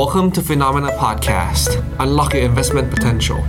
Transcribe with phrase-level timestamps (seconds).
[0.00, 1.68] Welcome to Phenomena Podcast.
[2.04, 3.40] Unlock your investment potential.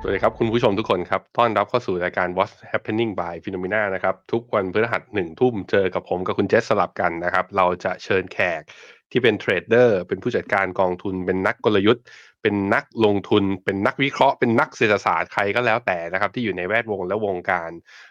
[0.00, 8.62] สวัสดีครับ คุณผู้ชมทุกคนครับ ต้อนรับเข้าสู่รายการ What's Happening by Phenomena นะครับ ทุกวันพฤหัสหนึ่งทุ่มเจอกับผมกับคุณเจษสลับกันนะครับ เราจะเชิญแขก
[9.10, 12.04] ที่เป็นเทรดเดอร์ เป็นผู้จัดการกองทุน เป็นนักกลยุทธ์
[12.48, 17.70] เป็นนักลงทุน เป็นนักวิเคราะห์เป็นนักเศรษฐศาสตร์ใครก็แล้วแต่นะครับ ที่อยู่ในแวดวงและวงการ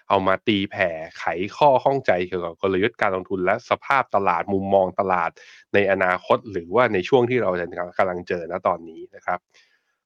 [0.10, 1.24] เอามาตีแผ่ไข
[1.58, 5.32] ข้อข้องใจเกี่ยวกับกลยุทธ์การลงทุนและสภาพตลาดมุมมองตลาด
[5.74, 7.66] ในอนาคต หรือว่าในช่วงที่เราจะ
[7.98, 9.40] กำลังเจอณตอนนี้นะครับ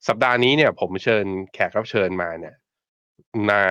[0.07, 2.55] สัปดาห์นี้เนี่ยผมเชิญแขกรับเชิญมาเนี่ย
[3.49, 3.61] มา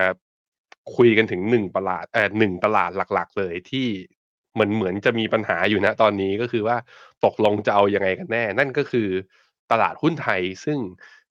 [0.96, 3.88] คุยกันถึงหนึ่งตลาดเอ่อหนึ่งตลาดหลัก ๆ เลยที่
[4.54, 6.76] เหมือนเหมือนจะมีปัญหาอยู่นะตอนนี้ก็คือว่า
[7.24, 9.08] ตกลงจะเอาอยังไงกันแน่ นั่นก็คือ
[9.70, 10.78] ตลาดหุ้นไทย ซึ่ง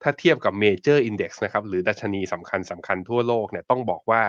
[0.01, 4.23] ถ้าเทียบกับ Major Index นะครับหรือดัชนีสำคัญสำคัญทั่วโลกเนี่ยต้องบอกว่า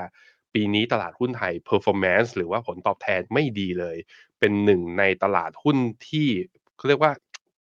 [0.55, 3.97] ปีนี้ตลาดหุ้นไทย performance หรือว่าผลตอบแทนไม่ดีเลย
[4.39, 5.77] เป็นหนึ่งในตลาดหุ้น
[6.09, 6.29] ที่
[6.77, 7.13] เขาเรียกว่า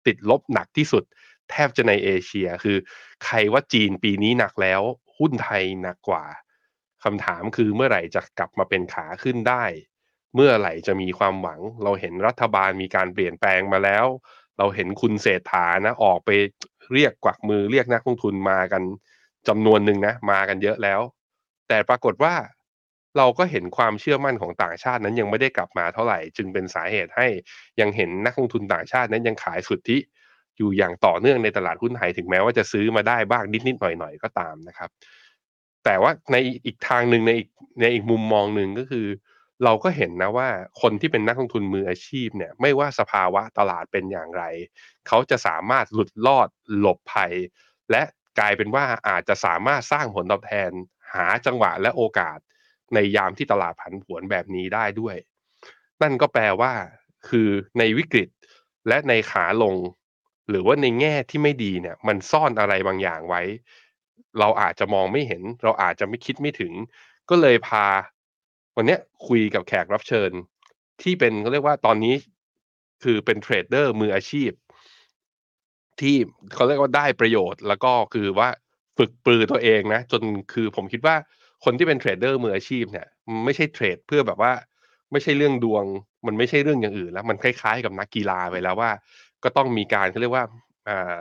[0.07, 1.05] ติดลบหนักที่สุด
[1.51, 2.77] แทบจะในเอเชีย คือ
[3.25, 4.81] ใครว่าจีนปีนี้หนักแล้ว
[5.19, 6.25] หุ้นไทยหนักกว่า
[7.05, 9.65] คำถามคือเมื่อไหร่จะกลับมาเป็นขาขึ้นได้
[10.35, 14.07] เมื่อไหร่จะมีความหวัง เราเห็นรัฐบาลมีการเปลี่ยนแปลงมาแล้ว
[14.59, 16.31] เราเห็นคุณเศรษฐานะออกไป
[16.93, 18.83] เรียกกวักมือเรียกนักลงทุนมากัน
[19.49, 21.01] จำนวนหนึ่งนะ มากันเยอะแล้ว
[21.69, 22.35] แต่ปรากฏว่า
[23.17, 27.27] เราก็เห็นความเชื่อมั่นของต่างชาตินั้นยังไม่ได้กลับมาเท่าไหร่ จึงเป็นสาเหตุให้
[27.81, 29.99] ยังเห็นนักลงทุนต่างชาตินั้นยังขายสุทธิ
[30.59, 34.91] อยู่อย่างต่อเนื่องในตลาดหุ้นไทยถึงแม้ว่าจะซื้อมาได้บ้างนิดๆหน่อยๆก็ตามนะครับ
[35.85, 36.37] แต่ว่าใน
[36.67, 37.49] อีกทางหนึ่งในอีก
[37.81, 39.07] ในอีกมุมมองหนึ่งก็คือ
[39.65, 40.49] เราก็เห็นนะว่า
[40.81, 44.45] คนที่เป็นนักลงทุนมืออาชีพเนี่ยไม่ว่าสภาวะตลาดเป็นอย่างไร
[45.09, 47.33] เขาจะสามารถหลุดรอดหลบภัย
[47.91, 48.03] และ
[48.39, 50.71] กลายเป็นว่าอาจจะสามารถสร้างผลตอบแทน
[51.15, 52.39] หาจังหวะและโอกาส
[52.95, 55.17] ในยามที่ตลาดผันผวนแบบนี้ได้ด้วย
[56.03, 56.73] นั่นก็แปลว่า
[57.29, 58.29] คือในวิกฤต
[58.89, 59.77] และในขาลง
[60.49, 63.43] หรือว่าในแง่ที่ไม่ดีเนี่ย มันซ่อนอะไรบางอย่างไว้
[64.39, 66.73] เราอาจจะมองไม่เห็น เราอาจจะไม่คิดไม่ถึง
[67.31, 67.87] ก็เลยพา
[68.77, 68.97] วันนี้
[69.29, 70.31] คุยกับแขกรับเชิญ
[71.03, 72.15] ที่เป็นเขาเรียกว่าตอนนี้
[73.05, 74.51] คือเป็นเทรดเดอร์มืออาชีพ
[76.01, 76.17] ที่
[76.55, 78.49] เขาเรียกว่าได้ประโยชน์ แล้วก็คือว่า
[78.99, 80.23] ฝึกปรือตัวเองนะ จน
[80.53, 81.17] คือผมคิดว่า
[81.65, 83.07] คนที่เป็นเทรดเดอร์มืออาชีพเนี่ย
[83.45, 84.53] ไม่ใช่เทรดเพื่อแบบว่า
[85.13, 85.85] ไม่ใช่เรื่องดวง
[86.27, 88.91] มันไม่ใช่เรื่องอย่างอื่น แล้วมันคล้ายๆกับนักกีฬาไปแล้วว่า
[89.45, 90.45] ก็ต้องมีการเขาเรียกว่า
[90.89, 91.21] อ่า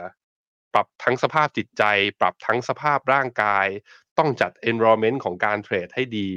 [0.74, 1.82] ปรับทั้งสภาพจิตใจ
[2.20, 3.66] ปรับทั้งสภาพร่างกาย
[4.18, 6.28] ต้องจัด environment ของการเทรดให้ดี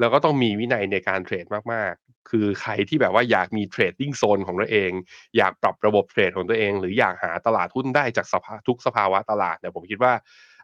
[0.00, 4.90] แล้วก็ต้องมีวินัยในการเทรดมากๆ คือใครที่แบบว่าอยากมี trading zone ของตัวเอง
[5.36, 10.12] อยากปรับระบบเทรดของตัวเอง หรืออยากหาตลาดหุ้นได้จากสภาทุกสภาวะตลาดเนี่ยผมคิดว่า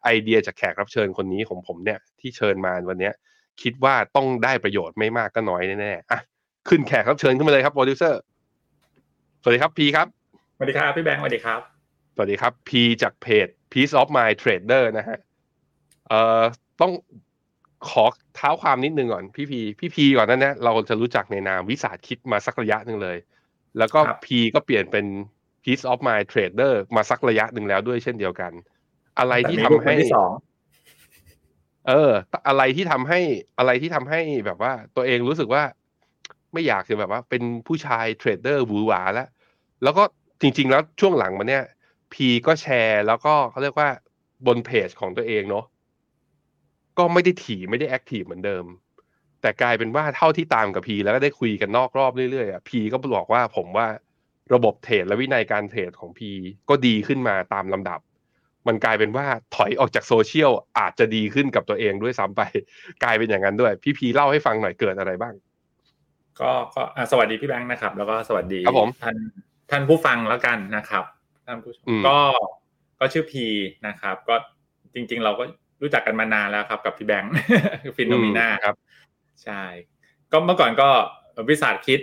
[0.04, 3.14] ไอเดียจากแขกรับเชิญคนนี้ของผมเนี่ยที่เชิญมาวันเนี้ย
[3.62, 6.20] คิดว่าต้องได้ประโยชน์ไม่มากก็น้อยแน่ๆอะ
[6.68, 8.20] ขึ้นแขกรับเชิญขึ้นมาเลยครับโปรดิวเซอร์
[9.42, 10.06] สวัสดีครับพีครับ
[10.56, 11.60] สวัสดีครับพี่แบงค์สวัสดีครับ
[12.14, 15.18] สวัสดีครับพีจากเพจ Piece of My Trader นะฮะ
[16.08, 16.42] เอ่อ
[16.80, 16.92] ต้อง
[17.88, 18.04] ขอ
[18.36, 23.18] เท้าความนิดนึงก่อนพี่พีพี่พีก่อนนั้นเนี่ยเราจะรู้จักในนามวิสาหคิดมาสักระยะหนึ่งเลย
[23.78, 25.06] แล้วก็ครับพีก็เปลี่ยนเป็น
[25.64, 28.52] Peace of Mind Trader มาสักระยะหนึ่งแล้วด้วยเช่นเดียวกัน
[29.18, 30.30] อะไรที่ทำให้แต่มีบุคคลที่สอง
[31.88, 32.10] เออ
[32.48, 33.20] อะไรที่ทำให้
[33.58, 35.62] อะไรที่ทำให้แบบว่า ตัวเองรู้สึกว่า
[36.52, 39.28] ไม่อยากจะแบบว่า เป็นผู้ชายเทรดเดอร์หวือหวาแล้ว
[39.82, 40.02] แล้วก็
[40.40, 41.64] จริง ๆ แล้วช่วงหลังมาเนี่ย
[42.12, 43.88] พีก็แชร์แล้วก็เขาเรียกว่า
[44.46, 45.64] บนเพจของตัวเองเนาะ
[47.00, 48.64] ก็ไม่ได้ถี่ไม่ได้ active เหมือนเดิม
[49.42, 53.86] แต่กลายเป็นว่าเท่าที่ตามกับพีแล้วก็ได้คุยกันนอกรอบเรื่อยๆอะพีก็บอกว่าผมว่า
[54.54, 56.30] ระบบเทรดและวินัยการเทรดของพี
[56.68, 58.00] ก็ดีขึ้นมาตามลำดับ
[58.68, 62.42] มันกลายเป็นว่าถอยออกจากโซเชียลอาจจะดีขึ้นกับตัวเองด้วยซ้ำไป
[63.04, 65.34] กลายเป็นอย่างนั้นด้วย พี่พีเล่าให้ฟังหน่อยเกิดอะไรบ้าง
[66.40, 69.16] ก็ก็อะสวัสดีพี่แบงค์นะครับ แล้วก็สวัสดีครับผมท่าน
[69.70, 71.04] ท่านผู้ฟังแล้วกันนะครับ
[71.46, 72.18] ท่านผู้ชมอืมก็
[73.00, 73.44] ก็ชื่อพี
[73.86, 74.34] นะครับ ก็
[74.94, 75.44] จริง ๆ เราก็
[75.82, 77.32] รู้จักกันมานานแล้วครับกับพี่แบงค์
[77.96, 78.76] Finnomena อืมครับ
[79.44, 79.62] ใช่
[80.32, 80.88] ก็เมื่อก่อนก็
[81.50, 82.00] Wizard Kid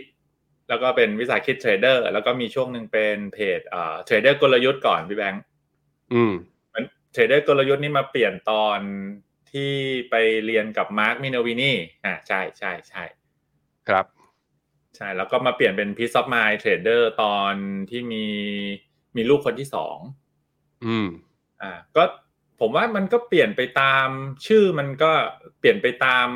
[0.70, 5.42] แล้วก็เป็น Wizard Kid Trader แล้วก็มีช่วงหนึ่งเป็นเพจเอ่อเทรดเดอร์กลยุทธ์ก่อนพี่แบงค์
[6.14, 6.34] อืม
[6.74, 6.84] มัน
[7.14, 8.80] เทรดเดอร์กลยุทธ์นี่มาเปลี่ยนตอน
[9.52, 9.72] ที่
[10.10, 10.16] ไป
[10.46, 11.74] เรียนกับ Mark Minervini
[12.06, 13.04] อ่าใช่ใช่ใช่
[13.90, 14.06] ครับ
[14.96, 17.54] ใช่แล้วก็มาเปลี่ยนเป็น Peace of Mind Trader ตอน
[17.90, 18.26] ที่มี
[19.16, 19.98] มีลูกคนที่สอง
[20.86, 21.08] อืม
[21.62, 22.04] อ่า ก็
[22.60, 24.08] ผมว่ามันก็เปลี่ยนไปตาม
[24.48, 25.12] ชื่อมันก็
[25.60, 26.28] เปลี่ยนไปตาม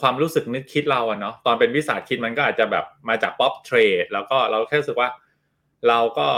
[0.00, 5.08] ความรู้สึกนึกคิดเราอะเนาะตอนเป็น Wizard Kid มันก็อาจจะแบบมาจาก prop trade แล้วก็เราแค่รู้สึกว่า
[5.88, 6.28] เราก็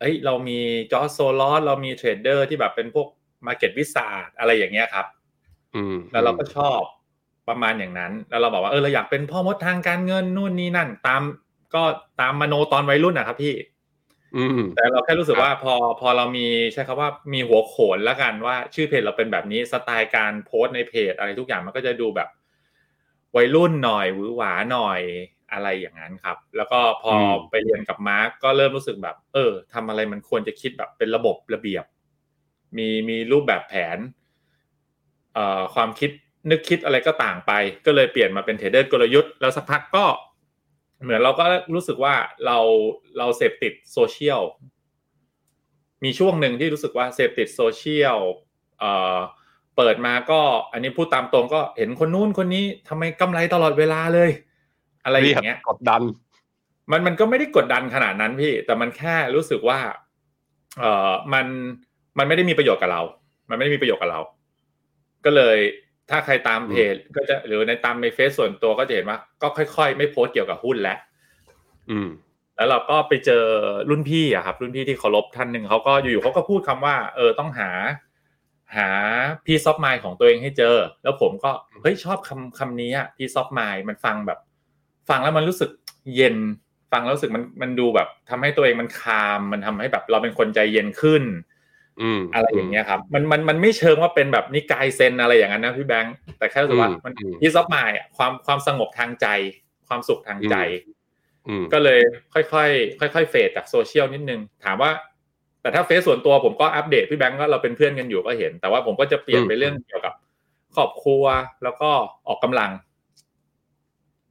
[0.00, 0.58] เฮ้ยเรามี
[0.92, 3.08] George Soros เรามีเทรดเดอร์ที่แบบเป็นพวก
[3.46, 4.08] Market Wizard
[4.38, 5.06] อะไรอย่างเงี้ยครับ
[5.74, 6.80] อืมแล้วเราก็ชอบ
[7.48, 11.22] ประมาณอย่างนั้น แล้วเราบอกว่าเออเราอยากเป็นพ่อมดทางการเงินนู่นนี่นั่น ตาม
[11.74, 11.82] ก็
[12.20, 13.73] ตามมโนตอนวัยรุ่นนะครับพี่อืม
[14.76, 22.28] แต่เราแค่รู้สึกครับว่าพอพอเรามีใช้คำว่ามีหัวโขนแล้วกันว่า ชื่อเพจเราเป็นแบบนี้สไตล์การโพสต์ในเพจ อะไรทุกอย่างมันก็จะดูแบบ
[23.36, 25.00] วัยรุ่นหน่อยหวือหวาหน่อย
[25.52, 31.84] อะไรอย่างนั้นครับ แล้วก็พออมไปเรียนกับมาร์กก็เริ่มรู้สึกแบบ เออทำอะไรมันควรจะคิดแบบเป็นระบบระเบียบ
[32.76, 33.98] มีมีรูปแบบแผน
[35.34, 36.10] เอ่อความคิด
[36.50, 37.52] นึกคิดอะไรก็ต่างไป
[37.86, 40.04] ก็เลยเปลี่ยนมาเป็นเทรดเดอร์กลยุทธ์แล้วสักพักก็
[41.02, 41.44] เหมือนเราก็
[41.74, 42.14] รู้สึกว่า
[42.46, 42.58] เรา
[43.18, 44.42] เราเสพติดโซเชียล
[46.04, 48.18] มีช่วงหนึ่งที่รู้สึกว่าเสพติดโซเชียล
[48.78, 49.16] เอ่อ
[49.76, 50.40] เปิดมาก็
[50.72, 54.30] อันนี้พูดตามตรงก็เห็นคนนู้นคนนี้ทำไมกำไรตลอดเวลาเลย
[55.04, 56.02] อะไรอย่างเงี้ยกดดัน
[56.90, 59.78] มันมันก็ไม่ได้กดดันขนาดนั้นพี่ แต่มันแค่รู้สึกว่า
[60.78, 61.46] เอ่อมัน
[62.18, 63.02] มันไม่ได้มีประโยชน์กับเรา
[63.50, 64.20] มันไม่ได้มีประโยชน์กับเรา
[65.24, 65.58] ก็เลย
[66.10, 70.98] ถ้าใครตามเพจก็จะหรือในตามในเฟซส่วนตัวก็จะเห็นว่า ก็ค่อยๆ ไม่โพสต์เกี่ยวกับหุ้นแล้ว
[71.90, 72.08] อืม
[72.56, 73.44] แล้วเราก็ไปเจอ
[73.90, 77.70] รุ่นพี่อะครับ รุ่นพี่ที่เคารพท่านหนึ่งเขาก็อยู่ๆเขาก็พูดคำว่า เออต้องหา
[78.76, 78.88] หา
[79.46, 81.50] พีซอฟมายของตัวเองให้เจอ แล้วผมก็
[81.82, 84.38] เฮ้ยชอบคำคำนี้อะพีซอฟมายมันฟังแบบ
[85.08, 85.70] ฟังแล้วมันรู้สึก
[86.14, 86.36] เย็น
[86.92, 91.22] ฟังแล้วรู้สึกมันมันดูแบบทำให้ตัวเองมันคาม มันทำให้แบบเราเป็นคนใจเย็นขึ้น
[92.02, 99.26] อืมอะไรอย่างเงี้ยครับ มันมันมันไม่เชิงว่าเป็นแบบนิกายเซนอะไรอย่างนั้นนะพี่แบงค์แต่แค่รู้สึกว่ามันอืมพีซอฟมายความความสงบทางใจ
[99.88, 100.56] ความสุขทางใจ
[101.48, 102.00] อืมก็เลย
[102.34, 104.90] ค่อยๆค่อยๆเฟดจากโซเชียลนิดนึง ถามว่า
[105.62, 110.14] แต่ถ้าเฟซส่วนตัวผมก็อัปเดตพี่แบงก์ก็เราเป็นเพื่อนกันอยู่ก็เห็น แต่ว่าผมก็จะเปลี่ยนไปเรื่องเกี่ยวกับ
[110.74, 111.24] ครอบครัว
[111.62, 111.90] แล้วก็
[112.28, 112.70] ออกกำลัง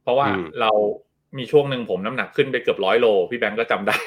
[0.02, 0.70] เพราะว่าอืมเรา
[1.38, 3.98] มีช่วงหนึ่งผมน้ำหนักขึ้นไปเกือบร้อยโล พี่แบงก์ก็จำได้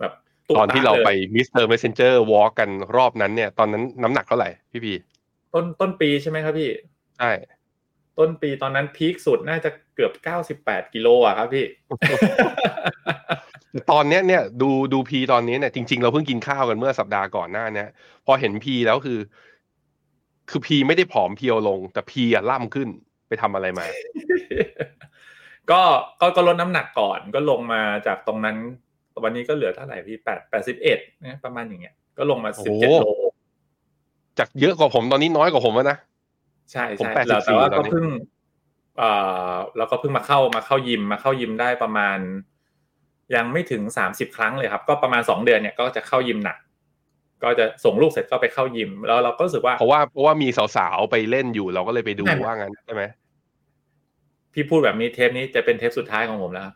[0.00, 0.12] แบบ
[0.48, 4.94] ตุ๊ตอนที่เราไปลยมิสเตอร์เมสเซนเจอร์วอล์กกันรอบนั้นเนี่ย ตอนนั้นน้ำหนักเท่าไหร่พี่พี
[5.54, 6.70] ต้นต้นปีใช่ไหมครับพี่
[7.18, 7.30] ใช่
[8.18, 11.66] ต้นปีตอนนั้น peakสุดน่าจะเกือบเก้าสิบแปดกิโลอะครับพี่
[13.90, 17.88] ตอนเนี้ยเนี่ยดูดูพีตอนนี้เนี่ยจริง ๆ เราเพิ่งกินข้าวกันเมื่อสัปดาห์ก่อนหน้าเนี้ย
[18.26, 19.18] พอเห็นพีแล้วคือ
[20.50, 22.88] คือพีไม่ได้ผอมเพียวลง แต่พีอะล่ำขึ้น
[23.28, 23.86] ไปทำอะไรมา
[25.70, 25.80] ก็
[26.20, 28.56] ก็ก็ลดน้ำหนักก่อนก็ลงมาจากตรงนั้น
[29.22, 33.06] วันนี้ก็เหลือเท่าไหร่พี่แปดแปดสิบเอ็ดนะประมาณอย่างเงี้ย ก็ลงมาโอ้สิบโหเจ็ดโล
[34.38, 35.98] จากเยอะกว่าผมตอนนี้น้อยกว่าผมแล้วนะ
[36.72, 38.06] ใช่ผมใช่84แล้วแต่ว่าตอนก็นี้เพิ่ง
[38.98, 39.10] เอ่
[39.52, 42.18] อแล้วก็เพิ่งมาเข้ามาเข้ายิมมาเข้ายิมได้ประมาณ
[43.34, 46.58] ยังไม่ถึงสามสิบครั้งเลยครับ ก็ประมาณสองเดือนเนี่ยก็จะเข้ายิมหนัก
[47.42, 53.02] ก็จะส่งลูกเสร็จก็ไปเข้ายิม แล้วเราก็รู้สึกว่าเพราะว่าเพราะว่ามีสาวๆไปเล่นอยู่เราก็เลยไปดูไม่ว่างั้นใช่ไหม
[54.52, 56.74] พี่พูดแบบนี้เทปนี้จะเป็นเทปสุดท้ายของผมแล้วครับ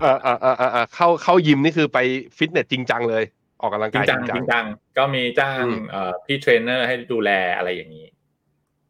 [0.00, 1.98] เอ่าอ่าอ่าอ่าเข้าเข้ายิมนี่คือไป
[2.36, 3.24] ฟิตเนสจริงจังเลย
[3.60, 4.64] ออกกำลังจริกางยจังจริงจัง
[4.98, 8.06] ก็มีจ้างอืมเอ่อพี่เทรนเนอร์ให้ดูแลอะไรอย่างนี้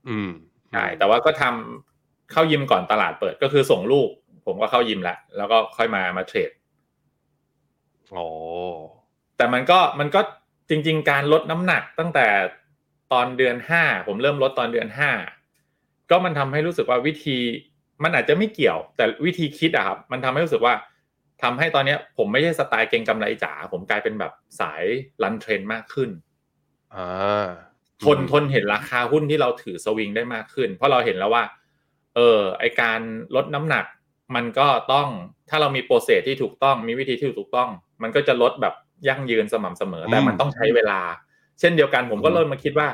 [0.08, 0.30] อืม
[0.72, 4.08] ใช่แต่ว่าก็ทำเข้ายิมก่อนตลาดเปิดก็คือส่งลูก
[4.46, 6.50] ผมก็เข้ายิมละแล้วก็ค่อยมามาเทรด
[8.14, 8.28] อ๋อ
[9.36, 10.20] แต่มันก็มันก็
[10.70, 12.26] จริง ๆ การลดน้ำหนักตั้งแต่
[13.12, 15.10] ตอนเดือนห้าผมเริ่มลดตอนเดือนห้า
[16.10, 17.38] ก็มันทำให้รู้สึกว่าวิธี
[18.02, 20.74] มันอาจจะไม่เกี่ยว แต่วิธีคิดอะครับ มันทำให้รู้สึกว่า
[21.42, 24.84] ทำให้ตอนเนี้ย ผมไม่ใช่สไตล์เก่งกำไรจ๋าผมกลายเป็นแบบสาย
[25.22, 26.10] รันเทรนมากขึ้น
[26.94, 27.46] อ่า
[28.04, 31.44] ทนทนเห็นราคาหุ้นที่เราถือสวิงได้มากขึ้น เพราะเราเห็นแล้วว่า
[32.14, 33.00] เออไอการ
[33.36, 33.84] ลดน้ำหนัก
[34.34, 35.08] มันก็ต้อง
[35.48, 37.70] ถ้าเรามี process ที่ถูกต้องมีวิธีที่ถูกต้อง
[38.02, 38.74] มันก็จะลดแบบ
[39.08, 41.00] ยั่งยืนสม่ำเสมอ แต่มันต้องใช้เวลา
[41.60, 42.88] เช่นเดียวกันผมก็เริ่มมาคิดว่า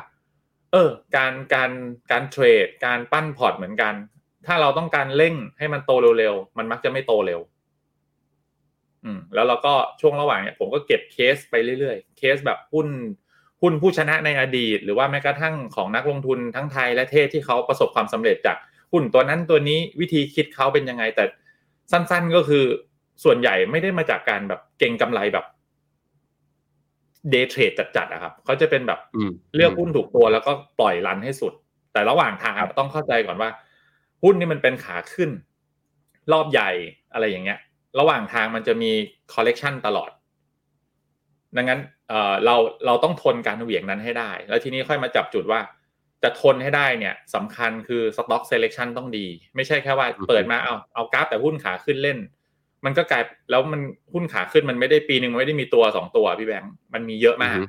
[0.72, 1.70] เออ การการ
[2.10, 3.94] การเทรด การปั้นพอร์ตเหมือนกัน
[4.46, 7.40] ถ้าเราต้องการเร่งให้มันโตเร็วๆมันมักจะไม่โตเร็ว
[9.04, 12.88] อืมแล้วเราก็ช่วงระหว่างเนี่ยผมก็เก็บเคสไปเรื่อยๆ เคสแบบหุ้น
[13.62, 18.56] หุ้นผู้ชนะในอดีต หรือว่าแม้กระทั่งของนักลงทุนทั้งไทยและเทศที่เขาประสบความสำเร็จจาก
[18.92, 21.24] หุ้นตัวนั้นตัวนี้วิธีคิดเขาเป็นยังไง แต่
[21.92, 22.64] สั้นๆก็คือ
[23.24, 25.46] ส่วนใหญ่ไม่ได้มาจากการแบบเก็งกำไรแบบ
[27.30, 31.52] day trade จัดๆอะครับเขาจะเป็นแบบอืมเลือกหุ้นถูกตัวแล้วก็ปล่อย run ให้สุด
[31.92, 33.50] แต่ระหว่างทางอะต้องเข้าใจก่อนว่า
[34.22, 35.30] หุ้นนี่มันเป็นขาขึ้น
[36.32, 36.70] รอบใหญ่
[37.12, 37.58] อะไรอย่างเงี้ย
[37.98, 38.90] ระหว่างทางมันจะมี
[39.32, 40.10] correction ตลอด
[41.56, 42.56] ดังนั้นเอ่อเรา
[42.86, 45.60] เราต้องทนการเหวี่ยงนั้นให้ได้ แล้วทีนี้ค่อยมาจับจุดว่า
[46.22, 52.18] จะทนให้ได้เนี่ยสำคัญคือสต็อกเซเล c ชันต้องดี ไม่ใช่แค่ว่าเปิดมาเอาเอากราฟแต่หุ้นขาขึ้นเล่น
[52.84, 53.80] มันก็กลายแล้วมัน
[54.12, 57.66] หุ้นขาขึ้นมันไม่ได้ปีหนึ่งมันไม่ได้มีตัวสองตัวพี่แบงค์มันมีเยอะมากอือฮึ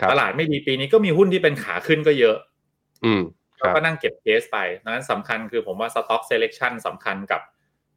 [0.00, 2.36] ครับตลาดไม่ดีปีนี้ก็มีหุ้นที่เป็นขาขึ้นก็เยอะ
[3.04, 3.20] อืม
[3.58, 7.40] คเรารับก็นั่งเก็บเคสไปดังนั้นสำคัญคือผมว่า stock selection สำคัญกับ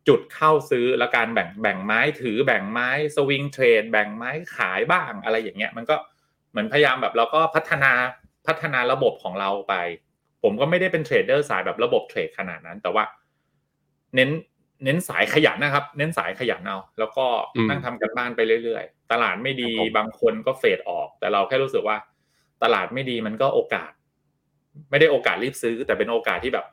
[0.09, 5.95] จุดเข้าซื้อและการแบ่งแบ่งไม้ถือแบ่งไม้ swing trade แบ่งไม้ขายบ้างอะไรอย่างเงี้ย มันก็
[6.51, 7.91] เหมือนพยายามแบบเราก็พัฒนา
[8.47, 9.75] พัฒนาระบบของเราไป
[10.43, 13.03] ผมก็ไม่ได้เป็นเทรดเดอร์สายแบบระบบเทรดขนาดนั้น แต่ว่า
[14.15, 14.29] เน้น
[14.83, 17.25] เน้นสายขยันนะครับ เน้นสายขยันเอาแล้วก็
[17.69, 21.97] นั่งทำกันบ้านไปเรื่อยๆ ตลาดไม่ดีบางคนก็เฟดออก แต่เราแค่รู้สึกว่า
[22.63, 23.91] ตลาดไม่ดีมันก็โอกาส
[24.89, 26.65] ไม่ได้โอกาสรีบซื้อ แต่เป็นโอกาสที่แบบ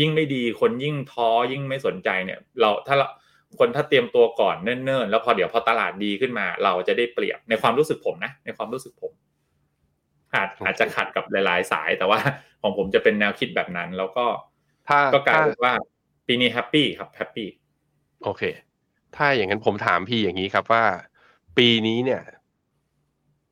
[0.00, 3.08] ยิ่งไม่ดีคนยิ่งท้อยิ่งไม่สนใจเนี่ย เราถ้าเรา
[3.58, 9.12] คนถ้าเตรียมตัวก่อนเนิ่นๆ แล้วพอเดี๋ยวพอตลาดดีขึ้นมา เราจะได้เปรียบในความรู้สึกผมนะ ในความรู้สึกผม
[10.34, 12.18] อาจอาจจะขัดกับหลายๆ สายแต่ว่า
[12.62, 14.24] ของผมจะเป็นแนวคิดแบบนั้น แล้วก็
[14.88, 15.74] ถ้าก็กลายเป็นว่า
[16.26, 17.48] ปีนี้ happy ครับ happy
[18.24, 18.42] โอเค
[19.16, 20.84] ถ้าอย่างนั้นผมถามพี่อย่างนี้ครับว่า
[21.58, 22.22] ปีนี้เนี่ย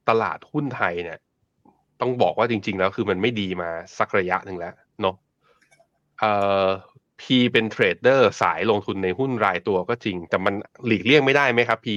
[0.09, 1.19] ตลาดหุ้นไทยเนี่ย
[2.01, 5.15] ต้องบอกว่าจริง ๆ แล้วคือมันไม่ดีมาสักระยะหนึ่งแล้วเนาะ
[6.21, 6.33] เอ่
[6.65, 6.67] อ
[7.21, 10.55] พีเป็น trader สายลงทุนในหุ้นรายตัวก็จริง แต่มัน
[10.87, 11.97] หลีกเลี่ยงไม่ได้ไหมครับพี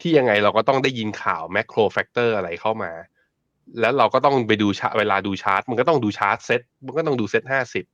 [0.00, 2.92] ที่ยังไงเราก็ต้องได้ยินข่าว macro factor อะไรเข้ามา
[3.80, 7.84] แล้วเราก็ต้องไปดูชาเวลาดูชาร์ตมันก็ต้องดู chart SET มันก็ต้องดูเซ็ตห้าสิบ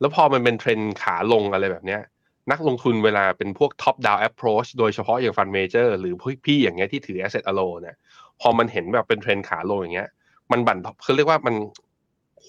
[0.00, 2.02] แล้วพอมันเป็นเทรนขาลงอะไรแบบเนี้ย
[2.50, 6.14] นักลงทุนเวลาเป็นพวก top down approach โดยเฉพาะอย่าง fund manager หรือ
[6.46, 7.96] พี่อย่างเงี้ยที่ถือ asset alone เนี่ย
[8.40, 10.10] พอมันเห็นแบบเป็นเทรนขาลงอย่างเงี้ย
[10.52, 11.54] มันบั่นคือเรียกว่ามัน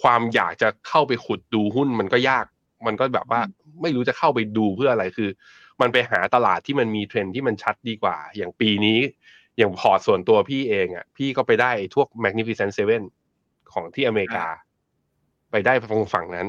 [0.02, 2.46] ความอยากจะเข้าไปขุดดูหุ้นมันก็ยาก
[2.86, 3.42] มันก็แบบว่า
[3.82, 5.30] ไม่รู้จะเข้าไปดูเพื่ออะไรคือ
[5.82, 9.00] มันไปหาตลาดที่มันมีเทรนที่มันชัดดีกว่า อย่างปีนี้
[9.58, 13.04] อย่างพอร์ตส่วนตัวพี่เองอะ พี่ก็ไปได้พวก Magnificent Seven
[13.74, 14.46] ของที่อเมริกา
[15.52, 16.48] ไปได้ตรงฝั่งนั้น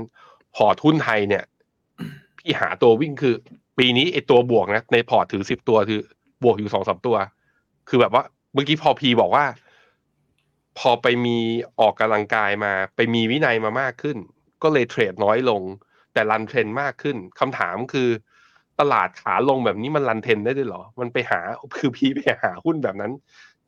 [0.56, 1.44] พอร์ตหุ้นไทยเนี่ย
[2.38, 3.34] พี่หาตัววิ่งคือ
[3.78, 6.00] ปีนี้ไอตัวบวกนะในพอร์ตถือสิบตัวคือ
[6.44, 7.16] บวกอยู่สองสามตัว
[7.88, 9.44] คือแบบว่าเมื่อกี้พอพีบอกว่า
[10.80, 11.38] พอไปมี
[11.80, 14.18] ออกกำลังกายมา ไปมีวินัยมามากขึ้น
[14.62, 15.62] ก็เลยเทรดน้อยลง
[16.12, 18.08] แต่ run trend มากขึ้นคำถามคือ
[18.80, 21.40] ตลาดขาลงแบบนี้มัน run trend ได้ด้วยหรอ มันไปหา
[21.78, 23.12] คือพีไปหาหุ้นแบบนั้น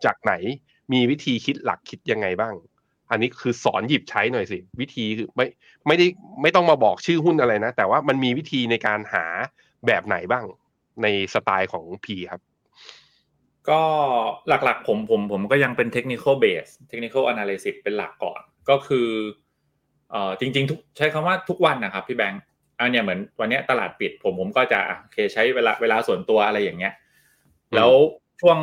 [0.05, 0.33] จากไหน
[0.93, 2.55] มีวิธีคิดหลักคิดยังไงบ้าง
[3.11, 5.47] อันนี้คือสอนหยิบใช้หน่อยสิ วิธีคือไม่
[5.87, 6.07] ไม่ได้
[6.43, 9.25] ไม่ต้องมาบอกชื่อหุ้นอะไรนะ แต่ว่ามันมีวิธีในการหา
[9.87, 10.45] แบบไหนบ้าง
[11.03, 12.41] ในสไตล์ของพีครับ
[13.71, 13.81] ก็
[14.49, 18.41] หลักๆ ผมผมผมก็ยังเป็น technical base technical analysis เป็นหลักก่อน
[18.71, 19.09] ก็คือ
[20.11, 22.43] เอ่อจริงๆทุกใช้คำว่าทุกวันนะครับพี่แบงค์
[22.79, 26.95] อันเนี้ยเหมือนวันนี้ตลาดปิด ผมผมก็จะโอเคใช้เวลาเวลาส่วนตัวอะไรอย่างเงี้ย
[27.75, 27.93] แล้ว
[28.41, 28.59] ช่วง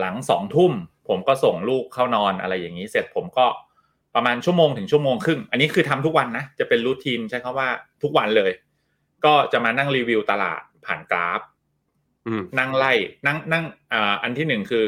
[0.00, 0.72] หลังสองทุ่ม
[1.08, 3.46] ผมก็ส่งลูกเข้านอนอะไรอย่างนี้ เสร็จผมก็
[4.14, 7.68] ประมาณชั่วโมงถึงชั่วโมงครึ่ง อันนี้คือทำทุกวันนะ จะเป็นรูทีนใช้คำว่า
[8.02, 8.52] ทุกวันเลย
[9.24, 11.40] ก็จะมานั่งรีวิวตลาดผ่านกราฟ
[12.58, 12.92] นั่งไล่
[13.26, 14.84] นั่งนั่งอ่าอันที่หนึ่งคือ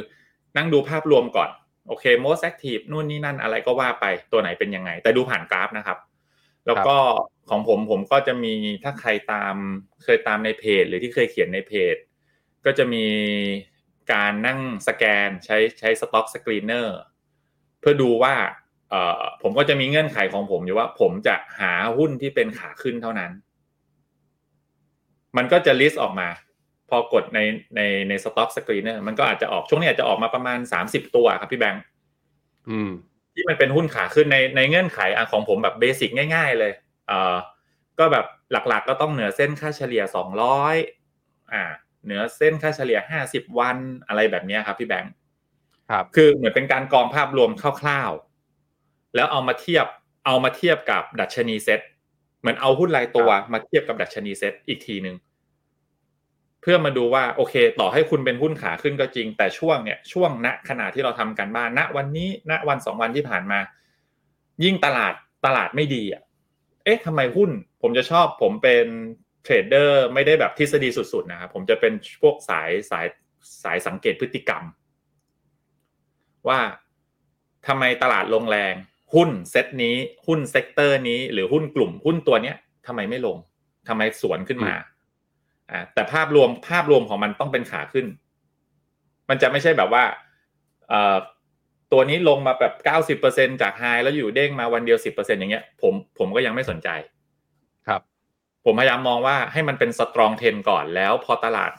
[0.57, 1.51] นั่งดูภาพรวมก่อน
[1.89, 5.99] โอเค most active นู่นนี่นั่นอะไรก็ว่าไปตัวไหนเป็นยังไง แต่ดูผ่านกราฟนะครับ
[6.67, 6.97] แล้วก็
[7.51, 8.55] ของผมผมก็จะมี
[8.85, 9.55] ถ้าใครตาม
[10.05, 11.97] เคยตามในเพจ หรือที่เคยเขียนในเพจ
[12.65, 13.07] ก็จะมี
[14.13, 16.99] การนั่งสแกนใช้ใช้สต็อกสกรีนเนอร์
[17.81, 18.35] เพื่อดูว่า
[18.91, 23.31] เอ่อผมก็จะมีเงื่อนไขของผมอยู่ว่าผมจะหาหุ้นที่เป็นขาขึ้นเท่านั้น
[25.37, 26.29] มันก็จะ list ออกมา
[26.91, 27.41] พอกดใน
[27.77, 31.83] ในใน stock screener มันก็อาจจะออกช่วงนี้อาจจะออกมาประมาณสามสิบตัวครับพี่แบงค์
[33.35, 36.73] ที่มันเป็นหุ้นขาขึ้นในในเงื่อนไขของผมแบบ basic ง่าย ๆ เลย
[37.07, 37.35] เอ่อ
[37.99, 40.77] ก็แบบหลักๆ ก็ต้องเหนือเส้นค่าเฉลี่ยสองร้อย
[41.53, 41.65] อ่า
[42.05, 43.77] เหนือเส้นค่าเฉลี่ยห้าสิบวัน
[44.09, 45.13] อะไรแบบนี้ครับพี่แบงค์
[45.91, 49.87] ครับ คือเหมือนเป็นการกรองภาพรวมคร่าวๆ แล้วเอามาเทียบ
[50.27, 51.81] เอามาเทียบกับดัชนีเซ็ต
[52.41, 55.17] เหมือนเอาหุ้นรายตัวมาเทียบกับดัชนีเซ็ตอีกทีหนึ่ง
[56.63, 63.61] เพื่อมาดูว่าโอเค ต่อให้คุณเป็นหุ้นขาขึ้นก็จริง แต่ช่วงเนี่ยช่วงณขณะที่เราทำกันบ้านณวันนี้ณวันสองวันที่ผ่านมา
[64.65, 65.15] ยิ่งตลาด
[65.47, 66.23] ตลาดไม่ดีอะ
[66.85, 67.51] เอ๊ะทำไมหุ้น
[67.83, 68.87] ผมจะชอบผมเป็น
[69.45, 73.07] เทรดเดอร์ไม่ได้แบบทฤษฎีสุดๆนะครับผมจะเป็นพวกสายสาย
[73.65, 74.63] สายสังเกตพฤติกรรม
[76.49, 76.61] ว่า
[77.67, 78.75] ทำไมตลาดลงแรง
[79.15, 83.37] หุ้นเซตนี้หุ้น sector นี้หรือหุ้นกลุ่มหุ้นตัวเนี้ยทำไมไม่ลง
[83.89, 84.75] ทำไมสวนขึ้นมา
[85.71, 88.07] อ่าแต่ภาพรวมภาพรวมของมันต้องเป็นขาขึ้น
[89.29, 90.05] มันจะไม่ใช่แบบว่า
[90.89, 91.17] เอ่อ
[91.93, 96.89] ตัวนี้ลงมาแบบเก้าสิบเปอร์เซ็นจาก high แล้วอยู่เด้งมาวันเดียวสิบเปอร์เซ็นอย่างเงี้ย ผมผมก็ยังไม่สนใจ
[97.87, 98.01] ครับ
[98.65, 101.73] ผมพยายามมองว่าให้มันเป็น strong trend ก่อนแล้วพอตลาด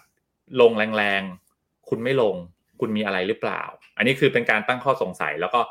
[0.62, 2.36] ลงแรงๆ คุณไม่ลง
[2.79, 3.62] คุณมีอะไรหรือเปล่า
[3.98, 5.62] อันนี้คือเป็นการตั้งข้อสงสัยแล้วก็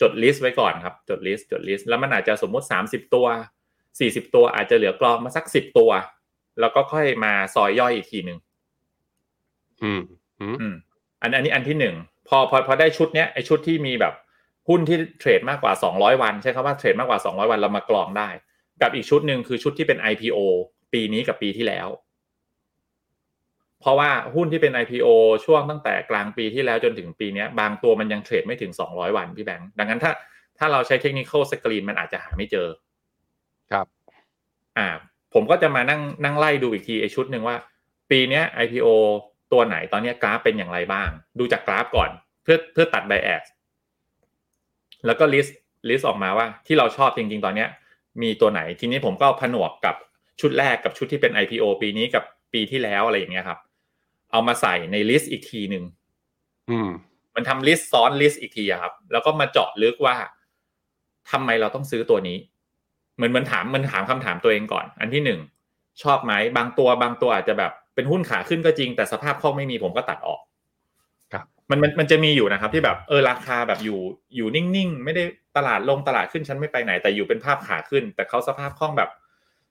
[0.00, 3.26] จด list ไว้ก่อนครับ จด list จด list แล้วมันอาจจะสมมุติ 30 ตัว
[3.80, 5.90] 40 ตัวอาจจะเหลือกรองมาสัก 10 ตัว
[6.60, 8.38] แล้วก็ค่อยมาซอยย่อยอีกทีหนึ่ง
[9.82, 10.02] อืม
[10.40, 10.76] อืม
[11.20, 11.94] อันอันนี้อันที่หนึ่ง
[12.28, 14.14] พอพอพอได้ชุดเนี้ยไอชุดที่มีแบบ
[14.68, 18.28] หุ้นที่เทรดมากกว่า 200 วัน ใช่คำว่าเทรดมากกว่า 200 วันเรามากรองได้
[18.80, 20.38] กับอีกชุดหนึ่งคือชุดที่เป็น IPO
[20.92, 21.88] ปีนี้กับปีที่แล้ว
[23.80, 25.08] เพราะว่าหุ้นที่เป็น IPO
[25.44, 30.12] ช่วงตั้งแต่กลางปีที่แล้วจนถึงปีนี้บางตัวมันยังเทรดไม่ถึง 200 วันพี่แบงค์ดังนั้นถ้า
[30.58, 32.68] ถ้าเราใช้ technical screen มันอาจจะหาไม่เจอ
[33.70, 33.86] ครับ
[34.78, 34.88] อ่า
[35.34, 37.56] ผมก็จะมานั่งนั่งไล่ดูอีกทีไอชุดหนึ่งว่า
[38.10, 38.88] ปีเนี้ย IPO
[39.52, 42.10] ตัวไหนตอนเนี้ยกราฟเป็นอย่างไรบ้าง ดูจากกราฟก่อน
[42.42, 43.44] เพื่อเพื่อตัด bias
[45.06, 47.68] แล้วก็ list list ออกมาว่าที่เราชอบจริง ๆ ตอนเนี้ย
[48.22, 49.96] มีตัวไหนทีนี้ผมก็ผนวกกับ
[50.40, 53.58] ชุดแรกกับชุดที่เป็น IPO ปีนี้กับปีที่แล้วอะไรอย่างเงี้ยครับ
[54.32, 55.84] เอามาใส่ใน list อีกทีหนึ่ง
[56.70, 56.88] อืม
[57.34, 60.16] มันทำ list ซ้อน list อีกทีอะครับ แล้วก็มาเจาะลึกว่า
[61.30, 62.36] ทำไมเราต้องซื้อตัวนี้
[63.16, 65.40] เหมือนมันถามมันถามคำถามตัวเองก่อน อันที่หนึ่ง
[66.02, 70.40] ชอบไหมบางตัวบางตัวอาจจะแบบเป็นหุ้นขาขึ้นก็จริง แต่สภาพคล่องไม่มีผมก็ตัดออก
[71.32, 74.00] ครับ มันมันมันจะมีอยู่นะครับ ที่แบบเออราคาแบบอยู่
[74.36, 75.22] อยู่นิ่งๆไม่ได้
[75.56, 79.10] ตลาดลงตลาดขึ้นฉันไม่ไปไหน แต่อยู่เป็นภาพขาขึ้น แต่เขาสภาพคล่องแบบ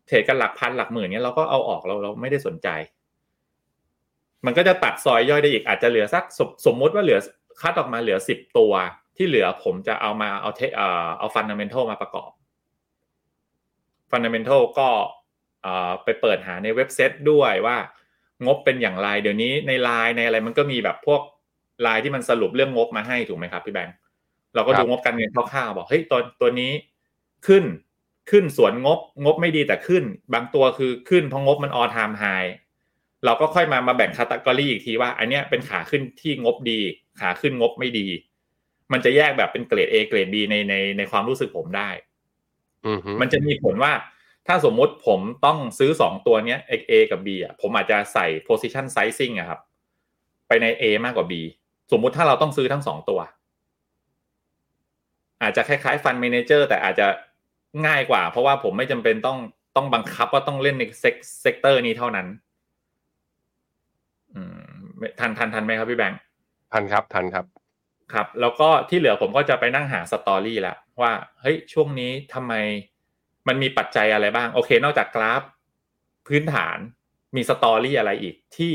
[0.08, 2.68] เทรดกันหลักพันหลักหมื่นเนี้ยเราก็เอาออกเราเราไม่ได้สนใจ
[4.46, 7.20] มันก็จะตัดซอยย่อยได้อีกอาจจะเหลือสักสมสมมติว่าเหลือ
[7.62, 8.74] คัดออกมาเหลือสิบตัว
[9.18, 12.30] ที่เหลือผมจะเอามาเอาเทเอ่อเอา fundamental มาประกอบ
[14.12, 14.90] fundamental ก็
[15.62, 17.78] เอ่อไปเปิดหาในเว็บเซตด้วยว่า
[18.46, 21.22] งบเป็นอย่างไร เดี๋ยวนี้ในไลน์ในอะไรมันก็มีแบบพวก
[21.82, 23.96] ไลน์ที่มันสรุปเรื่องงบมาให้ถูกไหมครับพี่แบงค์
[24.56, 26.72] เราก็ดูงบการเงินคร่าวๆบอกเฮ้ยตัวตัวนี้
[27.48, 27.64] ขึ้น
[28.32, 32.24] ขึ้นสวนงบงบไม่ดีแต่ขึ้น บางตัวคือขึ้นเพราะงบมันออทามไฮ
[33.26, 36.80] เราก็ค่อยมามาแบ่งคาตากรีอีกทีว่า อันเนี้ยเป็นขาขึ้นที่งบดี
[37.20, 38.08] ขาขึ้นงบไม่ดี
[38.92, 42.15] มันจะแยกแบบเป็นเกรด A เกรด B ในในในความรู้สึกผมได้อื
[42.98, 43.92] มฮึมันจะมีผลว่า
[44.48, 49.60] ถ้าสมมุติผมต้องซื้อสองตัวเนี้ย A กับ B อะผมอาจจะใส่ position sizing อะครับ
[50.48, 51.34] ไปใน A มากกว่า B
[51.92, 53.20] สมมุติถ้าเราต้องซื้อทั้งสองตัว
[55.42, 57.08] อาจจะคล้ายๆ fund manager แต่อาจจะ
[57.88, 59.38] ง่ายกว่า เพราะว่าผมไม่จำเป็นต้อง
[59.76, 60.84] ต้องบังคับว่าต้องเล่นใน
[61.42, 62.28] sector นี้เท่านั้น
[64.34, 66.20] อืมทันทันทันไหมครับพี่แบงค์
[66.74, 67.46] ทันครับทันครับ
[68.14, 72.54] ครับแล้วก็ที่เหลือผมก็จะไปนั่งหา story แล้วว่าเฮ้ยช่วงนี้ทำไม
[73.48, 75.42] มันมีปัจจัยอะไรบ้าง โอเค นอกจากกราฟ
[76.28, 76.78] พื้นฐาน
[77.36, 78.74] มีสตอรี่อะไรอีกที่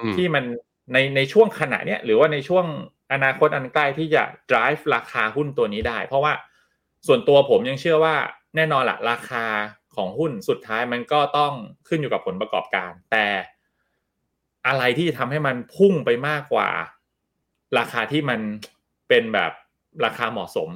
[0.00, 0.44] อืมที่มัน
[0.92, 2.66] ในในช่วงขณะเนี้ยหรือว่าในช่วง
[3.12, 6.32] อนาคตอันใกล้ที่จะ drive ราคาหุ้นตัวนี้ได้ เพราะว่า
[7.06, 8.16] ส่วนตัวผมยังเชื่อว่า
[8.56, 9.44] แน่นอนละราคา
[9.96, 11.52] ของหุ้นสุดท้ายมันก็ต้อง
[11.88, 13.26] ขึ้นอยู่กับผลประกอบการ แต่
[14.66, 16.68] อะไรที่ทำให้มันพุ่งไปมากกว่า
[17.78, 18.40] ราคาที่มัน
[19.08, 19.52] เป็นแบบ
[20.04, 20.68] ราคาเหมาะสม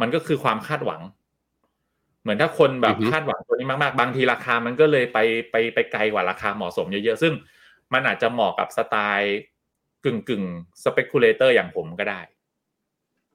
[0.00, 1.02] มันก็คือความคาดหวัง
[2.22, 5.18] เหมือนถ้าคนแบบอือฮึคาดหวังตัวนี้มากๆ บางทีราคามันก็เลยไป
[5.50, 7.32] ไปไปไกลกว่าราคาเหมาะสมเยอะๆ ซึ่ง
[7.92, 9.36] มันอาจจะเหมาะกับสไตล์
[10.04, 10.44] กึ่งกึ่ง
[10.82, 12.20] speculator อย่างผมก็ได้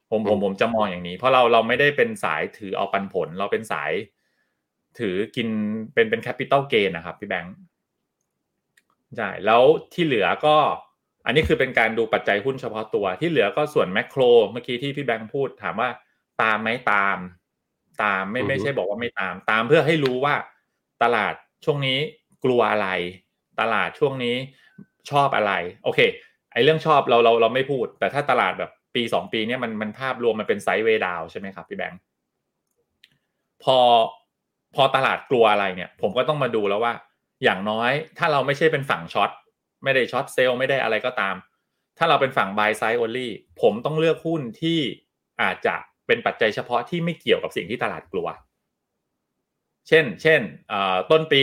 [0.10, 3.91] ผมผมผมจะมองอย่างนี้ เพราะเราเราไม่ได้เป็นสายถือเอาปันผล เราเป็นสาย
[4.99, 5.47] ถือกิน
[5.93, 7.55] เป็นเป็น capital gain นะครับพี่แบงค์
[9.17, 9.62] ใช่แล้ว
[9.93, 10.55] ที่เหลือก็
[11.25, 15.89] อันนี้คือเป็นการดูปัจจัยหุ้นเฉพาะตัวที่เหลือก็ส่วนแมกโครเมื่อกี้ที่พี่แบงค์พูดถามว่า
[16.41, 17.17] ตามไหมตาม
[18.03, 20.35] ตามไม่อือฮึไม่ใช่บอกว่าไม่ตาม ตามเพื่อให้รู้ว่า
[21.03, 21.33] ตลาด
[21.65, 21.97] ช่วงนี้
[22.43, 22.88] กลัวอะไร
[23.61, 24.35] ตลาดช่วงนี้
[25.11, 25.99] ชอบอะไร โอเค
[26.51, 31.99] ไอ้เรื่องชอบเราเราเราไม่พูด แต่ถ้าตลาดแบบปีสองปีเนี้ยมันมันภาพรวมมันเป็นไซด์เวย์ดาวใช่ไหมครับพี่แบงค์
[33.63, 33.77] พอ
[34.75, 36.93] พอตลาดกลัวอะไรเนี่ย ผมก็ต้องมาดูแล้วว่า
[37.43, 39.30] อย่างน้อยถ้าเราไม่ใช่เป็นฝั่ง short
[39.83, 41.35] ไม่ได้ short sell ไม่ได้อะไรก็ตาม
[41.97, 43.29] ถ้าเราเป็นฝั่ง buy side only
[43.61, 44.79] ผมต้องเลือกหุ้นที่
[45.41, 45.75] อาจจะ
[46.07, 48.27] เป็นปัจจัยเฉพาะที่ไม่เกี่ยวกับสิ่งที่ตลาดกลัว
[49.88, 51.41] เช่น เช่นอ่อต้นปี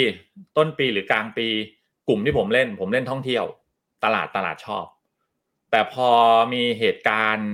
[0.57, 1.47] ต้นปีหรือกลางปี
[2.09, 3.45] กลุ่มที่ผมเล่น ผมเล่นท่องเที่ยว
[4.05, 4.87] ตลาดตลาดชอบ
[5.71, 6.11] แต่พอ
[6.53, 7.51] มีเหตุการณ์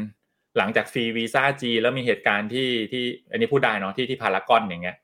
[0.59, 4.97] หลังจากฟรีวีซ่าจีนแล้วมีเหตุการณ์ที่ที่อันนี้พูดได้เนาะที่ที่พารากอนอย่างเงี้ย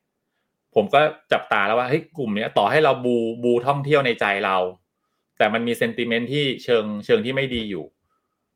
[0.75, 1.01] ผมก็
[1.33, 4.57] จับตาแล้วว่าเฮ้ยกลุ่มเนี้ยต่อให้เราบูบูท่องเที่ยวในใจเรา
[5.39, 7.85] แต่มันมีเซนติเมนต์ที่เชิงเชิงที่ไม่ดีอยู่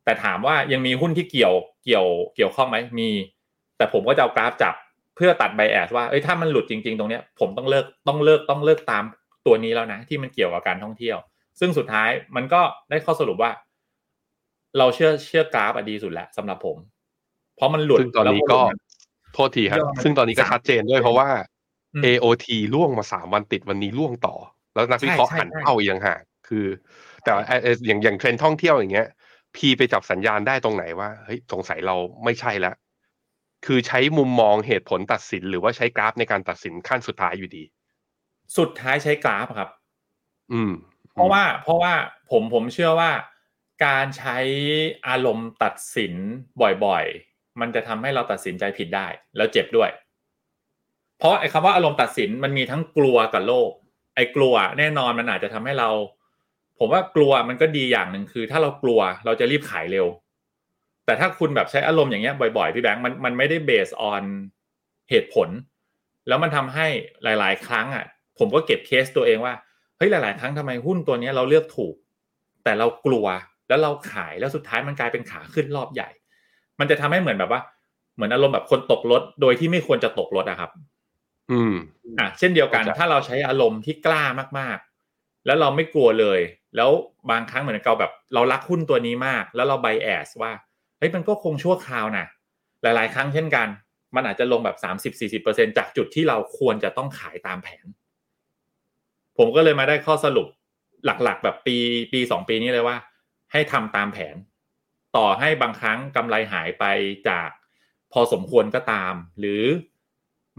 [0.05, 3.09] แต่ถามว่ายังมีหุ้นที่เกี่ยวเกี่ยวเกี่ยวข้องไหมมี
[3.77, 4.75] แต่ผมก็จะเอากราฟจับ
[5.17, 9.05] เพื่อตัดไบแอสว่าเอ้ยถ้ามันหลุดจริง ๆ ตรงเนี้ยผมต้องเลิกต้องเลิกต้องเลิกตาม
[9.47, 11.19] ตัวนี้แล้วนะ ที่มันเกี่ยวกับการท่องเที่ยว
[11.61, 12.61] ซึ่งสุดท้ายมันก็
[12.91, 13.51] ได้ข้อสรุปว่า
[14.79, 16.77] เราเชื่อเชื่อกราฟอะดีสุดแหละสำหรับผม
[17.57, 18.79] เพราะมันหลุดซึ่งตอนนี้แล้วก็หลุด
[19.35, 21.29] โทษทีครับยอดซึ่งตอนนี้ก็ชัดเจนด้วยเพราะว่า
[21.95, 24.35] อืม AOT ล่วงมาสามวันติดวันนี้ล่วงต่อ
[24.75, 26.67] แล้วนักวิเคราะห์ใช่หันใช่เข้าอีกอย่างหาก คือ
[27.25, 29.09] แต่ว่าเอ่อเอ่ออย่างอย่างเทรนด์ท่องเที่ยวอย่างเงี้ย
[29.57, 32.75] พีไปจับสัญญาณได้ตรงไหนว่าเฮ้ยสงสัยเราไม่ใช่แล้ว
[33.67, 37.65] คือใช้มุมมองเหตุผลตัดสิน หรือว่าใช้กราฟในการตัดสินขั้นสุดท้ายอยู่ดี
[38.59, 39.71] สุดท้ายใช้กราฟครับ
[40.53, 40.73] อืม
[41.15, 41.93] เพราะว่า เพราะว่า
[42.31, 43.11] ผมผมเชื่อว่า
[43.87, 44.39] การใช้
[45.09, 46.15] อารมณ์ตัดสิน
[46.85, 49.07] บ่อยๆ มันจะทำให้เราตัดสินใจผิดได้
[49.37, 49.91] แล้วเจ็บด้วย
[51.19, 53.71] เพราะไอ้คำว่าอารมณ์ตัดสินมันมีทั้งกลัวกับโลภ
[54.15, 55.91] ไอ้กลัวแน่นอนมันอาจจะทำให้เรา
[56.79, 60.07] ผมว่ากลัวมันก็ดีอย่างหนึ่งคือ ถ้าเรากลัวเราจะรีบขายเร็ว
[61.07, 64.23] แต่ถ้าคุณแบบใช้อารมณ์อย่างเงี้ยบ่อยๆพี่แบงค์มันมันไม่ได้เบสออน
[65.11, 65.49] เหตุผล
[66.29, 66.87] แล้วมันทำให้
[67.25, 68.05] หลาย ๆ ครั้งอะ
[68.38, 69.55] ผมก็เก็บเคสตัวเองว่า
[69.97, 71.95] เฮ้ยหลาย ๆ ครั้งทำไมหุ้นตัวเนี้ยเราเลือกถูก
[72.64, 73.27] แต่เรากลัว
[73.69, 76.09] แล้วเราขายแล้วสุดท้ายมันกลายเป็นขาขึ้นรอบใหญ่
[76.81, 77.61] มันจะทำให้เหมือนแบบว่า
[78.14, 80.71] เหมือนอารมณ์แบบคนตกรถโดยที่ไม่ควรจะตกรถอะครับ
[81.51, 81.75] อืม
[82.19, 84.23] อะ เช่นเดียวกันเข้าใจถ้าเราใช้อารมณ์ที่กล้า
[84.59, 86.41] มากๆ แล้วเราไม่กลัวเลย
[86.76, 86.90] แล้ว
[87.31, 90.52] บางครั้งเหมือนกับแบบ เรารักหุ้นตัวนี้มาก แล้วเราไบแอสว่า
[90.98, 92.26] เฮ้ยมันก็คงชั่วคราวนะ
[92.83, 93.68] หลาย ๆ ครั้งเช่นกัน
[94.14, 97.87] มันอาจจะลงแบบสามสิบสี่สิบเปอร์เซ็นจากจุดที่เราควรจะต้องขายตามแผน
[99.38, 100.48] ผมก็เลยมาได้ข้อสรุป
[101.04, 101.76] หลัก ๆ แบบปี
[102.12, 102.96] ปีสองปีนี้เลยว่า
[103.52, 104.37] ให้ทำตามแผน
[105.16, 106.85] ต่อให้บางครั้งกำไรหายไป
[107.28, 107.48] จาก
[108.12, 109.62] พอสมควรก็ตาม หรือ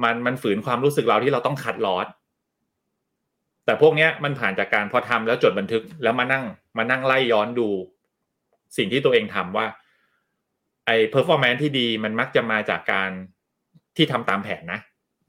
[0.03, 2.07] มันมันฝืนความรู้สึกเราที่เราต้องคัดลอส
[3.69, 6.43] แต่พวกเนี้ยมันผ่านจากการพอทำแล้วจดบันทึกแล้วมานั่ง
[6.77, 7.69] มานั่งไล่ย้อนดู
[8.77, 9.65] สิ่งที่ตัวเองทำว่า
[10.85, 13.11] ไอ้ performance ที่ดีมันมักจะมาจากการ
[13.97, 14.79] ที่ทำตามแผนนะ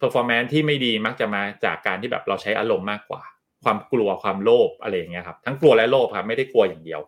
[0.00, 3.22] performance ที่ไม่ดีมักจะมาจากการที่แบบเราใช้อารมณ์มากกว่า
[3.64, 7.00] ความกลัวความโลภอะไรอย่างเงี้ยครับ ทั้งกลัวและโลภครับไม่ได้กลัวอย่างเดียว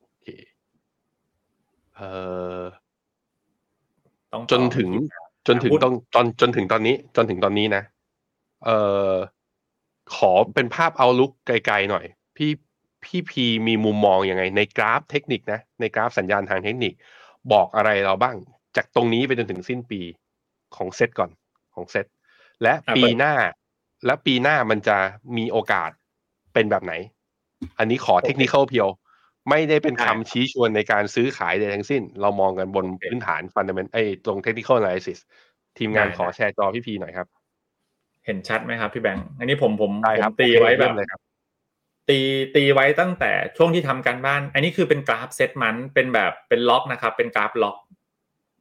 [0.00, 0.26] โอเค
[1.96, 2.10] เอ่
[2.60, 2.62] อ
[4.32, 4.90] ต้องจนถึง
[5.46, 7.82] จนถึงพูดตอนตอนจนถึงตอนนี้ จนถึงตอนนี้นะ
[8.64, 8.78] เอ่
[9.10, 9.12] อ
[10.16, 12.04] ขอเป็นภาพเอาลุกไกลๆหน่อย
[12.36, 12.50] พี่
[13.04, 16.92] พี่พีมีมุมมองยังไง ในกราฟเทคนิคนะ ในกราฟสัญญาณทางเทคนิค
[17.52, 18.36] บอกอะไรเราบ้าง
[18.76, 20.00] จากตรงนี้ไปจนถึงสิ้นปี
[20.76, 21.30] ของเซตก่อน
[21.74, 22.06] ของเซต
[22.62, 23.34] และอะปีเปิดหน้า
[24.06, 24.96] และปีหน้ามันจะ
[25.36, 25.90] มีโอกาส
[26.54, 26.92] เป็นแบบไหน
[27.78, 28.88] อันนี้ขอเทคนิคเพียว
[29.48, 35.18] ไม่ได้เป็นคำชี้ชวนในการซื้อขายใดทั้งสิ้น เรามองกันบนพื้นฐานฟันเดเมนไอ้ตรงเทคนิค analysis
[35.78, 37.26] ทีมงานขอแชร์จอพี่พีหน่อยครับ
[38.26, 41.20] เห็นชัดไหมครับพี่แบงค์อันนี้ผมผมได้ผครับมตีไว้แบเริ่บมเลยครับ
[42.08, 42.18] ตี
[42.56, 47.76] ตีไว้ตั้งแต่ช่วงที่ทำการบ้าน อันนี้คือเป็นกราฟเซตมันเป็นแบบเป็นล็อกนะครับ เป็นกราฟล็อก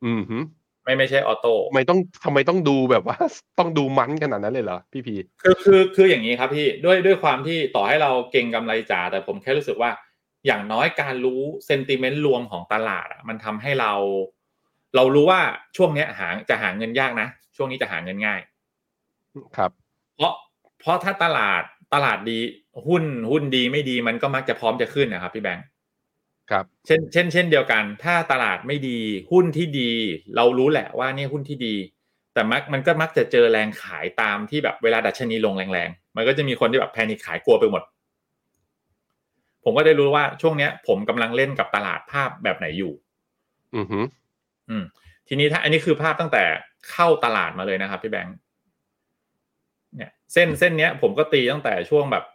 [0.06, 0.38] อืมฮึ
[0.84, 3.18] ไม่ไม่ใช่ออโต้ทำไมต้องทำไมต้องดูแบบว่า
[3.60, 9.92] ต้องดูมันขนาดนั้นเลยเหรอพี่พีคือคือคืออย่างนี้ครับพี่ด้วยด้วยความที่ต่อให้เราเก่งกำไรจ๋าแต่ผมแค่รู้สึกว่า
[10.46, 13.92] อย่างน้อยการรู้เซนติเมนต์รวมของตลาดอะมันทำให้เรา
[14.96, 15.42] เรารู้ว่า
[15.78, 18.40] ช่วงเนี้ยหาจะหาเงินยากนะ ช่วงนี้จะหาเงินง่าย
[19.58, 19.72] ครับ
[20.16, 20.34] เพราะ
[20.80, 22.40] เพราะถ้าตลาดตลาดดี
[22.88, 25.66] หุ้นหุ้นดีไม่ดีมันก็มักจะพร้อมจะขึ้นนะครับ พี่แบงค์
[26.52, 29.00] ครับ เช่นเช่นเช่นเดียวกัน ถ้าตลาดไม่ดี
[29.32, 29.92] หุ้นที่ดี
[30.36, 31.76] เรารู้แหละว่านี่หุ้นที่ดี
[32.34, 37.84] แต่มักมันก็มักจะเจอแรงขายตามที่แบบเวลาดัชนีลงแรงๆมันก็จะมีคนที่แบบแพนิคขายกลัวไปหมด
[39.70, 42.94] ผมก็ได้รู้ว่าช่วงเนี้ย ผมกำลังเล่นกับตลาดภาพแบบไหนอยู่
[43.76, 44.00] อือฮึ
[44.70, 44.84] อืม
[45.28, 46.44] ทีนี้ถ้าอันนี้คือภาพตั้งแต่
[46.92, 48.36] เข้าตลาดมาเลยนะครับพี่แบงค์
[49.96, 52.26] เนี่ยเส้นเส้นเนี้ย ผมก็ตีตั้งแต่ช่วงแบบ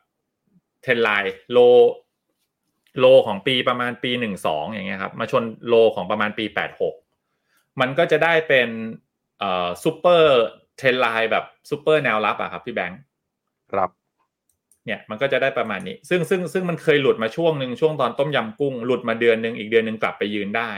[0.82, 1.58] trend line low
[2.98, 6.94] low ของปีประมาณปีหนึ่งสองอย่างเงี้ยครับ มาชน low ของประมาณปีแปดหก
[7.80, 8.68] มันก็จะได้เป็น
[9.38, 13.00] เอ่อ super trend line แบบซูเปอร์แนวรับอะครับพี่แบงค์
[13.72, 13.90] ครับ
[14.86, 20.70] เนี่ยมันก็จะได้ประมาณนี้ ซึ่งซึ่งซึ่งมันเคยหลุดมาช่วงหนึ่งช่วงตอนต้มยำกุ้งหลุดมาเดือนหนึ่งอีกเดือนหนึ่งกลับไปยืนได้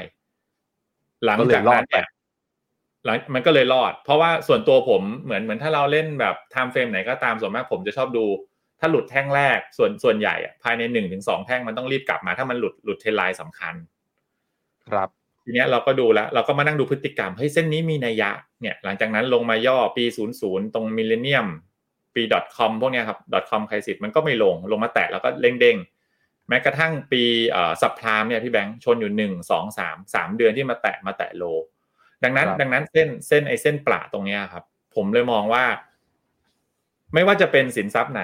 [1.25, 2.07] หลังจากนั้นเนี่ย
[3.05, 8.25] หลังมันก็เลยรอด เพราะว่าส่วนตัวผมเหมือนเหมือนถ้าเราเล่นแบบ time frame ไหนก็ตามส่วนมากผมจะชอบดู
[8.81, 13.75] ถ้าหลุดแท่งแรกส่วนส่วนใหญ่อะภายในหนึ่งถึงสองแท่งมันต้องรีบกลับมา ถ้ามันหลุดหลุด trend line สำคัญ
[14.89, 15.09] ครับ
[15.45, 20.05] ทีเนี้ยเราก็ดูแล้ว เราก็มานั่งดูพฤติกรรมเฮ้ยเส้นนี้มีนัยยะเนี่ยหลังจากนั้นลงมาย่อปี
[20.39, 21.47] 00 ตรง millennium
[22.17, 22.23] ปี
[22.57, 23.19] .com พวกเนี้ยครับ
[23.51, 31.45] .com ใครสิทธิ์มันก็ไม่ลงลงมาแตะแล้วก็เด้งเด้งๆแม้กระทั่งปีเอ่อสัปพรามเนี่ยพี่แบงค์ชนอยู่หนึ่งสองสามสามเดือนที่มาแตะมาแตะโล
[32.25, 35.65] ดังนั้นครับดังนั้นเส้นเส้นไอ้เส้นประตรงเนี้ยครับ ผมเลยมองว่า
[37.15, 38.23] ไม่ว่าจะเป็นสินทรัพย์ไหน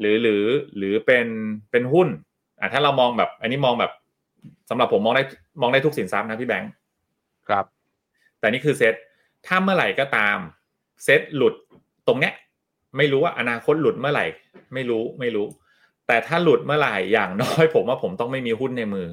[0.00, 0.44] หรือหรือ
[0.76, 1.26] หรือเป็น
[1.70, 2.08] เป็นหุ้น
[2.60, 3.92] อะถ้าเรามองแบบ อันนี้มองแบบ
[4.70, 5.24] สำหรับผมมองได้
[5.60, 6.70] มองได้ทุกสินทรัพย์นะพี่แบงค์
[7.48, 7.64] ครับ
[8.38, 8.94] แต่นี่คือเซต
[9.46, 10.38] ถ้าเมื่อไหร่ก็ตาม
[11.04, 11.54] เซตหลุด
[12.06, 12.34] ตรงเนี้ย
[12.96, 14.26] ไม่รู้ว่าอนาคตหลุดเมื่อไหร่
[14.74, 15.46] ไม่รู้ไม่รู้
[16.06, 19.06] แต่ถ้าหลุดเมื่อไหร่อย่างน้อย ผมว่าผมต้องไม่มีหุ้นในมือ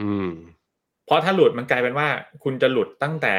[0.00, 0.28] อืม
[1.06, 2.08] เพราะถ้าหลุดมันกลายเป็นว่า
[2.44, 3.34] คุณจะหลุดตั้งแต่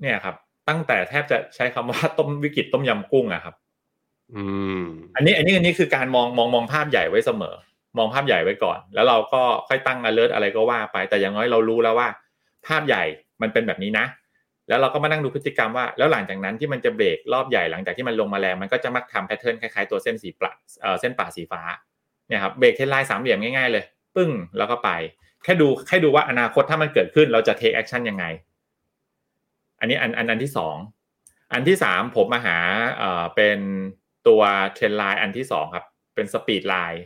[0.00, 0.36] เนี่ยครับ
[0.68, 3.54] ตั้งแต่แทบจะใช้คำว่าต้มวิกฤตต้มยำกุ้งอะครับ
[4.34, 4.44] อื
[4.78, 4.82] ม
[5.16, 7.54] อันนี้ อันนี้อันนี้คือการมองมองมองภาพใหญ่ไว้เสมอ
[7.98, 12.08] มองภาพใหญ่ไว้ก่อน แล้วเราก็ค่อยตั้ง alert อะไรก็ว่าไป แต่อย่างน้อยเรารู้แล้วว่า
[12.66, 13.02] ภาพใหญ่
[13.42, 14.06] มันเป็นแบบนี้นะ
[14.68, 21.62] แล้วเราก็มานั่งดูพฤติกรรมว่า แล้วหลังจากนั้นที่มันจะเบรกรอบใหญ่หลังจากที่มันลงมาแรงมันก็จะมักทำแพทเทิร์นคล้ายๆตัวเส้นสีปลาเอ่อเส้นประสีฟ้า
[22.28, 23.84] เนี่ยครับ break trend line สามเหลี่ยมง่ายๆเลย
[24.16, 24.90] ปึ้งแล้วก็ไป
[25.44, 28.24] แค่ดูแค่ดูว่าอนาคตถ้ามันเกิดขึ้นเราจะ take action ยังไง
[29.80, 30.76] อันนี้อันอันอันที่สอง
[31.52, 32.58] อันที่สามผมมาหา
[32.98, 33.58] เอ่อเป็น
[34.28, 34.42] ตัว
[34.74, 37.02] trend line อันที่สองครับ เป็น speed line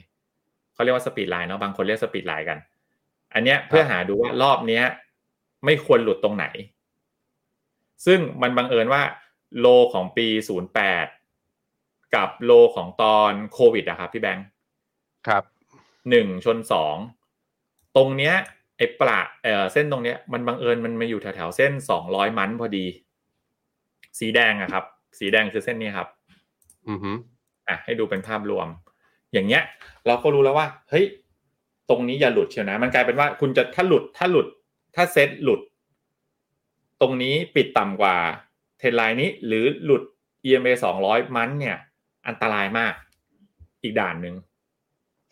[0.75, 2.59] เขาเรียกว่า speed line เนาะบางคนเรียก speed line กัน
[3.35, 4.85] อันเนี้ยเพื่อหาดูว่ารอบเนี้ย
[5.65, 6.47] ไม่ควรหลุดตรงไหน
[8.07, 9.03] ซึ่งมันบังเอิญว่า
[9.61, 10.27] โลของปี
[11.41, 14.47] 08 กับโลของตอนโควิดอะครับพี่แบงค์
[15.27, 15.43] ครับ
[16.11, 16.97] หนึ่งชนสอง
[17.97, 18.35] ตรงเนี้ย
[18.77, 22.87] ไอ้ประเออเส้นตรงเนี้ยมันบังเอิญมันมาอยู่แถวๆเส้นสองร้อยมันพอดี
[24.19, 24.85] สีแดงอะครับ
[25.19, 26.09] สีแดงคือเส้นนี้ครับ
[26.89, 27.13] อือฮึ
[27.69, 28.69] อะให้ดูเป็นภาพรวม
[29.33, 29.63] อย่างเงี้ย
[30.07, 31.07] เราก็รู้แล้วว่า เฮ้ย
[31.91, 34.47] ตรงนี้อย่าหลุดเชียวนะ มันกลายเป็นว่าคุณจะถ้าหลุดถ้าหลุด
[34.95, 35.61] ถ้าเซตหลุด
[37.01, 38.17] ตรงนี้ปิดต่ำกว่า
[38.79, 40.03] เทรนไลน์นี้ หรือหลุด
[40.45, 41.77] EMA สองร้อยมันเนี่ย
[42.27, 42.95] อันตรายมาก
[43.83, 44.35] อีกด่านหนึ่ง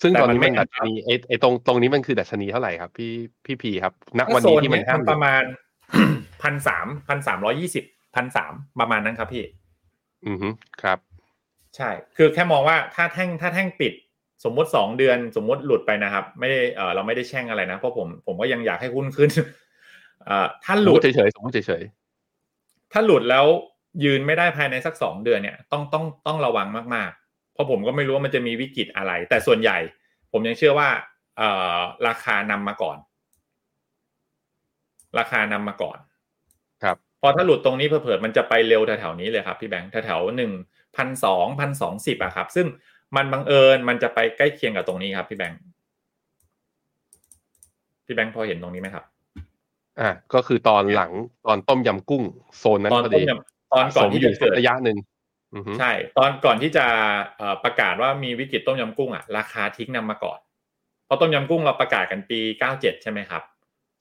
[0.03, 3.13] ซึ่งแต่ตอนมันนี้ไม่มันดัชนีไอ้ไอ้ตรงตรงนี้มันคือดัชนีเท่าไหร่ครับ พี่
[3.45, 5.43] พี่พีครับณวันโซนี้นที่มัเนี้นยห้ามมันหปลุดระมาณ
[6.43, 9.45] พันสามพันสามร้อยี่สิบพันสามประมาณนั้นครับพี่
[10.27, 10.49] อือฮึ
[10.83, 10.99] ครับ
[11.77, 13.93] ใช่ คือแค่มองว่าถ้าแท่งถ้าแท่งปิด
[14.45, 19.47] สมมติสองเดือนสมมติหลุดไปนะครับ ไม่ได้เออเราไม่ได้แช่งอะไรนะ เพราะผมผมก็ยังอยากให้หุ้นขึ้นเอ่อ
[20.65, 21.83] ถ้าสหมลุมดติเฉยๆสมมติเฉย
[22.93, 23.47] ถ้าหลุดแล้ว
[24.05, 29.79] ยืนไม่ได้ภายในสักสองเดือนเนี่ยต้องต้องต้องระวังมากๆ เพราะผมก็ไม่รู้ว่ามันจะมีวิกฤตอะไร แต่ส่วนใหญ่
[30.33, 30.89] ผมยังเชื่อว่า
[31.37, 32.99] เอ่อราคานำมาก่อน
[35.19, 40.53] ราคานำมาก่อนๆครับ พอถ้าหลุดตรงนี้เผื่อๆมันจะไปเร็วแถวๆนี้เลยครับพี่แบงค์แถวๆหนึ่ง
[40.97, 42.67] พันสองพันสองสิบอะครับ ซึ่ง
[43.17, 45.61] มันบังเอิญมันจะไปใกล้เคียงกับตรงนี้ครับพี่แบงค์
[48.07, 49.05] พี่แบงค์พอเห็นตรงนี้ไหมครับ
[50.01, 51.13] อะก็คือตอนหลัง
[51.47, 52.23] ตอนต้มยำกุ้ง
[52.59, 54.99] โซนนั้นตอนพอต้ดีมยำตอนก่อนที่สมยู่จะเกิดระยะหนึ่ง
[55.55, 56.87] อือฮึใช่ ตอนก่อนที่จะ
[57.37, 60.39] เอ่อประกาศว่ามีวิกฤตต้มยำกุ้งอะราคาทิ้งนำมาก่อน
[61.07, 63.43] เพราะต้มยำกุ้งเราประกาศกันปี97ใช่ไหมครับ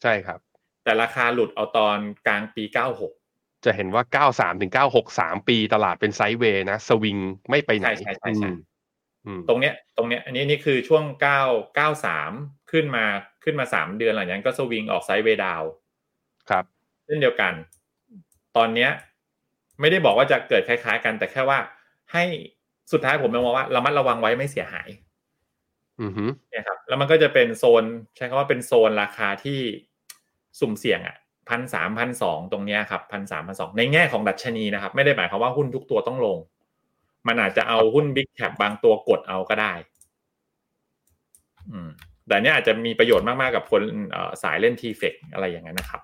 [0.01, 0.39] ใช่ครับ
[0.83, 7.17] แต่ราคาหลุดเอาตอนกลางปี96จะเห็นว่า93ถึง96 3ปีตลาดเป็นไซด์เวย์นะ สวิง
[7.49, 8.57] ไม่ไปไหนใช่ใช่ใช่ใช่อืม
[9.25, 11.03] อืมตรงเนี้ยตรงเนี้ยอันนี้นี่คือช่วง
[11.47, 13.05] 9 93ขึ้นมา
[13.43, 15.61] ขึ้นมา3เดือนหลังจากนั้นก็สวิงออกไซด์เวย์ดาว
[16.49, 16.63] ครับ
[17.05, 17.53] เช่นเดียวกัน
[18.57, 18.89] ตอนเนี้ย
[19.79, 21.59] ไม่ได้บอกว่าจะเกิดคล้าย ๆ กันแต่แค่ว่า
[22.13, 22.23] ให้
[22.91, 24.89] สุดท้ายผมมองว่าระมัดระวังไว้ไม่เสียหาย
[26.01, 27.83] อือฮึเนี่ยครับ แล้วมันก็จะเป็นโซน
[28.15, 29.59] ใช้คำว่าเป็นโซนราคาที่
[30.59, 31.15] สุ่มเสี่ยงอะ
[31.49, 36.37] พันสามพันสองตรงเนี้ยครับพันสามพันสองในแง่ของดัชนีนะครับ ไม่ได้หมายความว่าหุ้นทุกตัวต้องลง
[37.27, 39.73] มันอาจจะเอาหุ้นบิ๊กแคปบางตัวกดเอาก็ได้
[41.69, 41.89] อืม
[42.27, 46.01] แต่เนี้ยอาจจะมีประโยชน์มากๆกับคนเอ่อสายเล่นทีเฟกอะไรอย่างนั้นนะครับ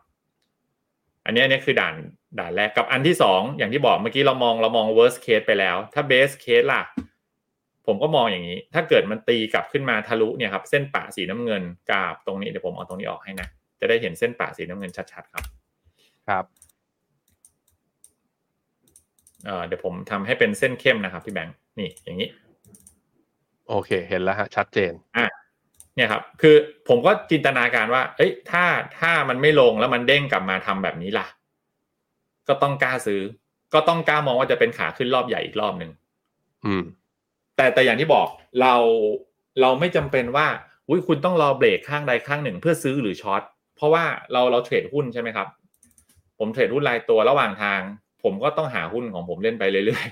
[1.29, 1.95] อันนี้อันนี้คือด่าน
[2.39, 6.81] ด่านแรกกับอันที่สองอย่างที่บอกเมื่อกี้เรามองเรามอง worst case ไปแล้ว ถ้า best case ล่ะ
[7.87, 13.47] ผมก็มองอย่างนี้ ถ้าเกิดมันตีกลับขึ้นมาทะลุเนี่ยครับ เส้นป่าสีน้ำเงินกราบตรงนี้เดี๋ยวผมเอาตรงนี้ออกให้นะ
[13.79, 15.43] จะได้เห็นเส้นป่าสีน้ำเงินชัดๆครับ
[16.27, 16.45] ครับ
[19.45, 22.29] เอ่อเดี๋ยวผมทำให้เป็นเส้นเข้มนะครับพี่แบงค์นี่อย่างนี้
[23.69, 25.25] โอเค เห็นแล้วฮะชัดเจนอะ
[25.99, 26.55] เนี่ยครับคือ
[26.88, 28.63] ผมก็จินตนาการว่า เอ้ยถ้า
[28.99, 31.27] ถ้ามันไม่ลงแล้วมันเด้งกลับมาทำแบบนี้ล่ะ
[32.47, 33.21] ก็ต้องกล้าซื้อ
[33.73, 35.91] ก็ต้องกล้ามองว่าจะเป็นขาขึ้นรอบใหญ่อีกรอบหนึ่ง
[36.65, 36.83] อืม
[37.55, 38.27] แต่แต่อย่างที่บอก
[38.62, 38.75] เรา
[39.62, 40.47] เราไม่จำเป็นว่า
[40.89, 43.41] อุ้ยคุณต้องรอเบรกข้างใดข้างหนึ่งเพื่อซื้อหรือช็อต
[43.75, 45.47] เพราะว่าเราเราเทรดหุ้นใช่ไหมครับ
[46.39, 47.81] ผมเทรดหุ้นรายตัวระหว่างทาง
[48.23, 50.07] ผมก็ต้องหาหุ้นของผมเล่นไปเรื่อย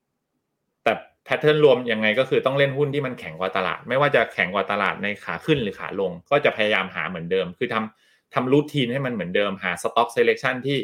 [0.00, 0.92] ๆแต่
[1.28, 10.78] pattern รวมยังไงก็คือต้องเล่นหุ้นที่มันแข็งกว่าตลาด ไม่ว่าจะแข็งกว่าตลาดในขาขึ้นหรือขาลง ก็จะพยายามหาเหมือนเดิม คือทำทำ routine ให้มันเหมือนเดิมหาสต็อกเซเล c ชันที่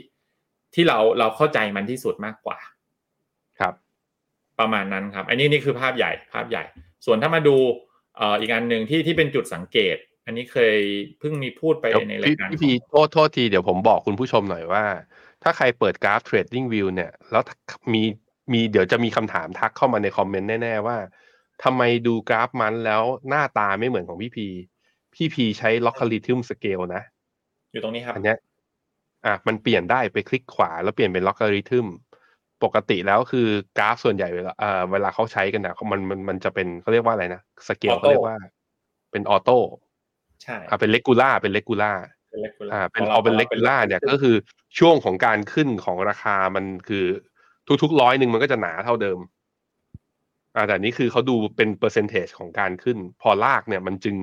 [0.74, 2.58] ที่เราเราเข้าใจมันที่สุดมากกว่า
[3.60, 3.74] ครับ
[4.58, 6.64] ประมาณนั้นครับ อันนี้นี่คือภาพใหญ่ภาพใหญ่
[7.06, 7.56] ส่วนถ้ามาดู
[8.16, 10.76] เอ่ออีกอันหนึ่งที่ที่เป็นจุดสังเกต อันนี้เคย
[11.18, 14.84] เพิ่งมีพูดไปเดี๋ยวในรายพี่การพี่พีโทษโทษทีเดี๋ยวผมบอกคุณผู้ชมหน่อยว่า
[15.42, 17.42] ถ้าใครเปิดกราฟ Trading View เนี่ย แล้ว
[17.94, 18.02] มี
[18.52, 20.96] มีเดี๋ยวจะมีคำถามทักเข้ามาในคอมเมนต์แน่ ๆ ว่า
[21.64, 24.46] ทำไมดูกราฟมันแล้วหน้าตาไม่เหมือนของพี่พี
[25.14, 27.02] พี่พีใช้ logarithm scale นะ
[27.72, 28.38] อยู่ตรงนี้ครับ อันเนี้ย
[29.26, 31.86] อะมันเปลี่ยนได้ไปคลิกขวาแล้วเปลี่ยนเป็น logarithm
[32.64, 38.36] ปกติแล้วคือกราฟส่วนใหญ่เวลาเอ่อเวลาเขาใช้กันนะมันมันมันจะเป็นเขาเรียกว่าอะไรนะสเกล Auto เขาเรียกว่า
[39.12, 39.58] เป็น auto
[40.42, 41.92] ใช่อ่าเป็น regular เป็น regular
[42.30, 44.36] เป็น regular อ่าเป็นเอาเป็น regular เนี่ยก็คือ
[44.78, 47.04] ช่วงของการขึ้นของราคามันคือ
[47.82, 49.18] ทุกๆร้อยหนึ่งมันก็จะหนาเท่าเดิม
[50.56, 54.16] อ่าแต่นี่คือเขาดูเป็น percentage ของการขึ้น พอลากเนี่ยมันจึง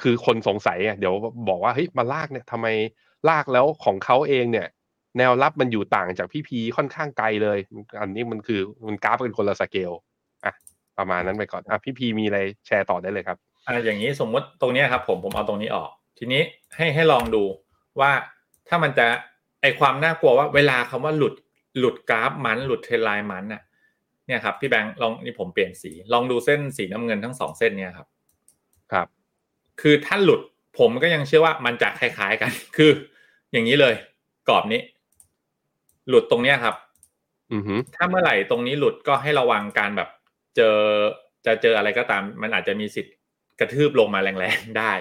[0.00, 1.14] คือคนสงสัยอะเดี๋ยว
[1.48, 2.66] บอกว่าเฮ้ยมาลากเนี่ยทำไม
[3.28, 4.68] ลากแล้วของเขาเองเนี่ย
[5.18, 7.58] แนวรับมันอยู่ต่างจากพี่พีค่อนข้างไกลเลย
[8.00, 9.92] อันนี้มันคือมันกราฟเป็นคนละสเกล
[10.44, 10.52] อะ
[10.98, 16.42] ประมาณนั้นไปก่อนอะพี่พีมีอะไรแชร์ต่อได้เลยครับอ่าอย่างนี้สมมติตรงเนี้ยครับ ผมผมเอาตรงนี้ออก ทีนี้
[16.76, 17.42] ให้ให้ลองดู
[18.00, 18.10] ว่า
[18.68, 19.06] ถ้ามันจะ
[19.60, 21.34] ไอความน่ากลัวว่าเวลาคำว่าหลุด
[21.78, 23.62] หลุดกราฟมันหลุดเทรนไลน์มันน่ะ
[24.26, 28.08] เนี่ยครับพี่แบงค์ลองนี่ผมเปลี่ยนสี ลองดูเส้นสีน้ำเงินทั้งสองเส้นเนี่ยครับ
[28.92, 29.06] ครับ
[29.80, 30.40] คือถ้าหลุด
[30.78, 32.90] ผมก็ยังเชื่อว่ามันจะคล้ายๆกัน คือ
[33.52, 33.94] อย่างนี้เลย
[34.48, 34.80] กรอบนี้
[36.08, 36.74] หลุดตรงเนี้ยครับ
[37.52, 40.08] อือฮึถ้าเมื่อไหร่ตรงนี้หลุดก็ให้ระวังการแบบ
[40.56, 40.76] เจอ
[41.46, 43.14] จะเจออะไรก็ตาม มันอาจจะมีสิทธิ์
[43.60, 44.92] กระทืบลงมาแรงๆได้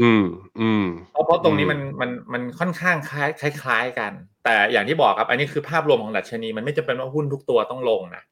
[0.00, 0.24] อืม
[0.60, 4.12] อืมเพราะเพราะตรงนี้อืมมันมันมันค่อนข้างคล้ายคล้ายคล้ายกัน
[4.44, 8.22] แต่อย่างที่บอกครับ อันนี้คือภาพรวมของดัชนี มันไม่จำเป็นว่าหุ้นทุกตัวต้องลงนะ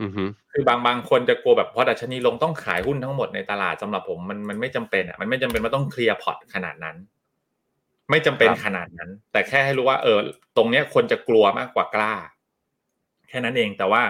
[0.00, 6.96] อือฮึคือบางบางคนจะกลัวแบบพอดัชนีลงต้องขายหุ้นทั้งหมดในตลาดสำหรับผมมันมันไม่จำเป็นอะมันไม่จำเป็นว่าต้อง clear port ขนาดนั้น
[8.10, 10.18] ไม่จำเป็นขนาดนั้น แต่แค่ให้รู้ว่า เออ
[10.56, 12.14] ตรงเนี้ยคนจะกลัวมากกว่ากล้า
[13.28, 14.02] แค่นั้นเองแต่ว่า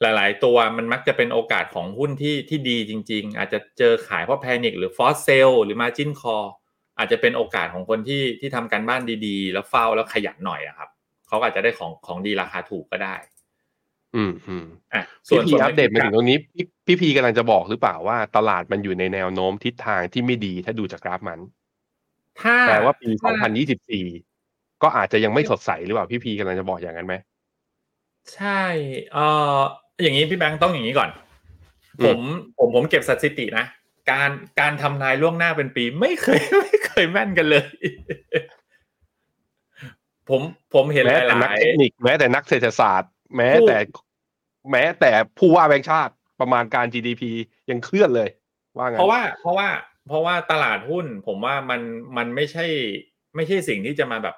[0.00, 6.36] หลาย ๆ ตัวมันมักจะเป็นโอกาสของหุ้นที่ที่ดีจริง ๆ อาจจะเจอขายเพราะ panic หรือ force sell หรือ margin call
[7.00, 10.88] อาจจะเป็นโอกาสของคนที่ที่ทำการบ้านดีๆ แล้วเฝ้าแล้วขยันหน่อยอะครับ
[11.28, 13.14] เขาอาจจะได้ของของดีราคาถูกก็ได้
[14.16, 21.40] อืมอืมอะพี่พีส่วนอัปเดตมาในถึงตรงนี้พี่พี่พีกำลังจะบอกหรือเปล่าว่า ตลาดมันอยู่ในแนวโน้มทิศทางที่ไม่ดีถ้าดูจากกราฟมัน
[22.42, 23.32] ถ้าแปลว่าปีถ้า
[24.08, 27.14] 2024 ก็อาจจะยังไม่สดใสหรือเปล่าพี่พีกำลังจะบอกอย่างนั้นไหม
[28.34, 28.62] ใช่
[29.12, 29.58] เอ่อ
[30.02, 31.10] อย่างนี้พี่แบงค์ต้องอย่างนี้ก่อน
[32.00, 32.18] อืมผม
[32.58, 33.64] ผมผมเก็บสถิตินะ
[34.10, 37.66] การการทำนายล่วงหน้าเป็นปีไม่เคยไม่เคยแม่นกันเลย
[40.28, 40.40] ผม
[40.74, 43.78] ผมเห็นหแม้แต่นักลายเทคนิคแม้แต่นักเศรษฐศาสตร์ แม้ถูกแต่
[44.70, 47.22] แม้แต่ผู้ว่าแบงค์ชาติประมาณการ GDP
[47.70, 48.28] ยังเคลื่อนเลย
[48.76, 49.68] ว่าๆงั้นเพราะว่า เพราะว่า
[50.08, 51.80] เพราะว่าตลาดหุ้น ผมว่ามัน
[52.16, 52.66] มันไม่ใช่
[53.36, 54.36] ไม่ใช่สิ่งที่จะมาแบบ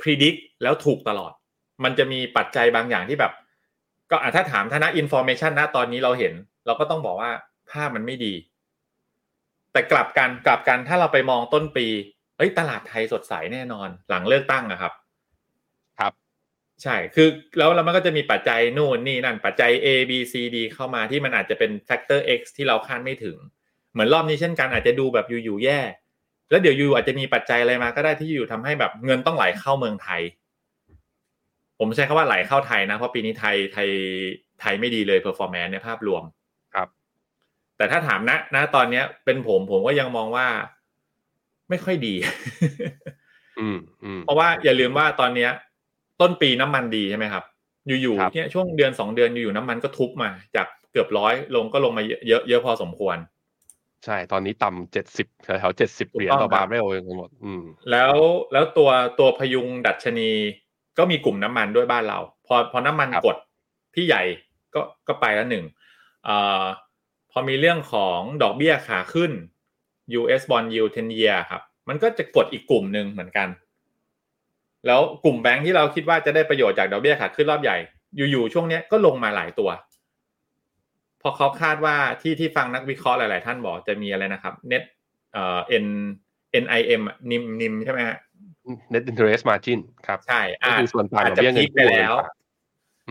[0.00, 1.32] พิจิตรแล้วถูกตลอด
[1.84, 3.32] มันจะมีปัจจัยบางอย่างที่แบบ
[4.10, 6.32] ก็อะถ้าถามถ้านะ information นะตอนนี้เราเห็น
[6.66, 7.30] เราก็ต้องบอกว่า
[7.70, 8.34] ภาพมันไม่ดี
[9.76, 11.86] แต่กลับกันกลับกันถ้าเราไปมองต้นปี
[12.36, 14.92] เอ้ยตลาดไทยสดใสแน่นอน หลังเลือกตั้งอะครับ
[15.98, 16.12] ครับ
[16.82, 23.36] ใช่คือแล้วแล้วมันก็จะมีปัจจัยนู่นนี่นั่นปัจจัย A B C D เข้ามาที่มันอาจจะเป็นแฟกเตอร์ X ที่เราคาดไม่ถึง
[23.92, 25.80] เหมือนรอบนี้เช่นกันอาจจะดูแบบอยู่ๆแย่
[26.50, 30.20] แล้วเดี๋ยวอยู่อาจจะมีปัจจัยอะไรมาก็ได้ที่อยู่ทำให้แบบเงินต้องไหลเข้าเมืองไทย
[31.78, 33.88] ผมใช้คำว่าไหลเข้าไทยนะเพราะปีนี้ไทยไทย
[34.60, 36.45] ไทยไม่ดีเลย performance ในภาพรวมครับ
[37.76, 40.46] แต่ถ้าถามณณตอนเนี้ย เป็นผมผมก็ยังมองว่า
[41.70, 42.14] ไม่ค่อยดี
[43.60, 45.50] อืมอืมเพราะว่าอย่าลืมว่าตอนเนี้ย
[46.20, 47.44] ต้นปีน้ำมันดีใช่ไหมครับ
[47.86, 53.16] อยู่ครับๆเนี่ยช่วงเดือนสองเดือนอยู่ๆน้ำมันก็ทุบมา จากเกือบร้อยลงก็ลงมาเยอะเยอะพอสมควร
[54.04, 58.14] ใช่ ตอนนี้ต่ำเจ็ดสิบแถวๆเจ็ดสิบถูกเหรียญต้องต่อครับบาร์เรลกันหมดอืมแล้ว
[58.52, 60.30] แล้วตัวตัวพยุงดัชนี
[60.98, 63.36] ก็มีกลุ่มน้ำมันด้วยบ้านเรา พอพอน้ำมันครับกด
[63.94, 64.22] พี่ใหญ่
[64.74, 65.64] ก็ก็ไปแล้วหนึ่ง
[66.24, 66.85] เอ่อพ
[67.36, 69.32] อมีเรื่องของดอกเบี้ยขาขึ้น
[70.20, 73.48] US bond yield 10 year ครับ มันก็จะกดอีกกลุ่มหนึ่งเหมือนกัน
[74.86, 77.76] แล้วกลุ่มแบงค์ที่เราคิดว่าจะได้ประโยชน์จากดอกเบี้ยขาขึ้นรอบใหญ่
[78.30, 79.70] อยู่ๆช่วงเนี้ยก็ลงมาหลายตัว
[81.18, 84.82] เพอเขาคาดว่าที่ที่ฟังนักวิเคราะห์หลาย ๆ ท่านบอกจะมีอะไรนะครับ net
[85.32, 85.86] เอ่อ n
[86.64, 88.16] NIM อะนิมนิมใช่ไหมฮะ
[88.92, 92.34] net interest margin ครับ ใช่ก็อาจคือส่วนต่างอาจดอกจะเบี้ยเงิพีนคไปกู้แล้วต่าง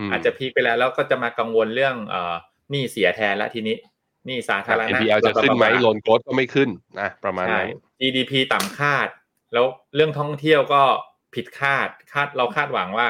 [0.02, 2.34] ๆมอาจจะพีคไปแล้ว แล้วก็จะมากังวลเรื่องเอ่อ
[2.70, 3.95] หนี้เสียแทนแล้วทีนี้ห
[4.28, 6.68] นี้สาธารณะ NPL จะขึ้นไหมบลาบลาโลนโกดก็ไม่ขึ้น
[7.00, 7.68] อะประมาณใช่นั้น
[8.00, 9.08] GDP ต่ำคาด
[9.52, 10.82] แล้วเรื่องท่องเที่ยวก็
[11.34, 13.08] ผิดคาดคาดเราคาดหวังว่า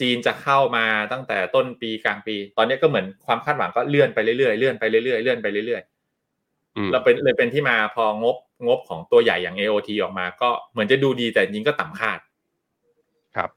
[0.00, 5.82] จีนจะเข้ามาตั้งแต่ต้นปีกลางปี ตอนนี้ก็เหมือนความคาดหวังก็เลื่อนไปเรื่อยๆเลื่อนไปเรื่อยๆเลื่อนไปเรื่อย
[6.76, 12.18] อืมๆเราเป็นเลยเป็นที่มาพองบงบของตัวใหญ่อย่าง AOT ออกมา ก็เหมือนจะดูดีแต่จริงก็ต่ำคาด
[13.36, 13.50] ครับ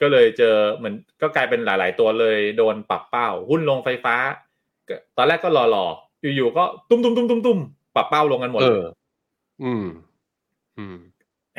[0.00, 4.16] ก็เลยเจอเหมือนก็กลายเป็นหลาย ๆ ตัวเลยโดนปรับเป้า หุ้นลงไฟฟ้า
[4.88, 7.58] ก็ตอนแรกก็รอๆ อยู่ๆก็ตุ้มตุ้มตุ้มตุ้มตุ้ม
[7.94, 8.92] ปรับเป้าลงกันหมด เอเลอย
[9.62, 9.84] อืม
[10.78, 10.96] อืม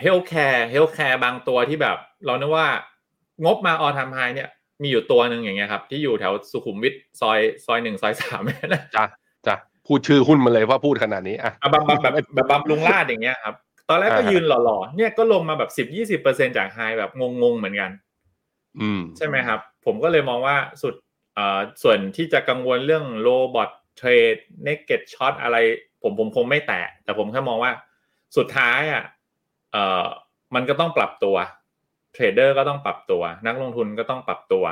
[0.01, 2.67] healthcare healthcare บางตัวที่แบบ เรานึกว่า
[3.43, 4.49] งบมา all time high เนี่ย
[4.81, 8.41] มีอยู่ตัวหนึ่งอย่างเงี้ยครับ ที่อยู่แถวสุขุมวิทซอยซอยหนึ่งซอยสาม
[8.73, 9.05] นะจ้ะ
[9.47, 13.55] จ้ะพูดชื่อหุ้นมาเลยว่าพูดขนาดนี้อะอะบำบำแบบแบบบำรุงราษฎร์อย่างเงี้ยครับ
[13.89, 17.91] ตอนแรกก็อ่าฮะยืนหล่อๆเนี่ยก็ลงมาแบบสิบยี่สิบเปอร์เซ็นจาก high แบบงงๆเหมือนกัน
[18.81, 20.93] อืม ใช่ไหมครับ ผมก็เลยมองว่าสุด
[21.35, 25.57] เอ่อส่วนที่จะกังวลเรื่อง robot trade naked short อะไร
[26.01, 27.71] ผมผมคงไม่แตะ แต่ผมแค่มองว่า
[28.37, 29.03] สุดท้ายอะ
[29.71, 30.05] เอ่อ
[30.55, 31.35] มันก็ต้องปรับตัว
[32.13, 34.63] trader ก็ต้องปรับตัว นักลงทุนก็ต้องปรับตัว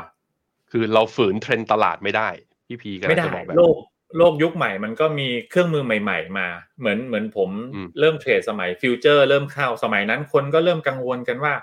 [0.71, 2.29] คือเราฝืนเทรนด์ตลาดไม่ได้
[2.67, 3.75] พี่พีก็ไม่ได้จะบอกแบบโลก
[4.17, 6.47] โลกยุคใหม่มันก็มีเครื่องมือใหม่ ๆ มา
[6.79, 11.53] เหมือนเหมือนผมอืมเริ่มเทรดสมัย future เริ่มเข้าสมัยนั้นคนก็เริ่มกังวลกันว่า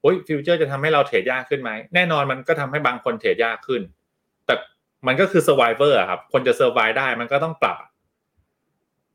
[0.00, 4.01] โอ้ย future จะทำให้เราเทรดยากขึ้นไหมแน่นอนมันก็ทำให้บางคนเทรดยากขึ้นแต่
[5.06, 7.78] มันก็คือ survivor อะครับ คนจะ survive ได้มันก็ต้องปรับ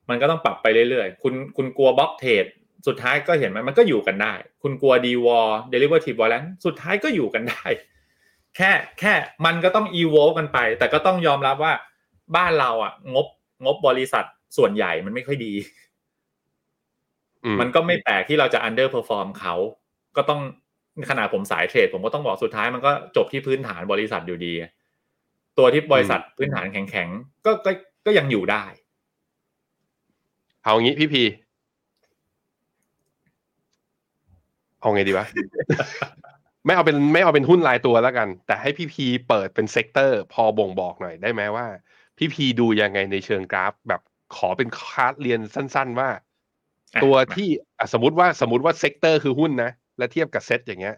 [0.09, 2.45] มันก็ต้องปรับไปเรื่อยๆ คุณคุณกลัว block trade
[2.88, 4.33] สุดท้ายก็เห็นไหมมันก็อยู่กันได้
[4.63, 7.65] คุณกลัว DW derivative warrant สุดท้ายก็อยู่กันได้
[8.55, 9.13] แค่แค่
[9.45, 11.73] มันก็ต้อง evolve กันไป แต่ก็ต้องยอมรับว่า
[12.35, 13.27] บ้านเราอะงบ
[13.65, 14.25] งบบริษัท
[14.57, 15.53] ส่วนใหญ่มันไม่ค่อยดี
[17.45, 19.55] อืมันก็ไม่แปลกที่เราจะ underperform เขา
[20.17, 20.41] ก็ต้อง
[21.09, 24.53] ขนาดผมสายเทรดผมก็ต้องบอกสุดท้ายมันก็จบที่พื้นฐานบริษัทอยู่ดี
[25.58, 27.72] ตัวที่บริษัทพื้นฐานแข็งๆก็ก็
[28.05, 28.64] ก็ยังอยู่ได้
[30.64, 31.24] เอางี้พี่พี
[34.80, 35.26] เอาไงดีวะ
[36.66, 41.66] ไม่เอาเป็นไม่เอาเป็นหุ้นรายตัวแล้วกัน แต่ให้พี่พีเปิดเป็น sector พอบ่งบอกหน่อยได้ไหมว่า
[42.18, 44.01] พี่พีดูยังไงในเชิงกราฟ แบบ
[44.36, 46.10] ขอเป็นคลาสเรียนสั้น ๆ ว่า
[46.95, 47.49] อะตัวมาที่
[47.80, 50.95] อะสมมติว่าสมมติว่า sector คือหุ้นนะ และเทียบกับเซ็ตอย่างเงี้ย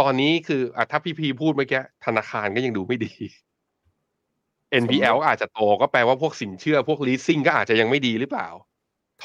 [0.00, 3.12] ตอนนี้คืออะถ้าพี่พีพูดเมื่อกี้ธนาคารก็ยังดูไม่ดี
[4.82, 8.48] NPL อาจจะโตก็แปลว่าพวกสินเชื่อพวก leasing ก็อาจจะยังไม่ดีหรือเปล่า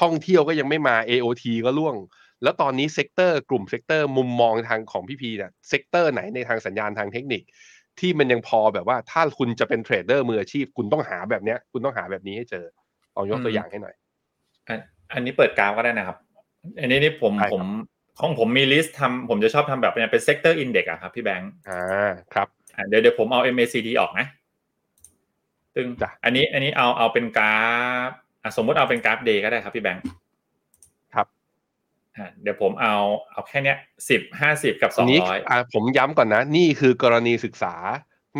[0.00, 1.96] ท่องเที่ยวก็ยังไม่มา AOT ก็ร่วง
[2.42, 7.42] แล้วตอนนี้ sector กลุ่ม sector มุมมองทางของพี่พีเนี่ย sector ไหนในทางสัญญาณทางเทคนิค
[8.00, 12.64] ที่มันยังพอแบบว่าถ้าคุณจะเป็นเทรดเดอร์มืออาชีพ คุณต้องหาแบบเนี้ย คุณต้องหาแบบนี้ให้เจอ
[13.16, 13.94] ลองยกตัวอย่างให้หน่อย
[14.68, 14.78] อัน
[15.12, 16.18] อันนี้เปิดกราฟก็ได้นะครับ
[16.80, 17.66] อันนี้นี่ผมได้ครับผม
[18.20, 24.26] ของผมมี list ทำผมจะชอบทำแบบเนี้ยเป็น sector index อะครับพี่แบงค์อ่าครับอะเดี๋ยวเดี๋ยวผมเอา MACD ออกนะ
[25.76, 27.58] ซึ่งจ้ะอันนี้อันนี้เอาเอาเป็นกรา
[28.08, 28.10] ฟ
[28.42, 30.02] อะสมมุติเอาเป็นกราฟ day ก็ได้ครับพี่แบงค์
[31.14, 31.26] ครับ
[32.16, 32.94] อะเดี๋ยวผมเอา
[33.32, 33.78] เอาแค่เนี้ย
[34.10, 37.74] สิบห้าสิบกับสองร้อยอันนี้อ่าผมย้ำก่อนนะ นี่คือกรณีศึกษา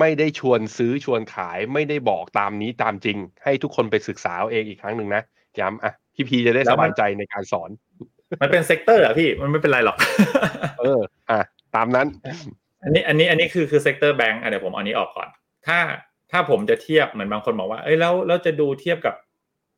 [0.00, 5.22] ไม่ได้ชวนซื้อชวนขายไม่ได้บอกตามนี้ตามจริง ให้ทุกคนไปศึกษาเอาเองอีกครั้งหนึ่งนะ
[5.60, 7.70] ย้ำอะพี่พีจะได้สบายใจในการสอน
[8.42, 9.96] มันเป็น sector อะพี่มันไม่เป็นไรหรอก
[10.80, 11.40] เออ อะ
[11.76, 12.06] ตามนั้น
[12.82, 15.28] อันนี้อันนี้อันนี้คือคือ sector แบงก์เดี๋ยวผมเอาอันนี้ออกก่อน
[15.66, 15.78] ถ้า
[16.36, 19.14] ถ้าผมจะเทียบเหมือนบางคนบอกว่า เอ้ยแล้วแล้วจะดูเทียบกับ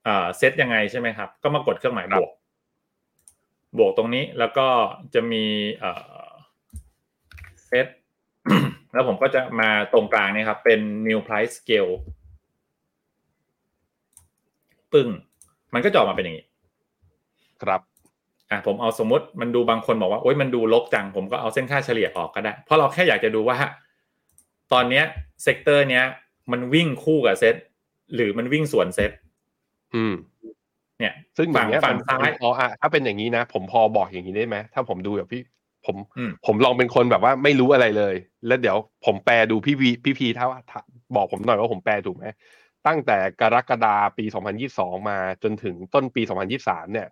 [0.04, 2.32] เอ่อเซตยังไงใช่ไหมครับ ก็มากดเครื่องหมายครับบวก
[3.78, 4.66] บวกตรงนี้แล้วก็
[5.14, 5.44] จะมี
[5.80, 5.92] เอ่
[6.26, 6.28] อ
[7.66, 7.86] เซต
[8.92, 11.92] แล้วผมก็จะมาตรงกลางเนี่ยครับ เป็น new price scale
[14.92, 15.08] ปึ้ง
[15.74, 16.46] มันก็จะออกมาเป็นอย่างนี้
[17.62, 17.80] ครับ
[18.50, 23.58] อะผมเอาสมมติมันดูบางคนบอกว่าโอ๊ยมันดูลบจัง ผมก็เอาเส้นค่าเฉลี่ยออกก็ได้ เพราะเราแค่อยากจะดูว่า
[24.72, 25.04] ตอนเนี้ย
[25.42, 26.04] sector เนี้ย
[26.52, 27.56] มันวิ่งคู่กับเซต
[28.14, 29.10] หรือมันวิ่งสวนเซต
[29.94, 30.14] อืม
[30.98, 35.42] เนี่ย ซึ่งอย่างเงี้ยฝั่งผมซ้ายพออะถ้าเป็นอย่างนี้นะ ผมพอบอกอย่างนี้ได้ไหมถ้าผมดูแบบพี่
[35.86, 38.14] ผมอืมผมลองเป็นคนแบบว่าไม่รู้อะไรเลย
[38.46, 38.76] แล้วเดี๋ยว
[39.06, 40.80] ผมแปลดูพี่วีพี่พีถ้าว่าถ้า
[41.16, 42.26] บอกผมหน่อยว่าผมแปลถูกไหม
[42.86, 44.24] ตั้งแต่กรกฎาปี
[44.66, 46.22] 2022 มาจนถึงต้นปี
[46.58, 47.08] 2023 เนี่ย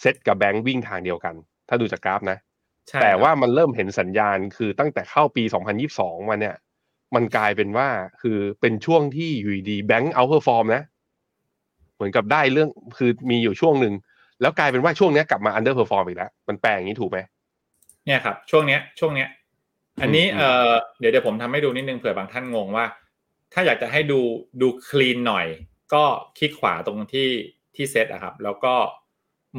[0.00, 1.34] เซตกับแบงค์วิ่งทางเดียวกัน
[1.68, 2.38] ถ้าดูจากกราฟนะ
[2.88, 5.44] ใช่แต่ครับว่ามันเริ่มเห็นสัญญาณคือตั้งแต่เข้าปี
[5.86, 6.56] 2022 มาเนี่ย
[7.14, 7.88] มันกลายเป็นว่า
[8.22, 10.82] คือเป็นช่วงที่อยู่ดีแบงค์ outperform นะ
[11.94, 13.94] เหมือนกับได้เรื่องคือมีอยู่ช่วงหนึ่ง
[14.40, 17.18] แล้วกลายเป็นว่าช่วงเนี้ยกลับมา underperform อีกแล้ว มันแปลอย่างนี้ถูกไหม
[18.06, 19.28] เนี่ยครับ ช่วงเนี้ย ช่วงเนี้ย
[20.02, 22.86] อันนี้อืมเอ่อเดี๋ยวเดี๋ยวผมทำให้ดูนิดนึงเผื่อบางท่านงงว่า
[23.52, 24.20] ถ้าอยากจะให้ดู
[24.60, 25.46] ดูคลีนหน่อย
[25.94, 26.04] ก็
[26.38, 27.28] คลิกขวาตรงที่
[27.74, 28.74] ที่เซตอะครับ แล้วก็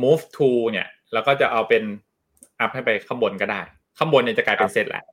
[0.02, 1.84] move to เนี่ย แล้วก็จะเอาเป็น
[2.60, 3.62] อัพให้ไปข้างบนก็ได้
[3.98, 5.04] ข้างบนเนี่ยจะกลายเป็นเซตแหละ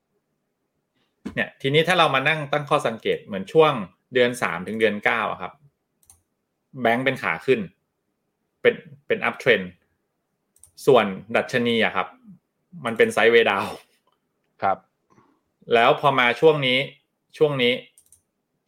[1.34, 3.72] เนี่ยทีนี้ถ้าเรามานั่งตั้งข้อสังเกตเหมือนช่วง
[4.14, 5.52] เดือนสามถึงเดือนเก้าอะครับ
[6.82, 7.60] แบงก์เป็นขาขึ้น
[8.60, 8.74] เป็น
[9.06, 9.60] เป็นอัพเทรน
[10.86, 11.04] ส่วน
[11.36, 12.06] ดัชนีอะครับ
[12.84, 13.66] มันเป็นไซด์เวย์ดาว
[14.62, 14.78] ครับ
[15.74, 16.78] แล้วพอมาช่วงนี้
[17.38, 17.72] ช่วงนี้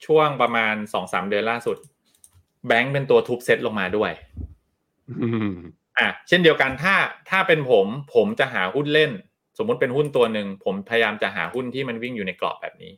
[0.07, 1.77] ช่วงประมาณสองสามเดือนล่าสุด
[2.67, 4.11] แบงก์เป็นตัวทุบเซตลงมาด้วย
[5.23, 5.53] อืม
[5.99, 6.95] อะเช่นเดียวกันถ้า
[7.31, 9.11] ถ้าเป็นผม ผมจะหาหุ้นเล่น
[9.59, 12.93] สมมุติเป็นหุ้นตัวหนึ่งผมพยายามจะหาหุ้นที่มันวิ่งอยู่ในกรอบแบบนี้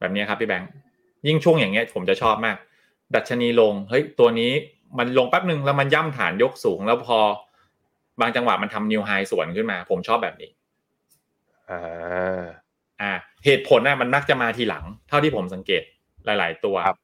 [0.00, 0.70] แบบนี้ครับพี่แบงค์
[1.26, 2.56] ยิ่งช่วงอย่างเงี้ยผมจะชอบมาก
[3.14, 4.50] ดัชนีลงเฮ้ยตัวนี้
[4.98, 7.18] มันลงแป๊บหนึ่งแล้วมันย่ำฐานยกสูง แล้วพอ
[8.20, 10.50] บางจังหวะมันทำนิวไฮสวนขึ้นมา ผมชอบแบบนี้
[11.70, 12.44] อ่า
[13.00, 13.12] อ่า
[13.44, 15.82] เหตุผลน่ะมันมักจะมาทีหลัง เท่าที่ผมสังเกต
[16.24, 16.98] หลาย ๆ ตัวครับ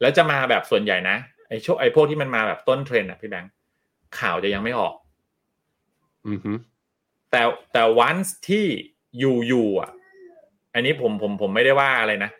[0.00, 1.16] แล้วจะมาแบบส่วนใหญ่นะ
[1.48, 3.52] ไอ้ช่วงไอ้พวกที่มันมาแบบต้นเทรนด์อะพี่แบงค์
[4.18, 4.94] ข่าวจะยังไม่ออก
[6.28, 6.52] อือฮึ
[7.34, 8.16] แต่แต่วัน
[8.48, 8.66] ที่
[9.18, 9.90] อยู่อยู่อะ
[10.74, 12.30] อันนี้ผมผมผมไม่ได้ว่าอะไรนะ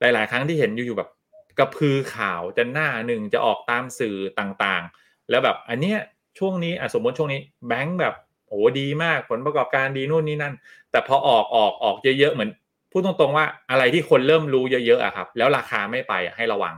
[0.00, 1.10] หลาย ๆ ครั้งที่เห็นอยู่อยู่แบบ
[1.58, 5.98] กระพือข่าวจะหน้าหนึ่งจะออกตามสื่อต่างๆ แล้วแบบอันเนี้ย
[6.38, 8.14] ช่วงนี้อะสมมติช่วงนี้แบงค์แบบ
[8.48, 10.54] โอ้ดีมากผลประกอบการดีนู่นนี่นั่น
[10.90, 12.50] แต่พอออกออกออกเยอะๆเหมือน
[12.90, 16.74] พูดตรงๆว่าอะไรที่คนเริ่มรู้เยอะๆอะครับ แล้วราคาไม่ไปอะให้ระวัง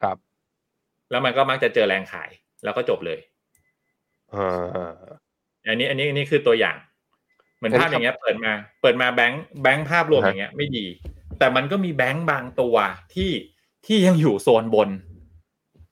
[0.00, 0.16] ครับ
[1.10, 2.30] แล้วมันก็มักจะเจอแรงขาย
[2.64, 3.18] แล้วก็จบเลย
[5.66, 6.76] อ่าอันนี้อันนี้อันนี้คือตัวอย่าง
[7.56, 8.52] เหมือนงั้นภาพอย่างเงี้ย เปิดมา
[8.82, 10.86] เปิดมาแบงค์แบงค์ภาพรวมอ่าฮะอย่างเงี้ยไม่ดี
[11.38, 12.76] แต่มันก็มีแบงค์บางตัว
[13.14, 13.30] ที่
[13.86, 14.90] ที่ยังอยู่โซนบน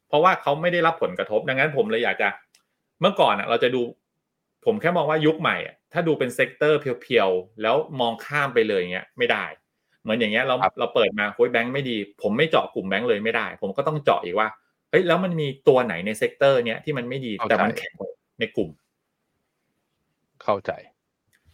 [0.08, 2.28] เพราะว่าเขาไม่ได้รับผลกระทบดังนั้นผมเลยอยากจะ
[3.00, 3.80] เมื่อก่อนอะ เราจะดู
[4.64, 9.44] ผมแค่มองว่ายุคใหม่อะถ้าดูเป็น sector pure ๆแล้วมองข้ามไปเลยอย่างเงี้ยไม่ได้
[10.02, 14.48] เหมือนอย่างเงี้ยเราครับเราเปิดมาโอ้ยแบงค์ไม่ดี ผมไม่เจาะกลุ่มแบงค์เลยไม่ได้ ผมก็ต้องเจาะอีกว่า
[14.90, 18.10] เฮ้ยแล้วมันมีตัวไหนในเซกเตอร์เนี้ยที่มันไม่ดีแต่มันแข็งกว่า
[18.40, 18.70] ในกลุ่ม
[20.48, 20.72] เข้าใจ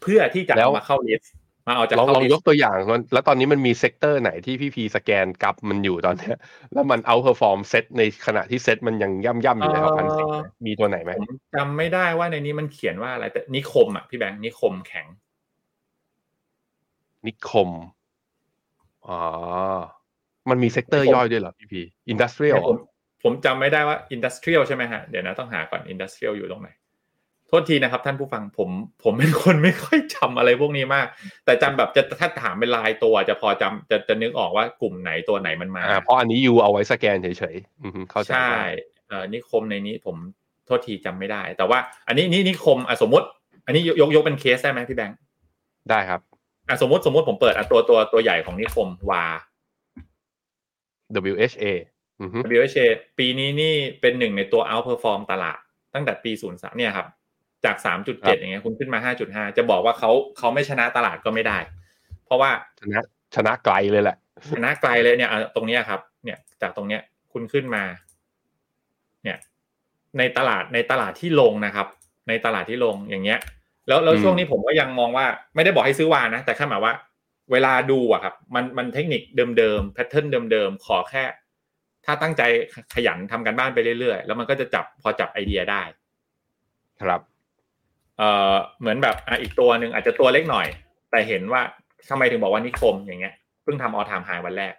[0.02, 1.32] เพื่อที่จะเอามาเข้าลิสต์
[1.68, 6.36] มาเอาจากลองเข้าลองลิสยกต์ตัวอย่างมันแล้วตอนนี้มันมีเซกเตอร์ไหนที่พี่พีสแกนกลับมันอยู่ตอนเนี้ย
[6.72, 10.22] แล้วมันเอาเพอร์ฟอร์มเซตในขณะที่เซตมันยังย่ำย่ำๆอยู่ในพันสิ
[10.66, 15.06] มีตัวไหนไหมผมจำไม่ได้ว่าในนี้มันเขียนว่าอะไรแต่นิคมอะพี่แบงค์นิคมแข็ง
[17.26, 17.70] นิคม
[19.06, 19.20] อ๋อ
[20.50, 22.78] มันมี sector ย่อยด้วยเหรอพี่พี industrial ผม
[23.24, 28.70] ผมจำไม่ได้ว่า industrial ใช่ไหมฮะเดี๋ยวนะต้องหาก่อน industrial อยู่ตรงไหนโทษทีนะครับ ท่านผู้ฟังผม
[29.04, 31.06] ผมเป็นคนไม่ค่อยจำอะไรพวกนี้มาก
[31.44, 38.54] แต่จำแบบจะถ้าถามเป็นรายตัวจะพอจำจะจะนึกออกว่ากลุ่มไหนตัวไหนมันมาอ่าเพราะอันนี้ยูเอาไว้สแกนเฉยๆอือฮึเข้าใจใช่
[39.08, 40.16] เอ่อนิคมในนี้ผม
[40.66, 41.78] โทษทีจำไม่ได้ แต่ว่า
[42.08, 43.26] อันนี้นี่นิคมอะสมมติ
[43.66, 45.18] อันนี้ยกยกยกเป็นเคสได้ไหมพี่แบงค์
[45.90, 46.20] ได้ครับ
[46.68, 49.24] อะสมมติสมมติผมเปิดอะตัวตัวตัวใหญ่ของนิคมวา
[51.32, 51.64] WHA
[52.20, 52.86] อือฮึ WHA
[53.18, 55.58] ปีนี้นี่เป็นหนึ่งในตัว outperform ตลาด
[55.94, 57.06] ตั้งแต่ปี 03เนี่ยครับ
[57.64, 61.58] จาก 3.7 อย่างเงี้ยคุณขึ้นมา 5.5 จะบอกว่าเขาเขาไม่ชนะตลาดก็ไม่ได้
[62.24, 62.50] เพราะว่า
[62.80, 63.00] ชนะ
[63.34, 64.16] ชนะไกลเลยแหละ
[64.50, 67.02] ชนะไกลเลยเนี่ยอะตรงเนี้ยครับ เนี่ย จากตรงเนี้ย
[67.32, 67.84] คุณขึ้นมา
[69.24, 69.38] เนี่ย
[70.18, 71.86] ในตลาดในตลาดที่ลงนะครับ
[72.28, 73.38] ในตลาดที่ลงอย่างเงี้ย
[73.88, 76.94] แล้วแล้วอืมช่วงนี้ผมก็ยังมองว่าไม่ได้บอกให้ซื้อวานะ แต่แค่หมายว่า
[77.52, 79.22] เวลาดูอะครับ มันมันเทคนิค
[79.58, 81.24] เดิมๆแพทเทิร์นเดิมๆขอแค่
[82.04, 82.42] ถ้าตั้งใจ
[82.94, 85.82] ขยันทำกันบ้านไปเรื่อยๆ แล้วมันก็จะจับพอจับไอเดียได้
[87.00, 87.20] ครับ
[88.18, 90.66] เอ่อเหมือนแบบอะอีกตัวหนึ่งอาจจะตัวเล็กหน่อย
[91.10, 91.62] แต่เห็นว่า
[92.10, 94.74] ทำไมถึงบอกว่านิคมอย่างเงี้ยเพิ่งทำออทามไฮวันแรก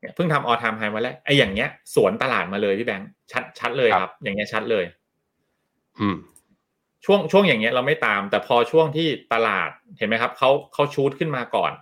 [0.00, 4.84] เนี่ยเพิ่งทำออทามไฮวันแรกไอ้อย่างเงี้ย สวนตลาดมาเลยพี่แบงค์ชัดชัดเลยครับครับ อย่างเงี้ยชัดเลย
[6.00, 6.16] อืม
[7.04, 11.72] ช่วงช่วงอย่างเงี้ยเราไม่ตาม แต่พอช่วงที่ตลาดเห็นไหมครับเขาเขาชูดขึ้นมาก่อน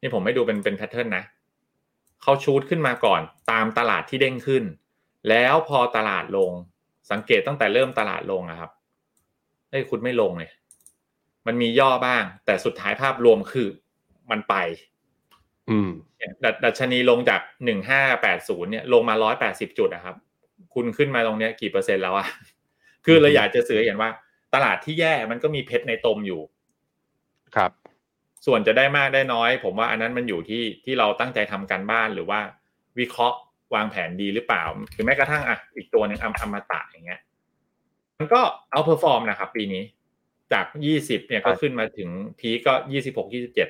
[0.00, 1.24] นี่ผมไม่ดูเป็นเป็นแพทเทิร์นนะ
[2.22, 4.64] เขาชูดขึ้นมาก่อน ตามตลาดที่เด้งขึ้น
[5.28, 6.50] แล้วพอตลาดลง
[7.10, 8.70] สังเกตตั้งแต่เริ่มตลาดลงอะครับ
[9.72, 10.50] เฮ้ยคุณไม่ลงเลย
[11.46, 13.68] มันมีย่อบ้าง แต่สุดท้ายภาพรวมคือ
[14.30, 14.54] มันไป
[15.70, 20.16] อืมเนี่ยดัดัชนีลงจากหนึ่งห้าแปดศูนย์เนี่ยลงมาร้อยแปดสิบจุดนะครับ
[20.74, 22.26] คุณขึ้นมาตรงเนี้ยกี่เปอร์เซ็นต์แล้วอะ
[23.04, 24.10] คือเราอยากจะสื่อให้เห็นว่า
[24.54, 26.40] ตลาดที่แย่มันก็มีเพชรในตมอยู่
[27.56, 27.70] ครับ
[28.46, 32.40] ส่วนจะได้มากได้น้อย ผมว่าอันนั้นมันอยู่ที่ที่เราตั้งใจทำการบ้านหรือว่า
[32.98, 33.38] วิเคราะห์
[33.74, 34.64] วางแผนดีหรือเปล่า
[34.94, 37.20] หรือแม้กระทั่งอะอีกตัวหนึ่งอมอมตะอย่างเงี้ย
[38.22, 38.42] มันก็
[38.72, 39.82] outperform นะครับ ปีนี้
[40.52, 42.08] จากยี่สิบเนี่ยก็ขึ้นมาถึง
[42.40, 43.68] พีคก็ยี่สิบหกยี่สิบเจ็ด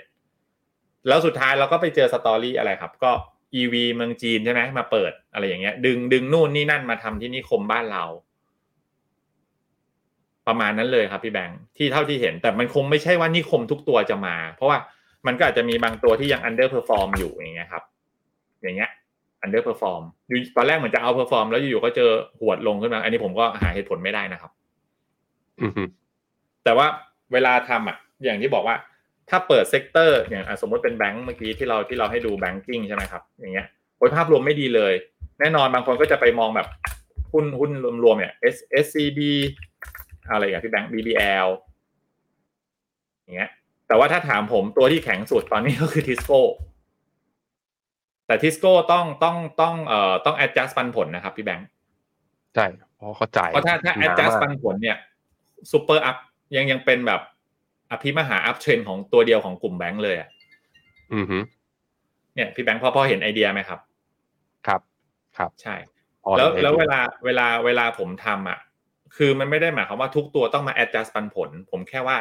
[1.09, 3.13] แล้วสุดท้ายเราก็ไปเจอสตอรี่อะไรครับ ก็
[3.61, 8.05] EV เมืองจีนใช่ไหมมาเปิดอะไรอย่างเงี้ย ดึงดึงนู่นนี่นั่นมาทำที่นิคมบ้านเรา
[10.47, 14.79] ประมาณนั้นเลยครับพี่แบงค์ที่เท่าที่เห็น แต่มันคงไม่ใช่ว่านิคมทุกตัวจะมา เพราะว่า
[15.27, 17.85] มันก็อาจจะมีบางตัวที่ยัง underperform อยู่อย่างเงี้ยครับ
[18.63, 18.91] อย่างเงี้ย
[19.45, 24.51] underperform อยู่ตอนแรกเหมือนจะเอา perform แล้วอยู่ๆก็เจอหวดลงขึ้นมา อันนี้ผมก็หาเหตุผลไม่ได้นะครับ
[25.63, 25.83] อือฮึ
[26.65, 26.87] แต่ว่า
[27.33, 28.77] เวลาทำอะ อย่างที่บอกว่า
[29.31, 33.67] ถ้าเปิด sector อย่างอะสมมติเป็นแบงก์เมื่อกี้ที่เราที่เราให้ดู banking ใช่ไหมครับ อย่างเงี้ย
[33.97, 34.93] โดยภาพรวมไม่ดีเลย
[35.41, 36.69] แน่นอนบางคนก็จะไปมองแบบ
[37.33, 37.71] หุ้นหุ้น
[38.05, 39.21] รวมๆเนี่ย S SCB
[40.31, 41.49] อะไรอย่างพี่แบงก์ BBL
[43.23, 43.51] อย่างเงี้ย
[43.89, 46.41] แต่ว่าถ้าถามผมตัวที่แข็งสุดตอนนี้ก็คือทิสโก้
[48.33, 51.69] แต่ทิสโก้ต้องต้องต้องเอ่อต้อง adjust ปันผลนะครับพี่แบงค์
[52.55, 52.67] ใช่
[52.97, 54.97] เพราะเขาจ่ายเพราะถ้าถ้าหน adjust มกปันผลเนี่ย
[55.73, 56.17] super up
[56.57, 57.21] ยังยังเป็นแบบ
[57.91, 60.29] อภิมหา uptrend ของตัวเดียวของกลุ่มแบงก์เลยอะ
[61.15, 61.39] อือฮึ
[62.35, 63.81] เนี่ยพี่แบงค์พอพอเห็นไอเดียไหมครับ
[64.67, 64.81] ครับ
[65.37, 65.75] ครับใช่
[66.25, 68.59] พอแล้วเห็นแล้วไอเดียเวลาเวลาเวลาผมทำอะ
[69.17, 72.19] คือมันไม่ได้หมายความว่าทุกตัวต้องมา adjust ปันผล ผมแค่ว่า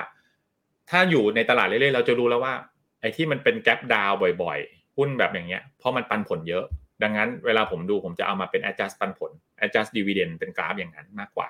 [0.89, 2.53] ถ้าอยู่ในตลาดเรื่อยๆเราจะรู้แล้วว่า
[3.01, 4.11] ไอ้ที่มันเป็น gap down
[4.43, 6.63] บ่อยๆ หุ้นแบบอย่างเงี้ยเพราะมันปันผลเยอะ
[7.03, 9.31] ดังนั้นเวลาผมดูผมจะเอามาเป็น adjust ปันผล
[9.63, 11.49] adjust dividend เป็นกราฟอย่างนั้นมากกว่า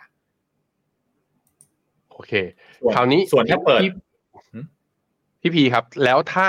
[2.12, 2.34] โอเค
[2.82, 3.92] ส่วนคราวนี้ส่วนถ้าเปิดพี่
[4.52, 4.66] หืม
[5.42, 6.48] พี่พีครับ แล้วถ้า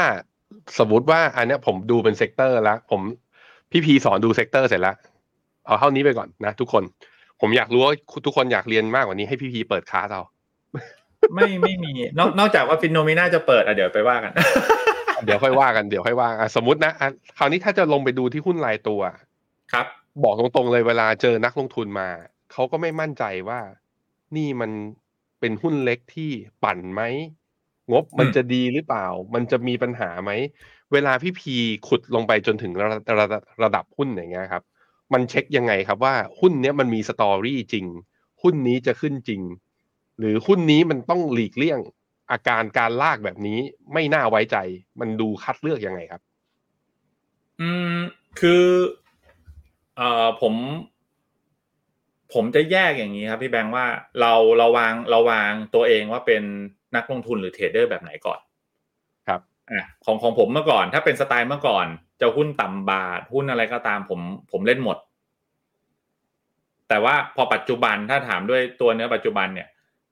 [0.78, 3.00] สมมติว่าอันเนี้ยผมดูเป็น sector แล้วผม
[3.70, 4.96] พี่พีสอนดู sector เสร็จแล้ว
[5.66, 6.82] เอาเท่านี้ไปก่อนนะทุกคน
[7.40, 7.92] ผมอยากรู้ว่า
[8.26, 10.22] ทุกคนอยากเรียนมากกว่านี้ให้พี่พีเปิดคลาสเอา
[11.34, 14.32] ไม่ไม่มี นอกนอกจากว่าฟินโนมิน่าจะเปิดอะเดี๋ยวไปว่ากัน
[15.24, 17.08] เดี๋ยวค่อยว่ากันเดี๋ยวค่อยว่าอะสมมตินะอะ
[17.38, 19.00] คราวนี้ถ้าจะลงไปดูที่หุ้นรายตัว
[19.72, 19.86] ครับ
[20.24, 22.08] บอกตรงๆเลยเวลาเจอนักลงทุนมา
[22.52, 23.60] เขาก็ไม่มั่นใจว่า
[24.36, 24.70] นี่มัน
[25.40, 26.30] เป็นหุ้นเล็กที่
[26.64, 27.02] ปั่นไหม
[27.92, 30.30] งบมันอืมจะดีหรือเปล่า มันจะมีปัญหาไหม
[30.92, 31.54] เวลาพี่พี
[31.88, 34.62] ขุดลงไปจนถึงระระระระดับหุ้นอย่างเงี้ยครับ
[35.12, 37.86] มันเช็คยังไงครับว่าหุ้นเนี้ยมันมีสตอรี่จริง
[38.42, 39.42] หุ้นนี้จะขึ้นจริง
[40.18, 41.78] หรือหุ้นนี้มันต้องหลีกเลี่ยง
[42.30, 43.58] อาการการลากแบบนี้
[43.92, 44.56] ไม่น่าไว้ใจ
[45.00, 46.22] มันดูคัดเลือกยังไงครับ
[47.60, 47.96] อืม
[48.40, 48.64] คือ
[49.96, 50.54] เอ่อผม
[52.34, 53.86] ผมจะแยกอย่างนี้ครับ พี่แบงค์ว่า
[54.20, 56.42] เราเราวางเราวางตัวเองว่าเป็น
[56.96, 58.40] นักลงทุนหรือเทรดเดอร์แบบไหนก่อน
[59.26, 59.40] ครับ
[59.72, 61.86] อะของของผมเมื่อก่อน ถ้าเป็นสไตล์เมื่อก่อน
[62.20, 64.20] จะหุ้นต่ำบาทหุ้นอะไรก็ตามผม
[64.52, 64.98] ผมเล่นหมด
[66.88, 69.68] แต่ว่าพอปัจจุบันถ้าถามด้วยตัวเนื้อปัจจุบันเนี่ย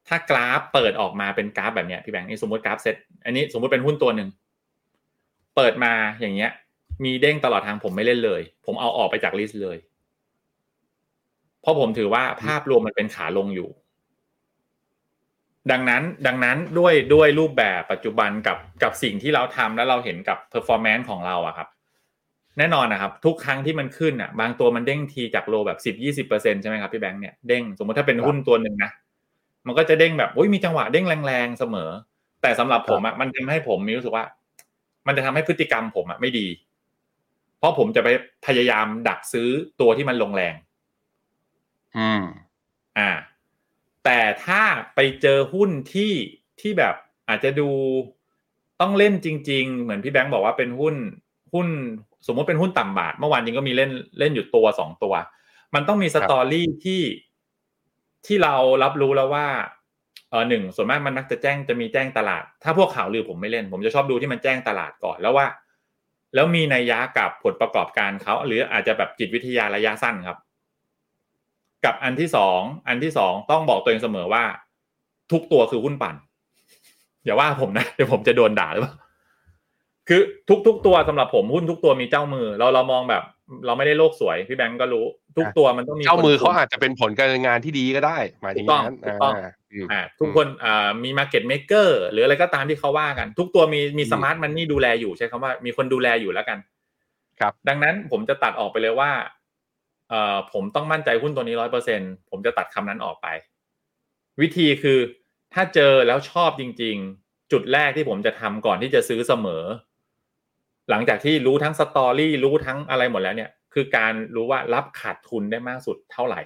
[0.09, 4.29] ถ้ากราฟเปิดออกมาเป็นกราฟแบบเนี้ยพี่แบงค์นี่สมมติกราฟเซตอันนี้สมมติเป็นหุ้นตัวหนึ่ง
[5.57, 6.51] เปิดมาอย่างเงี้ย
[7.05, 9.77] มีเด้งตลอดทางผมไม่เล่นเลย ผมเอาออกไปจาก list เลย
[11.63, 13.69] เพราะผมถือว่าภาพรวมมันเป็นขาลงอยู่
[15.71, 21.69] ดังนั้นดังนั้นด้วยด้วยรูปแบบปัจจุบันกับกับสิ่งที่เราทำแล้วเราเห็นกับ performance ของเราอะครับ
[22.59, 28.91] แน่นอนนะครับ ทุกครั้งที่มันขึ้นอะบางตัวมันเด้งทีจาก low แบบสิบยี่สิบเปอร์เซ็นใช่ไหมครับพี่แบงค์เนี่ยเด้งสมมติถ้าเป็นหุ้นตัวหนึ่งนะ
[29.67, 31.91] มันก็จะเด้งแบบโอ้ยมีจังหวะเด้งแรงๆเสมอ
[32.43, 34.25] แต่สำหรับผมอะมันทำให้ผมมีรู้สึกว่า
[35.07, 36.47] มันจะทำให้พฤติกรรมผมอะไม่ดี
[37.59, 38.09] เพราะผมจะไป
[38.47, 39.49] พยายามดักซื้อ
[39.81, 40.55] ตัวที่มันลงแรง
[41.97, 42.23] อืม
[42.99, 43.11] อ่า
[44.05, 44.63] แต่ถ้า
[44.95, 46.13] ไปเจอหุ้นที่
[46.61, 46.95] ที่แบบ
[47.29, 47.69] อาจจะดู
[48.81, 50.95] ต้องเล่นจริง ๆ เหมือนพี่แบงค์บอกว่าเป็นหุ้น
[51.55, 51.69] หุ้น
[52.27, 55.15] สมมติเป็นหุ้นต่ำบาท เมื่อวานจริงก็มีเล่นเล่นอยู่ตัวสองตัว
[55.75, 57.01] มันต้องมีสตอรี่ที่
[58.27, 59.47] ที่เรารับรู้แล้วว่า
[60.31, 65.47] เออหนึ่งส่วนมากมันมักจะแจ้งจะมีแจ้งตลาด ถ้าพวกข่าวลือผมไม่เล่น ผมจะชอบดูที่มันแจ้งตลาดก่อนแล้วว่า
[66.35, 70.39] แล้วมีนัยยะกับผลประกอบการเขาหรืออาจจะแบบจิตวิทยาระยะสั้นครับ
[71.85, 74.45] กับอันที่สองอันที่สองต้องบอกตัวเองเสมอว่า
[75.33, 76.17] ทุกตัวคือหุ้นปั่น
[77.25, 78.95] อย่าว่าผมนะเดี๋ยวผมจะโดนด่าหรือเปล่า
[80.09, 83.23] คือทุกทุกตัวสำหรับผมหุ้นทุกตัวมีเจ้ามือ เราเรามองแบบ
[83.67, 96.59] เราไม่ได้โลกสวยพี่แบงก์ก็รู้ ทุกตัวมันต้องมีเจ้ามือคนเขาอาจจะเป็นผลการงานที่ดีก็ได้หมายถึงอย่างนั้นถูกต้องอ่าอืมอ่าทุกคนอ่ามี market maker หรืออะไรก็ตามที่เขาว่ากัน ทุกตัวมีมีอืม smart money ดูแลอยู่ใช้คำว่ามีคนดูแลอยู่แล้วกัน
[97.41, 99.11] ครับ ดังนั้นผมจะตัดออกไปเลยว่า
[100.11, 103.27] เอ่อผมต้องมั่นใจหุ้นตัวนี้ร้อยเปอร์เซ็นผมจะตัดคำนั้นออกไป
[104.41, 104.99] วิธีคือ
[105.55, 109.65] ถ้าเจอแล้วชอบจริง ๆ จุดแรกที่ผมจะทำก่อนที่จะซื้อเสมอ
[110.91, 116.43] หลังจากที่รู้ทั้ง story รู้ทั้งอะไรหมดแล้วเนี่ย คือการรู้ว่ารับขาดทุนได้มากสุดเท่าไหร่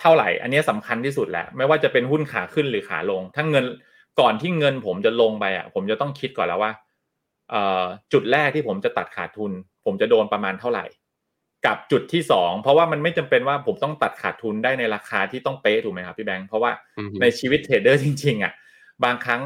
[0.00, 3.64] เท่าไหร่ อันนี้สำคัญที่สุดแหละไม่ว่าจะเป็นหุ้นขาขึ้นหรือขาลงถ้าเงิน
[4.20, 6.72] ก่อนที่เงินผมจะลงไปอะ ผมจะต้องคิดก่อนแล้วว่า
[7.50, 9.52] เอ่อจุดแรกที่ผมจะตัดขาดทุน
[9.84, 10.84] ผมจะโดนประมาณเท่าไหร่
[11.66, 18.52] กับจุดที่สองเพราะว่ามันไม่จำเป็นว่าผมต้องตัดขาดทุนได้ในราคาที่ต้องเป๊ะถูกไหมครับพี่แบงค์เพราะว่าอืมในชีวิต trader จริงๆอะ
[19.04, 19.40] บางครั้ง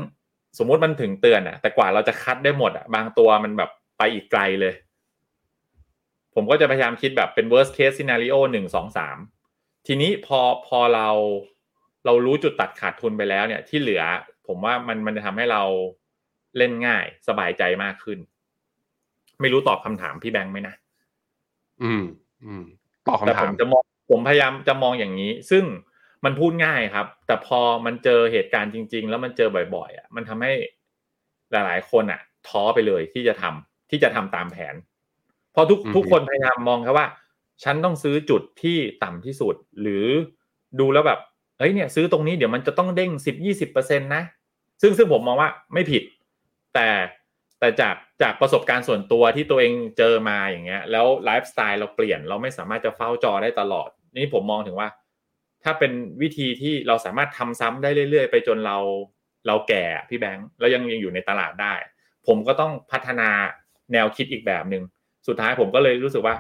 [0.58, 4.74] สมมุติมันถึงเตือนอะแต่กว่าเราจะคัดได้หมดอะบางตัวมันแบบไปอีกไกลเลย
[6.34, 9.16] ผมก็จะพยายามคิดแบบเป็น worst case scenario หนึ่งสองสาม
[9.86, 11.08] ทีนี้พอพอเรา
[12.04, 14.02] เรารู้จุดตัดขาดทุนไปแล้วเนี่ย ที่เหลือ
[14.46, 15.62] ผมว่ามันมันจะทำให้เรา
[16.56, 18.18] เล่นง่ายสบายใจมากขึ้น
[19.40, 20.74] ไม่รู้ตอบคำถามพี่แบงค์ไหมนะ
[21.82, 22.04] อืม
[22.44, 22.64] อืม
[23.08, 25.64] ตอบแต่คำผถามมจะมองผมพยายามจะมองอย่างนี้ ซึ่ง
[26.24, 30.52] มันพูดง่ายครับ แต่พอมันเจอเหตุการณ์จริง ๆ แล้วมันเจอบ่อยๆอะมันทำให้
[31.52, 34.74] หลายๆ คนอะ ท้อไปเลยที่จะทำที่จะทำตามแผน
[35.52, 37.06] เพราะทุกทุกคนพยายามมองแค่ว่า
[37.64, 40.06] ฉันต้องซื้อจุดที่ต่ำที่สุด หรือ
[40.80, 41.20] ดูแล้วแบบ
[41.58, 44.22] เฮ้ยเนี่ยซื้อตรงนี้เดี๋ยวมันจะต้องเด้งสิบยี่สิบเปอร์เซ็นต์นะ
[44.82, 46.02] ซึ่งซึ่งผมมองว่าไม่ผิด
[46.74, 46.88] แต่
[47.60, 54.88] แต่จากจากประสบการณ์ส่วนตัวที่ตัวเองเจอมาอย่างเงี้ย แล้วไลฟ์สไตล์เราเปลี่ยนเราไม่สามารถจะเฝ้าจอได้ตลอด นี่ผมมองถึงว่า
[55.66, 55.92] ถ้าเป็น
[56.22, 58.78] วิธีที่เราสามารถทำซ้ำได้เรื่อย ๆ ไปจนเรา
[59.46, 61.74] เราแก่พี่แบงค์แล้วยังยังอยู่ในตลาดได้
[62.26, 63.28] ผมก็ต้องพัฒนา
[63.92, 64.82] แนวคิดอีกแบบหนึ่ง
[65.26, 66.36] สุดท้ายผมก็เลยรู้สึกว่า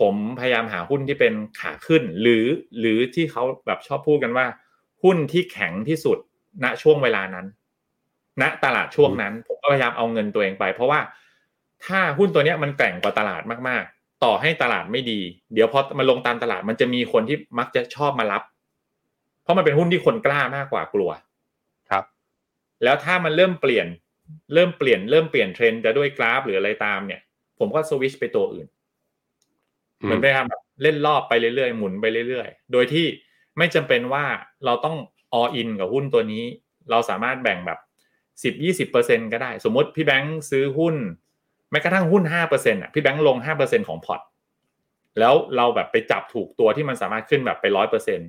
[0.00, 2.44] ผมพยายามหาหุ้นที่เป็นขาขึ้น หรือ
[2.80, 4.46] หรือที่เขาแบบชอบพูดกันว่า
[5.02, 6.18] หุ้นที่แข็งที่สุด
[6.64, 7.46] ณช่วงเวลานั้น
[8.42, 11.00] ณตลาดช่วงนั้น ผมก็พยายามเอาเงินตัวเองไป เพราะว่า
[11.86, 15.20] ถ้าหุ้นตัวเนี้ยมันแกร่งกว่าตลาดมากๆ ต่อให้ตลาดไม่ดี
[15.54, 18.42] เดี๋ยวพอมันลงตามตลาด มันจะมีคนที่มักจะชอบมารับ
[19.42, 21.10] เพราะมันเป็นหุ้นที่คนกล้ามากกว่ากลัว
[21.90, 22.04] ครับ
[22.84, 23.86] แล้วถ้ามันเริ่มเปลี่ยน
[24.54, 27.20] เริ่มเปลี่ยนเริ่มเปลี่ยนเทรนด์จะด้วยกราฟหรืออะไรตามเนี่ย
[27.58, 28.66] ผมก็สวิชไปตัวอื่น
[30.00, 33.06] เหมือนไปทำแบบเล่นรอบไปเรื่อยๆหมุนไปเรื่อยๆ โดยที่
[33.58, 34.24] ไม่จำเป็นว่า
[34.64, 34.96] เราต้อง
[35.40, 36.44] all in กับหุ้นตัวนี้
[36.90, 37.78] เราสามารถแบ่งแบบ
[38.42, 40.96] สิบยี่สิบเปอร์เซ็นก็ได้ สมมติพี่แบงค์ซื้อหุ้น
[41.70, 44.20] แม้กระทั่งหุ้นห้าเปอร์เซ็นต์อะพี่แบงค์ลงห้าเปอร์เซ็นของพอร์ต
[45.18, 48.20] แล้วเราแบบไปจับถูกตัวที่มันสามารถขึ้นแบบไปร้อยเปอร์เซ็น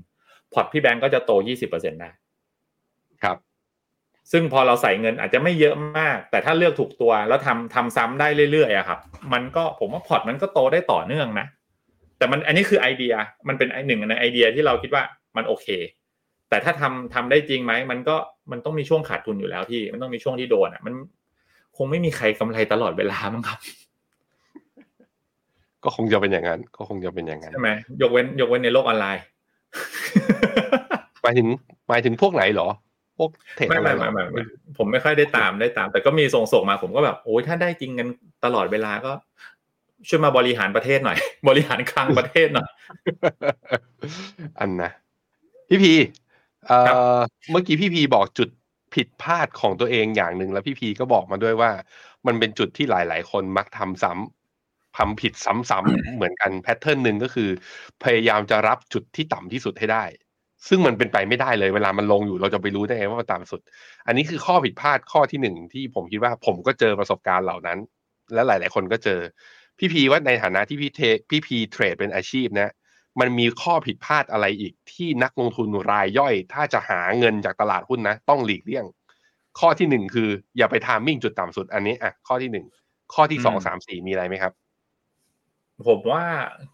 [0.53, 2.09] พอร์ตพี่แบงค์ก็จะโตยี่สิบเปอร์เซ็นได้
[3.23, 3.37] ครับ
[4.31, 8.99] ซึ่งพอเราใส่เงินอาจจะไม่เยอะมาก แต่ถ้าเลือกถูกตัวแล้วทำทำซ้ำได้เรื่อยๆอะครับ
[9.33, 11.47] มันก็ผมว่าพอร์ตมันก็โตได้ต่อเนื่องนะ
[12.17, 13.13] แต่มันอันนี้คือไอเดีย
[13.47, 15.03] มันเป็นไอหนึ่งในไอเดียที่เราคิดว่า
[15.37, 15.67] มันโอเค
[16.49, 18.15] แต่ถ้าทำทำได้จริงไหมมันก็
[18.51, 20.93] มันต้องมีช่วงขาดทุนอยู่แล้วที่มันต้องมีช่วงที่โดนอะมัน
[21.81, 23.59] คงไม่มีใครกำไรตลอดเวลามั้งครับ
[25.83, 27.69] ก็คงจะเป็นอย่างนั้น ก็คงจะเป็นอย่างนั้นใช่ไหม
[28.01, 29.23] ยกเว้น ยกเว้นในโลกออนไลน์
[31.23, 31.47] หมายถึง
[31.89, 32.69] หมายถึงพวกไหนเหรอ
[33.17, 34.43] พวกเทรดไม่อะไรไม่หรไม่อไม่ไม่
[34.77, 38.07] ผมไม่ค่อยได้ตามได้ตาม แต่ก็มีส่งส่งมาผมก็แบบโอ้ยถ้าได้จริงกัน
[38.45, 39.11] ตลอดเวลาก็
[40.07, 41.17] ช่วยมาบริหารประเทศหน่อย
[41.49, 42.69] บริหารคลังประเทศหน่อย
[44.59, 44.91] อันนะ
[45.69, 45.93] พี่พี
[46.67, 47.19] เอ่ครับอ
[47.51, 48.49] เมื่อกี้พี่พีบอกจุด
[48.95, 51.71] ผิดพลาดของตัวเองอย่างหนึ่งแล้วพี่พีก็บอกมาด้วยว่า
[52.27, 57.49] มันเป็นจุดที่หลาย ๆ คนมักทำซ้ำทำผิดซ้ำๆเหมือนกันแพทเทิร์นหนึ่งก็คือ
[58.03, 60.03] พยายามจะรับจุดที่ต่ำที่สุดให้ได้
[60.67, 63.61] ซึ่งมันเป็นไปไม่ได้เลยเวลามันลงอยู่เราจะไปรู้ได้ไงว่ามันต่ำสุด
[64.07, 67.77] อันนี้คือข้อผิดพลาดข้อที่หนึ่งที่ผมคิดว่าผมก็เจอประสบการณ์เหล่านั้น
[68.33, 69.19] และหลาย ๆ คนก็เจอ
[69.79, 72.71] พี่พีว่าในฐานะที่พี่เทพี่พีเทรดเป็นอาชีพนะ
[73.19, 78.85] มันมีข้อผิดพลาดอะไรอีกที่นักลงทุนรายย่อย ถ้าจะหาเงินจากตลาดหุ้นนะ ต้องหลีกเลี่ยง
[79.59, 82.65] ข้อที่หนึ่งคืออย่าไปทามมิ่งจุดต่ำสุดอันนี้อะข้อที่หนึ่ง
[83.13, 84.53] ข้อที่สองอืมสามสี่มีอะไรไหมครับ
[85.87, 86.23] ผมว่า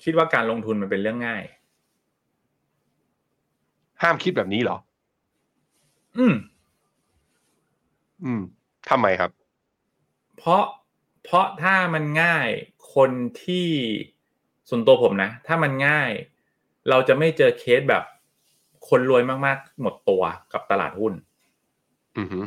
[0.04, 1.44] คิดว่าการลงทุนมันเป็นเรื่องง่าย
[4.02, 4.78] ห้ามคิดแบบนี้เหรอ
[6.18, 6.36] อืม
[8.24, 8.42] อืม
[8.90, 9.32] ทำไมครับ
[10.38, 10.64] เพราะ
[11.24, 12.48] เพราะถ้ามันง่าย
[12.96, 13.12] คน
[13.44, 13.68] ที่
[14.70, 16.12] ส่วนตัวผมนะ ถ้ามันง่าย
[16.90, 18.04] เราจะไม่เจอเคสแบบ
[18.90, 21.14] คนรวยมากๆ หมดตัวกับตลาดหุ้น
[22.18, 22.46] อือหือ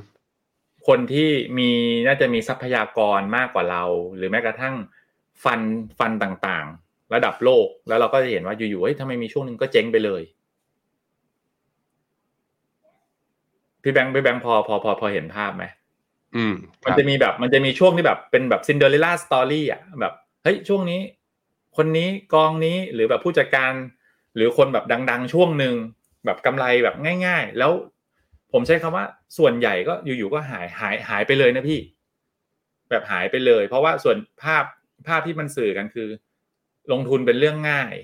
[0.87, 1.71] คนที่มี
[2.07, 3.85] น่าจะมีทรัพยากรมากกว่าเรา
[4.17, 4.75] หรือแม้กระทั่ง
[5.45, 5.61] ฟัน
[5.99, 10.23] ฟันต่างๆ ระดับโลก แล้วเราก็จะเห็นว่าอยู่ๆเฮ้ยทำไมมีช่วงหนึ่งก็เจ๊งไปเลย
[13.83, 15.65] พี่แบงค์พี่แบงค์พอพอพอพอเห็นภาพไหม
[16.37, 20.15] อืมคมันรับจะมีแบบ มันจะมีช่วงที่แบบเป็นแบบซินเดอเรลล่าสตอรี่อะแบบ
[20.45, 21.01] เฮ้ยช่วงนี้
[21.79, 23.73] คนนี้กองนี้หรือแบบผู้จัดการ
[24.37, 25.75] หรือคนแบบดัง ๆ ช่วงหนึ่ง
[26.25, 27.73] แบบกำไรแบบง่าย ๆ แล้ว
[28.53, 29.05] ผมใช้คำว่า
[29.39, 31.81] ส่วนใหญ่ก็อยู่ๆก็หายหายหายไปเลยนะพี่
[32.91, 34.65] แบบหายไปเลย เพราะว่าส่วนภาพ
[35.09, 36.09] ภาพที่มันสื่อกันคือ
[36.93, 37.95] ลงทุนเป็นเรื่องง่าย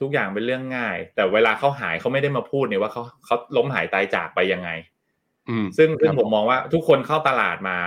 [0.00, 4.70] ทุกอย่างเป็นเรื่องง่าย แต่เวลาเขาหายเขาไม่ได้มาพูดเนี่ยว่าเขาเขาล้มหายตายจากไปยังไง
[5.48, 7.78] อืมซึ่งซึ่งครับผมมองว่าทุกคนเข้าตลาดมา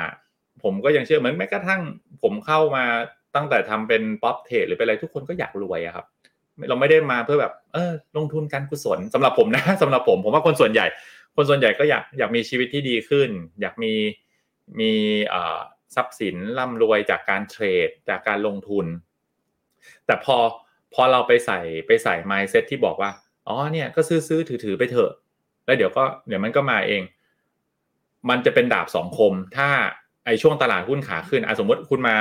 [0.63, 1.81] ผมก็ยังเชื่อเหมือนแม้กระทั่ง
[2.21, 2.85] ผมเข้ามา
[3.35, 6.05] ตั้งแต่ทำเป็น prop trade หรือเป็นอะไรทุกคนก็อยากรวยอะครับ
[6.69, 10.85] เราไม่ได้มาเพื่อแบบ เออ ลงทุนการกุศลสำหรับผมนะสำหรับผมผมว่าคนส่วนใหญ่
[11.35, 13.29] คนส่วนใหญ่ก็อยากอยากมีชีวิตที่ดีขึ้น
[13.61, 13.93] อยากมี
[14.79, 14.91] มี
[15.95, 18.85] ทรัพย์สินร่ำรวยจากการเทรดจากการลงทุน
[20.05, 20.37] แต่พอ
[20.93, 23.11] พอเราไปใส่ไปใส่ mindset ที่บอกว่า
[23.47, 25.11] อ๋อเนี่ยก็ซื้อซื้อถือถือไปเถอะ
[25.65, 27.03] แล้วเดี๋ยวก็เดี๋ยวมันก็มาเอง
[28.29, 29.69] มันจะเป็นดาบสองคม ถ้า
[30.25, 32.17] ไอช่วงตลาดหุ้นขาขึ้นอสมมติคุณมา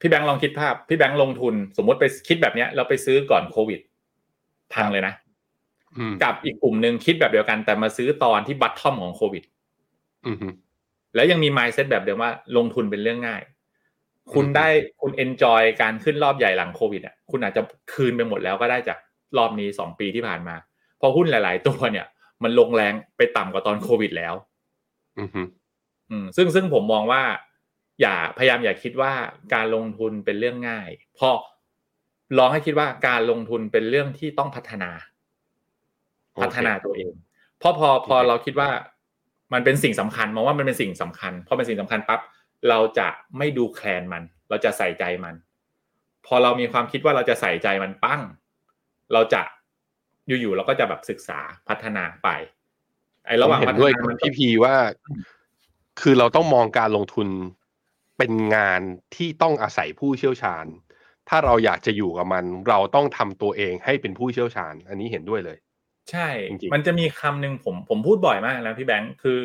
[0.00, 3.80] พี่แบงค์ลองคิดภาพ พี่แบงค์ลงทุน สมมติไปคิดแบบเนี้ยเราไปซื้อก่อนโควิด
[4.74, 5.14] พังเลยนะ
[5.98, 9.44] อืมกับอีกกลุ่มหนึ่งคิดแบบเดียวกัน แต่มาซื้อตอนที่บัตทอมของโควิด
[10.26, 10.52] อือหือ
[11.14, 13.42] แล้วยังมี mindset แบบเดิมว่าลงทุนเป็นเรื่องง่าย
[14.32, 14.68] คุณอืมได้
[15.00, 18.98] คุณ enjoy การขึ้นรอบใหญ่หลังโควิดอะคุณอาจจะคืนไปหมดแล้วก็ได้จาก
[19.38, 20.56] รอบนี้สองปีที่ผ่านมา
[20.98, 22.06] เพราะหุ้นหลาย ๆ ตัวเนี่ย
[22.42, 24.34] มันลงแรงไปต่ำกว่าตอนโควิดแล้ว
[25.18, 25.46] อือหือ
[26.10, 27.22] อืมซึ่งซึ่งผมมองว่า
[28.00, 29.12] อย่าพยายามอย่าคิดว่า
[29.54, 31.30] การลงทุนเป็นเรื่องง่ายเพอ
[32.38, 34.90] ลองให้คิดว่าการลงทุนเป็นเรื่องที่ต้องพัฒนา
[36.34, 37.12] โอเคพัฒนาตัวเอง
[37.58, 38.70] เพราะพอพอโอเคเราคิดว่า
[39.52, 42.20] มันเป็นสิ่งสำคัญมองว่ามันเป็นสิ่งสำคัญพอเป็นสิ่งสำคัญปั๊บ
[42.68, 45.34] เราจะไม่ดูแคลนมัน เราจะใส่ใจมัน
[46.26, 48.20] พอเรามีความคิดว่าเราจะใส่ใจมันปั้ง
[49.12, 49.42] เราจะ
[50.26, 52.28] อยู่ๆเราก็จะแบบศึกษาพัฒนาไป
[53.26, 54.74] ไอ้ระหว่างผมเห็พันฒด้วยนากับมันก็พี่พีว่า
[56.00, 57.28] คือเราต้องมองการลงทุน
[58.18, 58.80] เป็นงาน
[59.14, 60.66] ที่ต้องอาศัยผู้เชี่ยวชาญ
[61.28, 65.58] ถ้าเราอยากจะอยู่กับมัน เราต้องทำตัวเองให้เป็นผู้เชี่ยวชาญ อันนี้เห็นด้วยเลย
[66.10, 69.38] ใช่จริงๆมันจะมีคำหนึ่งผมผมพูดบ่อยมากนะพี่แบงค์คือ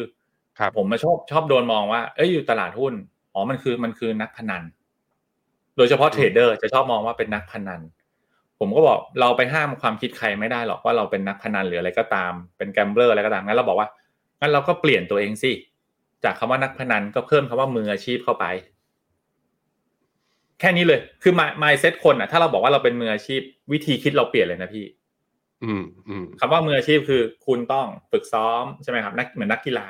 [0.59, 2.93] ครับผมมาชอบชอบโดนมองว่า เอ้ยอยู่ตลาดหุ้น
[3.33, 4.63] อ๋อ มันคือมันคือนักพนัน
[5.77, 7.81] โดยเฉพาะเทรดเดอร์จะชอบมองว่าเป็นนักพนัน
[8.59, 13.87] ผมก็บอกเราไปห้ามความคิดใครไม่ได้หรอกว่าเราเป็นนักพนันหรืออะไรก็ตาม เป็นแกมเบอร์อะไรก็ตาม งั้นเราบอกว่า
[14.39, 15.51] งั้นเราก็เปลี่ยนตัวเองสิ
[16.23, 18.45] จากคำว่านักพนันก็เพิ่มคำว่ามืออาชีพเข้าไป
[20.59, 23.41] แค่นี้เลย คือ mindset คนอะ ถ้าเราบอกว่าเราเป็นมืออาชีพ
[23.71, 24.85] วิธีคิดเราเปลี่ยนเลยนะพี่
[25.63, 29.87] อืมอืมคำว่ามืออาชีพคือ คุณต้องฝึกซ้อมใช่ไหมครับนักเหมือนนักกีฬา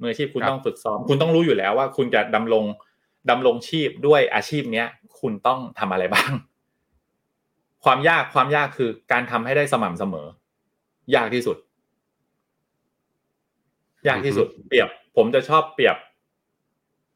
[0.00, 2.64] มืออาชีพคุณครับต้องฝึกซ้อม คุณต้องรู้อยู่แล้วว่า คุณจะดำรง
[3.30, 4.88] ดำรงชีพด้วยอาชีพเนี้ย
[5.20, 6.32] คุณต้องทำอะไรบ้าง
[7.84, 10.14] ความยากความยากคือการทำให้ได้สม่ำเสม
[11.12, 11.56] อ ยากที่สุด
[14.08, 15.96] ยากที่สุด เปรียบ ผมจะชอบเปรียบ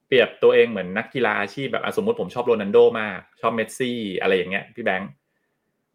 [0.07, 5.11] เปรียบตัวเองเหมือนนักกีฬาอาชีพแบบอะสมมติผมชอบโรนัลโดมาก ชอบเมสซี่อะไรอย่างเงี้ยพี่แบงค์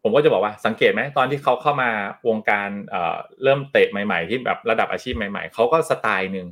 [0.02, 1.90] ผมก็จะบอกว่าสังเกตไหมตอนที่เขาเข้ามา
[2.28, 6.46] วงการเอ่อเริ่มเตะใหม่ๆ ที่แบบระดับอาชีพใหม่ ๆเขาก็สไตล์หนึ่ง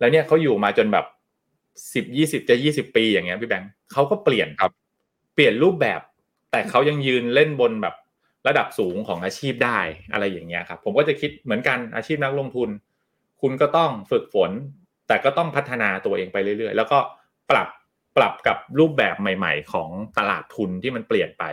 [0.00, 1.06] แล้วเนี่ยเขาอยู่มาจนแบบ
[1.94, 4.70] สิบยี่สิบจะยี่สิบปีอย่างเงี้ยพี่แบงค์เขาก็เปลี่ยนครับ
[5.34, 6.00] เปลี่ยนรูปแบบ
[6.50, 7.94] แต่เขายังยืนเล่นบนแบบ
[8.48, 9.78] ระดับสูงของอาชีพได้
[10.12, 12.68] อะไรอย่างเงี้ยครับ ผมก็จะคิดเหมือนกันอาชีพนักลงทุน
[13.40, 14.50] คุณก็ต้องฝึกฝน
[15.12, 16.98] แต่ก็ต้องพัฒนาตัวเองไปเรื่อยๆ แล้วก็
[17.50, 17.68] ปรับ
[18.16, 19.88] ปรับกับรูปแบบใหม่ ๆ ของ
[20.18, 21.44] ตลาดทุนที่มันเปลี่ยนไป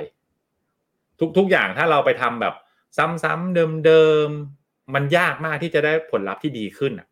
[1.38, 2.56] ทุกๆอย่างถ้าเราไปทำแบบ
[2.98, 7.08] ซ้ำๆเดิมๆมันยากมากที่จะได้ผลลัพธ์ที่ดีขึ้นอะ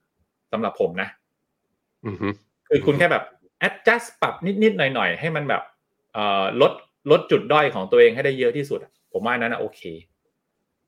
[0.51, 1.09] สำหรับผมนะ
[2.05, 2.27] อือฮึ
[2.67, 3.23] คือคุณแค่แบบ
[3.67, 5.63] adjust ปรับนิดๆหน่อยๆ ให้มันแบบ
[6.13, 6.71] เอ่อลด
[7.11, 9.81] ลดจุดด้อยของตัวเองให้ได้เยอะที่สุดอะผมว่าอันนั้นนะโอเค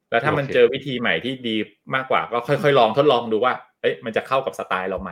[0.10, 1.56] แล้วถ้ามันเจอวิธีใหม่ที่ดี
[1.96, 5.12] มากกว่าก็ค่อยๆลองทดลองดูว่าเอ้ยมันจะเข้ากับสไตล์เราไหม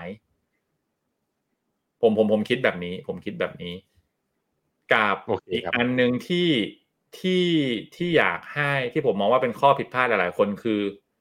[2.01, 3.73] ผมผมผมคิดแบบนี้ ผมคิดแบบนี้
[4.93, 6.49] กับโอเคอีกครับอันหนึ่งที่
[7.19, 7.45] ที่
[7.95, 10.79] ที่อยากให้ที่ผมมองว่าเป็นข้อผิดพลาดหลาย ๆ คนคือ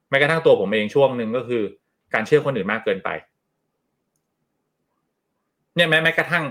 [0.09, 1.63] แม้กระทั่งตัวผมเองช่วงหนึ่งก็คือ
[2.13, 3.09] การเชื่อคนอื่นมากเกินไป
[5.75, 6.45] เนี่ยแม้แม้กระทั่ง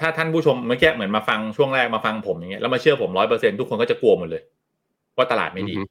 [0.00, 4.42] ถ้าท่านผู้ชมเมื่อกี้เหมือนมาฟังช่วงแรกมาฟังผมอย่างเงี้ยแล้วมาเชื่อผมร้อยเปอร์เซ็นทุกคนก็จะกลัวหมดเลย
[5.16, 5.90] ว่าตลาดไม่ดีอือฮ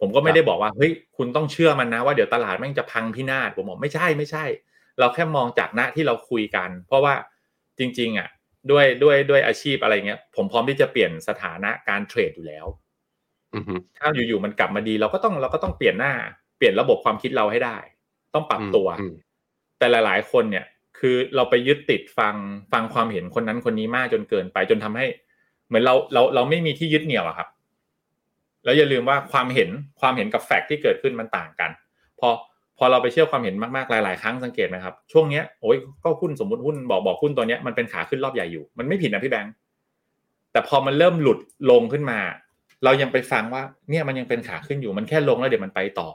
[0.00, 4.44] ผมก็ไม่ได้บอกว่าเฮ้ยคุณต้องเชื่อมันนะว่าเดี๋ยวตลาดแม่งจะพังพินาศผมบอกไม่ใช่ไม่ใช่
[4.98, 7.14] เราแค่มองจากณที่เราคุยกัน เพราะว่า
[7.78, 8.28] จริง ๆอะ
[8.70, 12.66] ด้วยด้วยด้วยอาชีพอะไรเงี้ย ผมพร้อมที่จะเปลี่ยนสถานะการเทรดอยู่แล้ว
[13.54, 16.14] อือฮึถ้าอยู่ๆมันกลับมาดี เราก็ต้องเราก็ต้องเปลี่ยนหน้า
[16.58, 17.78] เปลี่ยนระบบความคิดเราให้ได้
[18.34, 19.14] ต้องปรับตัวอืม
[19.78, 20.64] แต่หลาย ๆ คนเนี่ย
[20.98, 22.34] คือเราไปยึดติดฟัง
[22.72, 25.06] ฟังความเห็นคนนั้นคนนี้มากจนเกินไปจนทำให้
[25.66, 27.48] เหมือนเราเราเราไม่มีที่ยึดเหนี่ยวอะครับ
[28.64, 29.70] แล้วอย่าลืมว่าความเห็น
[30.00, 31.70] ความเห็นกับแฟกต์ที่เกิดขึ้นมันต่างกัน
[32.20, 32.51] พอพ
[32.82, 39.52] อเราไปเชื่อความเห็นมากๆหลาย ๆ ครั้งสังเกตไหมครับ ช่วงเนี้ยโอ้ยก็หุ้นสมมติหุ้นบอกบอกหุ้นตัวเนี้ยมันเป็นขาขึ้นรอบใหญ่อยู่ มันไม่ผิดนะพี่แบงค์
[40.52, 41.38] แต่พอมันเริ่มหลุด
[41.70, 42.20] ลงขึ้นมา
[42.84, 46.08] เรายังไปฟังว่าเนี่ยมันยังเป็นขาขึ้นอยู่มันแค่ลงแล้วเดี๋ยวมันไปต่อ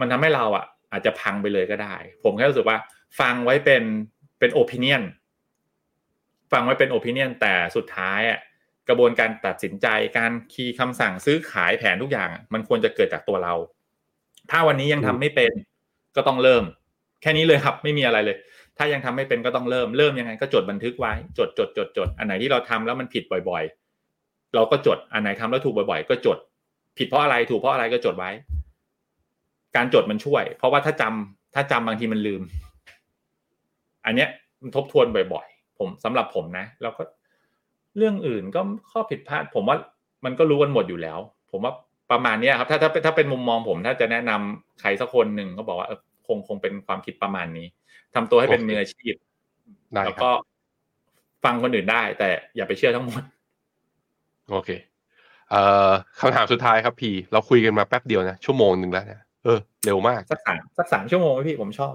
[0.00, 2.78] มันทำให้เราอะ อาจจะพังไปเลยก็ได้ ผมแค่รู้สึกว่า
[3.20, 3.82] ฟังไว้เป็น
[4.38, 5.02] เป็นโอปิเนียน
[6.52, 8.38] ฟังไว้เป็นโอปิเนียนแต่สุดท้ายอะ
[8.88, 9.86] กระบวนการตัดสินใจ
[10.18, 13.54] การคีย์คำสั่งซื้อขายแผนทุกอย่าง มันควรจะเกิดจากตัวเรา
[14.50, 15.52] ถ้าวันนี้ยังทำไม่เป็น
[16.16, 16.62] ก็ต้องเริ่ม
[17.22, 18.36] แค่นี้เลยครับไม่มีอะไรเลย
[18.78, 23.64] ถ้ายังทำไม่เป็นก็ต้องเริ่มเริ่มยังไงก็จดบันทึกไว้ จดจดจดจดอันไหนที่เราทำแล้วมันผิดบ่อย
[24.08, 26.38] ๆ เราก็จดอันไหนทำแล้วถูกบ่อย ๆ ก็จด
[26.98, 28.30] ผิดเพราะอะไรถูกเพราะอะไรก็จดไว้
[29.76, 32.42] การจดมันช่วย เพราะว่าถ้าจำถ้าจำบางทีมันลืม
[34.06, 34.28] อันเนี้ย
[34.62, 37.02] มันทบทวนบ่อย ๆ ผมสำหรับผมนะแล้วก็
[37.96, 39.76] เรื่องอื่นก็ข้อผิดพลาด ผมว่า
[40.24, 41.18] มันก็รู้กันหมดอยู่แล้ว
[41.50, 41.72] ผมว่า
[42.10, 47.66] ประมาณเนี้ยครับถ้าถ้าถ้าเป็นมุมมองผม ถ้าจะแนะนำใครสักคนหนึ่งก็บอกว่าเออคงคงเป็นความคิดประมาณนี้
[48.14, 49.14] ทำตัวให้เป็นมืออาชีพ
[49.92, 50.34] ได้แล้วครัก็บ
[51.44, 53.22] ฟังคนอื่นได้ แต่อย่าไปเชื่อทั้งหมด
[54.50, 54.70] โอเค
[55.50, 55.90] เอ่อ
[56.20, 61.94] คำถามสุดท้ายครับพี่ เราคุยกันมาแป๊บเดียวนะ ชั่วโมงหนึ่งแล้วเนี่ยเออเร็วมาก สักสามสักสามชั่วโมงไหมพี่ผมชอบ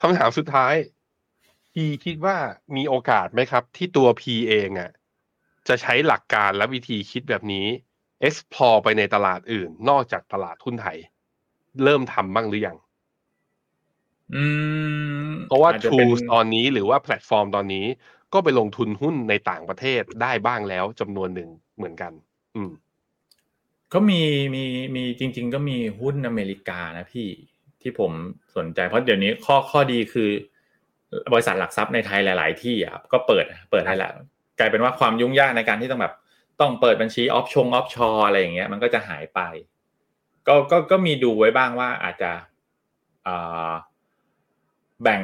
[0.00, 0.74] คำถามสุดท้าย
[1.72, 2.36] พีคิดว่า
[2.76, 4.90] มีโอกาสไหมครับ ที่ตัวพีเองอะ
[5.68, 7.66] จะใช้หลักการและวิธีคิดแบบนี้
[8.26, 10.98] explore ไปในตลาดอื่น นอกจากตลาดหุ้นไทย
[11.84, 12.76] เริ่มทำบ้างหรือยัง
[14.34, 14.44] อื
[15.28, 17.86] มเพราะว่าอจจเป็น tools ตอนนี้หรือว่าแพลตฟอร์มตอนนี้
[18.32, 22.12] ก็ไปลงทุนหุ้นในต่างประเทศได้บ้างแล้วจำนวนหนึ่งเหมือนกัน
[22.56, 22.70] อืม
[23.92, 24.20] ก็มี
[24.54, 24.64] มี
[24.96, 27.28] มีจริง ๆ ก็มีหุ้นอเมริกานะพี่
[27.82, 28.12] ที่ผม
[28.56, 30.30] สนใจเพราะเดี๋ยวนี้ข้อข้อดีคือ
[31.32, 34.12] บริษัทหลักทรัพย์ในไทยหลาย ๆ ที่อะก็เปิดเปิดให้แล้ว
[34.58, 36.14] กลายเป็นว่าความยุ่งยากในการที่ต้องแบบ
[36.60, 39.40] ต้องเปิดบัญชีออฟชงออฟชออะไรอย่างเงี้ย มันก็จะหายไป
[40.48, 42.30] ก็ก็ก็มีดูไว้บ้างว่าอาจจะ
[43.26, 43.72] อ่า
[45.02, 45.22] แบ่ง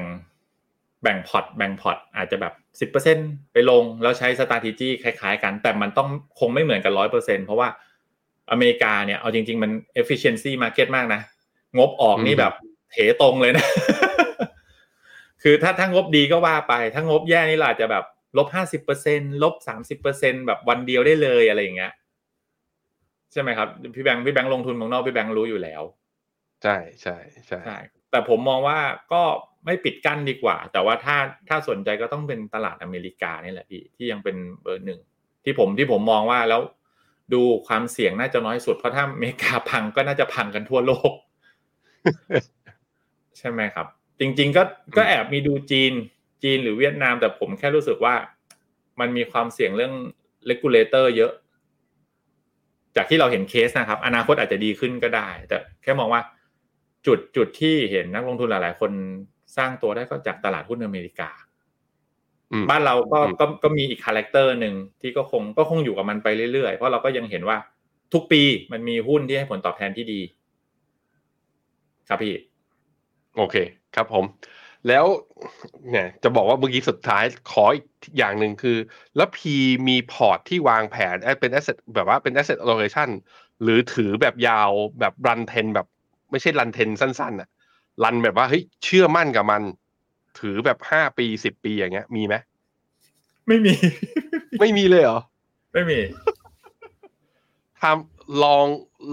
[1.03, 3.18] แบ่งพอร์ตแบ่งพอร์ตอาจจะแบบสิบเปอร์เซ็น
[3.53, 6.09] ไปลงแล้วใช้ s t r a t e g y คล้ายๆกัน แต่มันต้อง
[6.41, 7.68] คงไม่เหมือนกันร้อยเปอร์เซ็นเพราะว่า
[8.51, 9.70] อเมริกาเนี่ย เอาจริง ๆ มัน
[10.01, 11.20] efficiency market มากนะ
[11.78, 12.53] งบออกนี่อืมแบบ
[12.93, 13.66] เถรตรงเลยนะ
[15.43, 18.05] คือถ้าถ้างบดีก็ว่าไป ถ้างบแย่นี่เราอาจจะแบบ
[18.39, 21.93] ลบห้าสิบเปอร์เซ็นลบสามสิบเปอร์เซ็นแบบวันเดียวได้เลยอะไรอย่างเงี้ย
[23.33, 25.83] ใช่ไหมครับพี่แบงค์พี่แบงค์ลงทุนเมืองนอกพี่แบงค์รู้อยู่แล้ว
[26.62, 27.16] ใช่ใช่
[27.47, 27.78] ใช่ใช่
[28.11, 28.78] แต่ผมมองว่า
[29.12, 29.22] ก็
[29.66, 31.16] ไม่ปิดกั้นดีกว่า แต่ว่าถ้า
[31.49, 35.01] ถ้าสนใจก็ต้องเป็นตลาดอเมริกานี่แหละพี่ที่ยังเป็นเบอร์หนึ่ง
[35.45, 36.61] ที่ผมที่ผมมองว่าแล้ว
[37.35, 41.12] ดูความเสี่ยงน่าจะน้อยสุดเพราะถ้าอเมริกาพังก็น่าจะพังกันทั่วโลก
[43.39, 43.87] ใช่ไหมครับ
[44.20, 44.62] จริง ๆ ก็
[44.97, 45.93] ก็แอบมีดูจีน
[46.43, 48.14] จีนหรือเวียดนาม แต่ผมแค่รู้สึกว่า
[49.01, 49.95] มันมีความเสี่ยงเรื่อง
[50.51, 51.32] regulator เยอะ
[52.97, 56.22] จากที่เราเห็นเคสนะครับ อนาคตอาจจะดีขึ้นก็ได้ แต่แค่มองว่า
[57.07, 58.93] จุดจุดที่เห็นนักลงทุนหลาย ๆ คน
[59.57, 61.30] สร้างตัวได้ก็จากตลาดหุ้นอเมริกา
[62.53, 67.57] อืมบ้านเราก็อืมก็ก็มีอีก character หนึ่งที่ก็คงก็คงอยู่กับมันไปเรื่อย ๆ เพราะเราก็ยังเห็นว่า
[68.12, 70.20] ทุกปีมันมีหุ้นที่ให้ผลตอบแทนที่ดี
[72.09, 72.34] ครับพี่
[73.36, 73.57] โอเค
[73.97, 74.24] ครับผม
[74.89, 75.05] แล้ว
[75.91, 77.87] เนี่ยจะบอกว่าเมื่อกี้สุดท้ายขออีก
[78.18, 78.76] อย่างหนึ่งคือ
[79.16, 79.55] แล้วพี
[79.89, 83.09] มีพอร์ตที่วางแผนเอ้ยเป็น asset แบบว่าเป็น asset allocation
[83.62, 84.70] หรือถือแบบยาว
[85.01, 85.87] แบบ run trend แบบ
[86.30, 87.49] ไม่ใช่ run trend สั้นๆอะ
[88.05, 89.62] run แบบว่าเฮ้ยเชื่อมั่นกับมัน
[90.41, 92.35] ถือแบบห้าปีสิบปีอย่างเงี้ย มีไหม
[93.49, 93.74] ไม่มี
[94.61, 95.20] ไม่มีเลยเหรอ
[95.72, 96.01] ไม่มี
[97.83, 98.66] ทำ long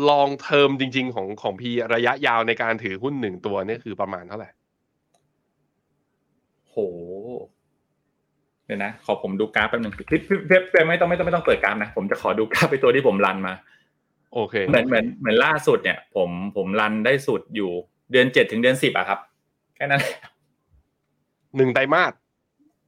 [0.10, 4.59] long term จริง ๆ ของของพีระยะยาวในการถือหุ้นหนึ่งตัวเนี่ยคือประมาณเท่าไหร่โห
[8.66, 13.54] เดี๋ยวนะ ขอผมดูกราฟแป๊บหนึ่งพี่พี่พี่พี่ไม่ต้องไม่ต้องไม่ต้องเปิดกราฟนะ ผมจะขอดูกราฟไปตัวที่ผมรันมา
[14.34, 17.72] โอเค เหมือนเหมือนเหมือนล่าสุดเนี่ย ผมผมรันได้สุดอยู่
[18.12, 19.20] เดือนเจ็ดถึงเดือนสิบอะครับ
[19.76, 20.18] แค่นั้นแหละ
[21.58, 22.14] หนึ่งไตรมาส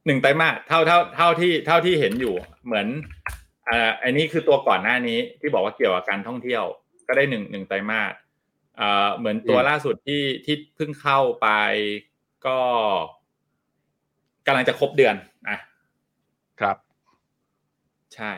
[0.06, 2.34] หนึ่งไตรมาสเท่าเท่าเท่าที่เท่าที่เห็นอยู่
[2.66, 2.86] เหมือน
[3.68, 6.64] อ่าอันนี้คือตัวก่อนหน้านี้ที่บอกว่าเกี่ยวกับการท่องเที่ยว
[7.06, 8.12] ก็ได้หนึ่งหนึ่งไตรมาส
[8.80, 11.48] อ่าเหมือนตัวล่าสุดที่ที่เพิ่งเข้าไป
[12.46, 12.58] ก็
[14.46, 15.14] กำลังจะครบเดือน
[15.48, 15.58] อะ
[16.60, 16.76] ครับ
[18.14, 18.32] ใช่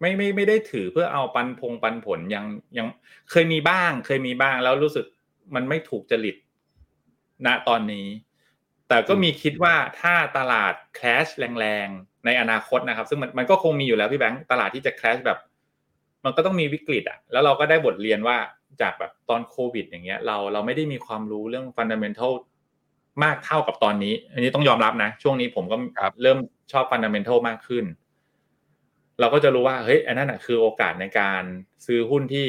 [0.00, 2.44] ไม่ไม่ไม่ได้ถือเพื่อเอาปันพงปันผลยัง
[2.78, 2.86] ยัง
[3.30, 5.04] เคยมีบ้าง เคยมีบ้างแล้วรู้สึก
[5.54, 6.36] มันไม่ถูกจริต
[7.46, 8.08] ณตอนนี้
[8.88, 15.38] แต่ก็มีคิดว่าถ้าตลาดแคชแรงๆในอนาคตนะครับ ซึ่งมันมันก็คงมีอยู่แล้วพี่แบงค์ตลาดที่จะแคชแบบ
[16.24, 18.36] มันก็ต้องมีวิกฤตอะแล้วเราก็ได้บทเรียนว่า
[18.80, 22.32] จากแบบตอนโควิด อย่างเงี้ย เราเราไม่ได้มีความรู้เรื่องฟันดัมเ n นทัล
[23.24, 26.38] มากเท่ากับตอนนี้ อันนี้ต้องยอมรับนะ ช่วงนี้ผมก็ครับเริ่ม
[26.72, 27.84] ชอบฟันดัมเ n นทัลมากขึ้น
[29.20, 31.42] เราก็จะรู้ว่าเฮ้ยอันนั้นอะคือโอกาสในการ
[31.86, 32.46] ซื้อหุ้นที่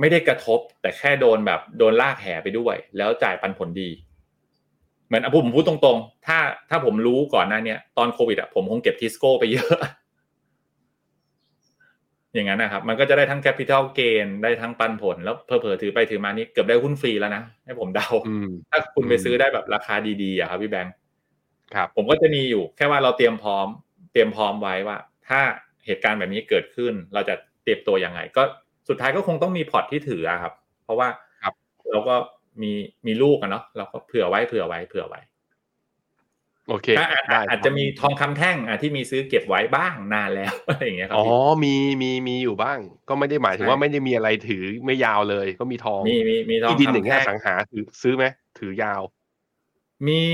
[0.00, 3.90] ไม่ได้กระทบ แต่แค่โดนแบบโดนลากแห่ไปด้วย แล้วจ่ายปันผลดี
[5.06, 6.38] เหมือนอะผมพูดตรงๆ ถ้า
[6.70, 9.74] ถ้าผมรู้ก่อนหน้าเนี้ยตอนโควิดอะผมคงเก็บทิสโก้ไปเยอะ
[12.34, 20.94] อย่างนั้นนะครับ มันก็จะได้ทั้ง capital gain ได้ทั้งปันผล แล้วเพอๆถือไปถือมานี่เกือบได้หุ้นฟรีแล้วนะให้ผมเดาอืมถ้าคุณไปอืมซื้อได้แบบราคาดีๆอะครับพี่แบงค์
[21.74, 23.66] ครับ ผมก็จะมีอยู่ แค่ว่าเราเตรียมพร้อม
[24.12, 24.96] เตรียมพร้อมไว้ว่า
[25.28, 25.40] ถ้า
[25.86, 28.42] เหตุการณ์แบบนี้เกิดขึ้น เราจะเตรียมตัวยังไง ก็
[28.88, 30.52] สุดท้ายก็คงต้องมีพอร์ตที่ถืออะครับ
[30.84, 31.08] เพราะว่า
[31.42, 31.54] ครับ
[31.90, 32.14] เราก็
[32.62, 32.72] มี
[33.06, 35.20] มีลูกอะเนาะเราก็เผื่อไว้เผื่อไว้เผื่อไว้
[36.70, 41.32] โอเคอะอะได้อาจจะมีทองคำแท่งอะที่มีซื้อเก็บไว้บ้างนานแล้วอะไรอย่างเงี้ยครับอ๋อพี่
[41.64, 48.24] มีมีมีอยู่บ้าง ก็ไม่ได้หมายถึงใช่ว่าไม่ได้มีอะไรถือไม่ยาวเลย ก็มีทองมีมีมีทองที่ดินอย่างคำเงี้ยแท่งสังหาถือซื้อไหม
[48.58, 49.02] ถือยาว
[50.06, 50.24] มี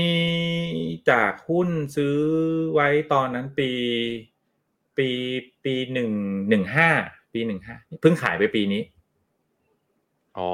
[1.09, 2.17] จากหุ้นซื้อ
[2.73, 3.69] ไว้ตอนนั้นปี
[4.97, 5.09] ปี
[5.63, 6.11] ปีหนึ่ง
[6.49, 6.89] หนึ่งห้า
[7.33, 8.81] ปีหนึ่งห้าเพิ่งขายไปปีนี้
[10.37, 10.51] อ๋อ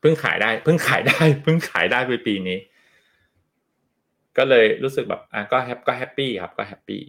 [0.00, 2.58] เพิ่งขายได้เพิ่งขายได้เพิ่งขายได้ไปปีนี้
[4.38, 7.00] ก็เลยรู้สึกแบบอะก็ hap ก็ happy ครับ ก็ happy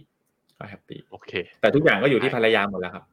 [0.58, 3.04] ก็ happy โอเค แต่ทุกอย่างก็อยู่ที่ภรรยาหมดแล้วครับ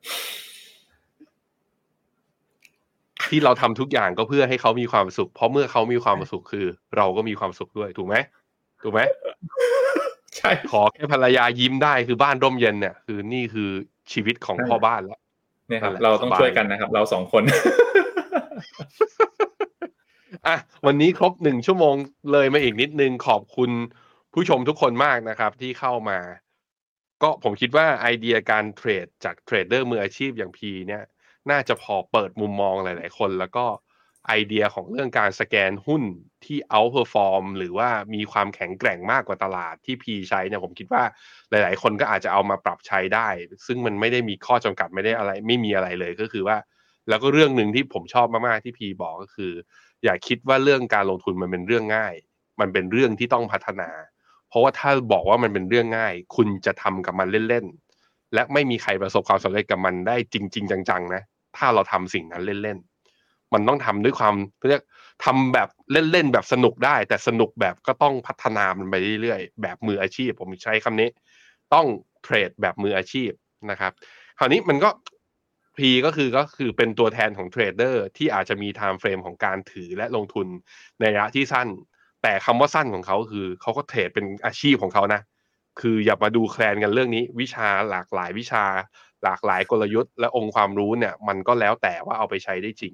[3.30, 6.66] ที่เราทำทุกอย่างก็เพื่อให้เขามีความสุข เพราะเมื่อเขามีความสุขคือ
[6.98, 8.16] เราก็มีความสุขด้วยถูกไหม
[8.84, 9.02] ถูกไหม
[10.38, 13.70] ใช่ขอแค่ภรรยายิ้มได้คือบ้านร่มเย็นเนี่ยคือนี่คือ
[14.12, 15.20] ชีวิตของใช่พ่อบ้านแล้ว
[15.70, 17.44] เนี่ยครับนั่นแหละเราต้องสบายช่วยกันนะครับ เราสองคน
[20.48, 21.96] อะวันนี้ครบหนึ่งชั่วโมง
[22.32, 23.72] เลยมาอีกนิดนึงขอบคุณ
[24.34, 26.20] ผู้ชมทุกคนมากนะครับที่เข้ามา
[27.22, 31.04] ก็ผมคิดว่าไอเดียการเทรดจากเทรดเดอร์มืออาชีพอย่างพีเนี่ย
[31.52, 33.66] น่าจะพอเปิดมุมมองหลาย ๆ คน แล้วก็
[34.28, 36.04] ไอเดียของเรื่องการสแกนหุ้น
[36.46, 41.04] ที่ outperform หรือว่ามีความแข็งแกร่งมากกว่าตลาดที่พีใช้เนี่ยผมคิดว่า
[41.50, 43.28] หลาย ๆ คนก็อาจจะเอามาปรับใช้ได้
[43.68, 46.58] ซึ่งมันไม่ได้มีข้อจำกัดไม่ได้อะไร ไม่มีอะไรเลยก็คือว่า
[47.10, 49.54] แล้วก็เรื่องหนึ่งที่ผมชอบมาก ๆ ที่พีบอกก็คือ
[50.04, 52.16] อย่าคิดว่าเรื่องการลงทุนมันเป็นเรื่องง่าย
[52.60, 53.90] มันเป็นเรื่องที่ต้องพัฒนา
[54.50, 61.22] เพราะว่าถ้าบอกว่ามันเป็นเรื่องง่าย คุณจะทำกับมันเล่นๆและไม่มีใครประสบความสำเร็จกับมันได้จริง ๆ จังๆนะ
[61.58, 64.36] ถ้าเราทำสิ่งนั้นเล่นๆมันต้องทำด้วยความ
[64.68, 64.82] เรียก
[65.26, 71.10] ทำแบบเล่นๆแบบสนุกได้ แต่สนุกแบบก็ต้องพัฒนามันไปเรื่อยๆแบบมืออาชีพ ผมใช้คำนี้
[71.74, 71.88] ต้อง
[72.24, 73.32] เทรดแบบมืออาชีพ
[73.72, 73.92] นะครับ
[74.40, 74.90] คราวนี้มันก็
[75.80, 80.48] พีก็คือก็คือเป็นตัวแทนของเทรดเดอร์ที่อาจจะมี timeframe ของการถือและลงทุน
[81.00, 81.68] ในระยะที่สั้น
[82.24, 85.22] แต่คำว่าสั้นของเขาคือเขาก็เทรดเป็นอาชีพของเขานะ
[85.82, 88.64] คืออย่ามาดูแคลนกันเรื่องนี้ วิชาหลากหลายวิชา
[89.24, 92.94] หลากหลายกลยุทธ์และองค์ความรู้เนี่ย มันก็แล้วแต่ว่าเอาไปใช้ได้จริง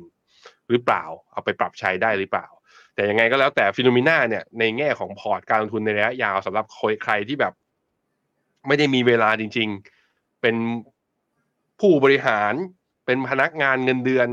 [0.69, 2.47] หรือเปล่าเอาไปปรับใช้ได้หรือเปล่า
[2.95, 6.65] แต่ยังไงก็แล้วแต่ Finnomena เนี่ยในแง่ของพอร์ตการลงทุนในระยะยาวสำหรับ
[7.03, 7.53] ใครที่แบบ
[8.67, 9.69] ไม่ได้มีเวลาจริง
[10.05, 10.55] ๆ เป็น
[11.79, 12.53] ผู้บริหาร
[13.05, 14.27] เป็นพนักงานเงินเดือน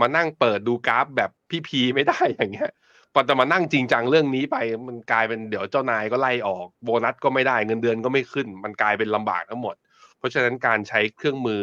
[0.00, 2.70] มานั่งเปิดดูกราฟแบบพี่พีไม่ได้อย่างเงี้ย
[3.12, 4.56] พอจะมานั่งจริงจังเรื่องนี้ไป
[4.88, 9.74] มันกลายเป็นเดี๋ยวเจ้านายก็ไล่ออกโบนัสก็ไม่ได้เงินเดือนก็ไม่ขึ้น มันกลายเป็นลำบากทั้งหมด
[10.18, 11.62] เพราะฉะนั้นการใช้เครื่องมือ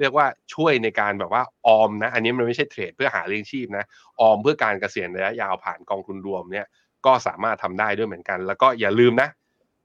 [0.00, 3.84] เรียกว่าช่วยในการแบบว่าออมนะ อันนี้มันไม่ใช่เทรดเพื่อหาเลี้ยงชีพนะ
[4.20, 6.66] ออมเพื่อการเกษียณระยะยาวผ่านกองทุนรวมเนี่ย
[7.06, 9.28] ก็สามารถทำได้ด้วยเหมือนกัน แล้วก็อย่าลืมนะ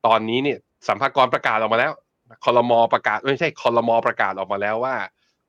[0.08, 0.58] ตอนนี้เนี่ย
[0.88, 1.92] สัมภากรประกาศออกมาแล้ว
[2.46, 4.96] คอรมอประกาศไม่ใช่คอรมอประกาศออกมาแล้วว่า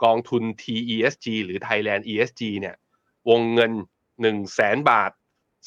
[0.04, 2.76] กองทุน TESG หรือ Thailand ESG เนี่ย
[3.30, 5.10] วงเงิน 1 0 0 0 0แสนบาท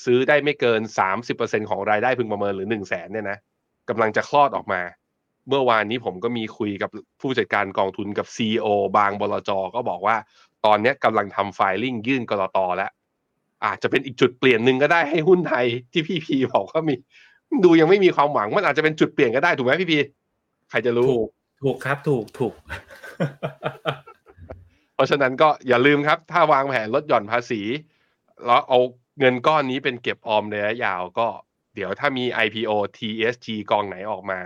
[0.03, 0.81] ซื้อได้ไม่เกิน
[1.25, 3.37] 30%ของรายได้พึงประเมินหรือ 1 0 0 0 0แสนเนี่ยนะ
[3.89, 4.81] กำลังจะคลอดออกมา
[5.49, 6.89] เมื่อวานนี้ผมก็มีคุยกับ
[7.21, 10.15] ผู้จัดการกองทุนกับ CEO บางบลจก็บอกว่า
[10.65, 12.91] ตอนนี้กำลังทำไฟลิ่งยื่นกรตแล้ว
[13.65, 16.95] อาจจะเป็นอีกจุดเปลี่ยนหนึ่งก็ได้ให้หุ้นไทยที่พี่พีบอกว่ามี
[17.63, 19.99] ดูยังไม่มีความหวังมันอาจจะเป็นจุดเปลี่ยนก็ได้ถูกไหมพี่พี
[20.69, 21.29] ใครจะรู้ ถูก
[21.63, 22.53] ถูกครับถูกถูก
[24.95, 27.61] เพราะฉะนั้นก็อย่าลืมครับ ถ้าวางแผนลดหย่อนภาษี
[28.45, 28.79] แล้วเอา
[29.19, 31.27] เงินก้อนนี้เป็นเก็บออมระยะยาวก็
[31.75, 34.39] เดี๋ยวถ้ามี IPO TSG กองไหนออกมา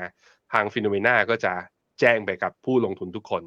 [0.53, 1.53] ทางฟิโนเมนาก็จะ
[1.99, 3.43] แจ้งไปกับผู้ลงทุนทุกคน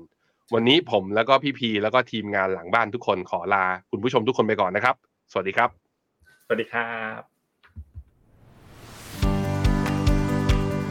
[0.54, 4.96] วันนี้ผมแล้วก็พี่พีแล้วก็ทีมงานหลังบ้านทุกคนขอลา คุณผู้ชมทุกคนไปก่อนนะครับ
[5.32, 5.70] สวัสดีครับ
[6.46, 7.33] สวัสดีครับ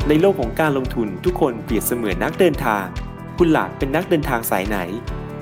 [0.10, 2.86] ในโลกของการลงทุนทุกคนเปรียบเสมือนนักเดินทาง
[3.38, 4.78] คุณล่ะเป็นนักเดินทางสายไหน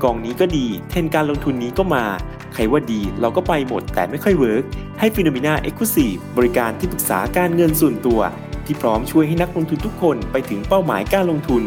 [0.03, 2.05] กองนี้ก็ดี เทรนด์การลงทุนนี้ก็มา
[2.53, 4.63] ใครว่าดีเราก็ไปหมดแต่ไม่ค่อย work
[4.99, 8.21] ให้ Finnomena Exclusive บริการที่ปรึกษาการเงินส่วนตัว
[8.65, 11.63] ที่พร้อมช่วยให้นักลงทุนทุกคนไปถึงเป้าหมายการลงทุน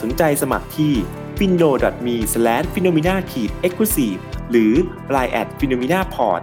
[0.00, 0.92] สนใจสมัครที่
[1.38, 1.70] f i n o
[2.06, 2.16] m e
[2.74, 3.18] f i n o m e n a e
[3.70, 4.18] x c l u s i v e
[4.50, 4.72] หรือ
[5.14, 6.42] line at f i n o m e n a p o r t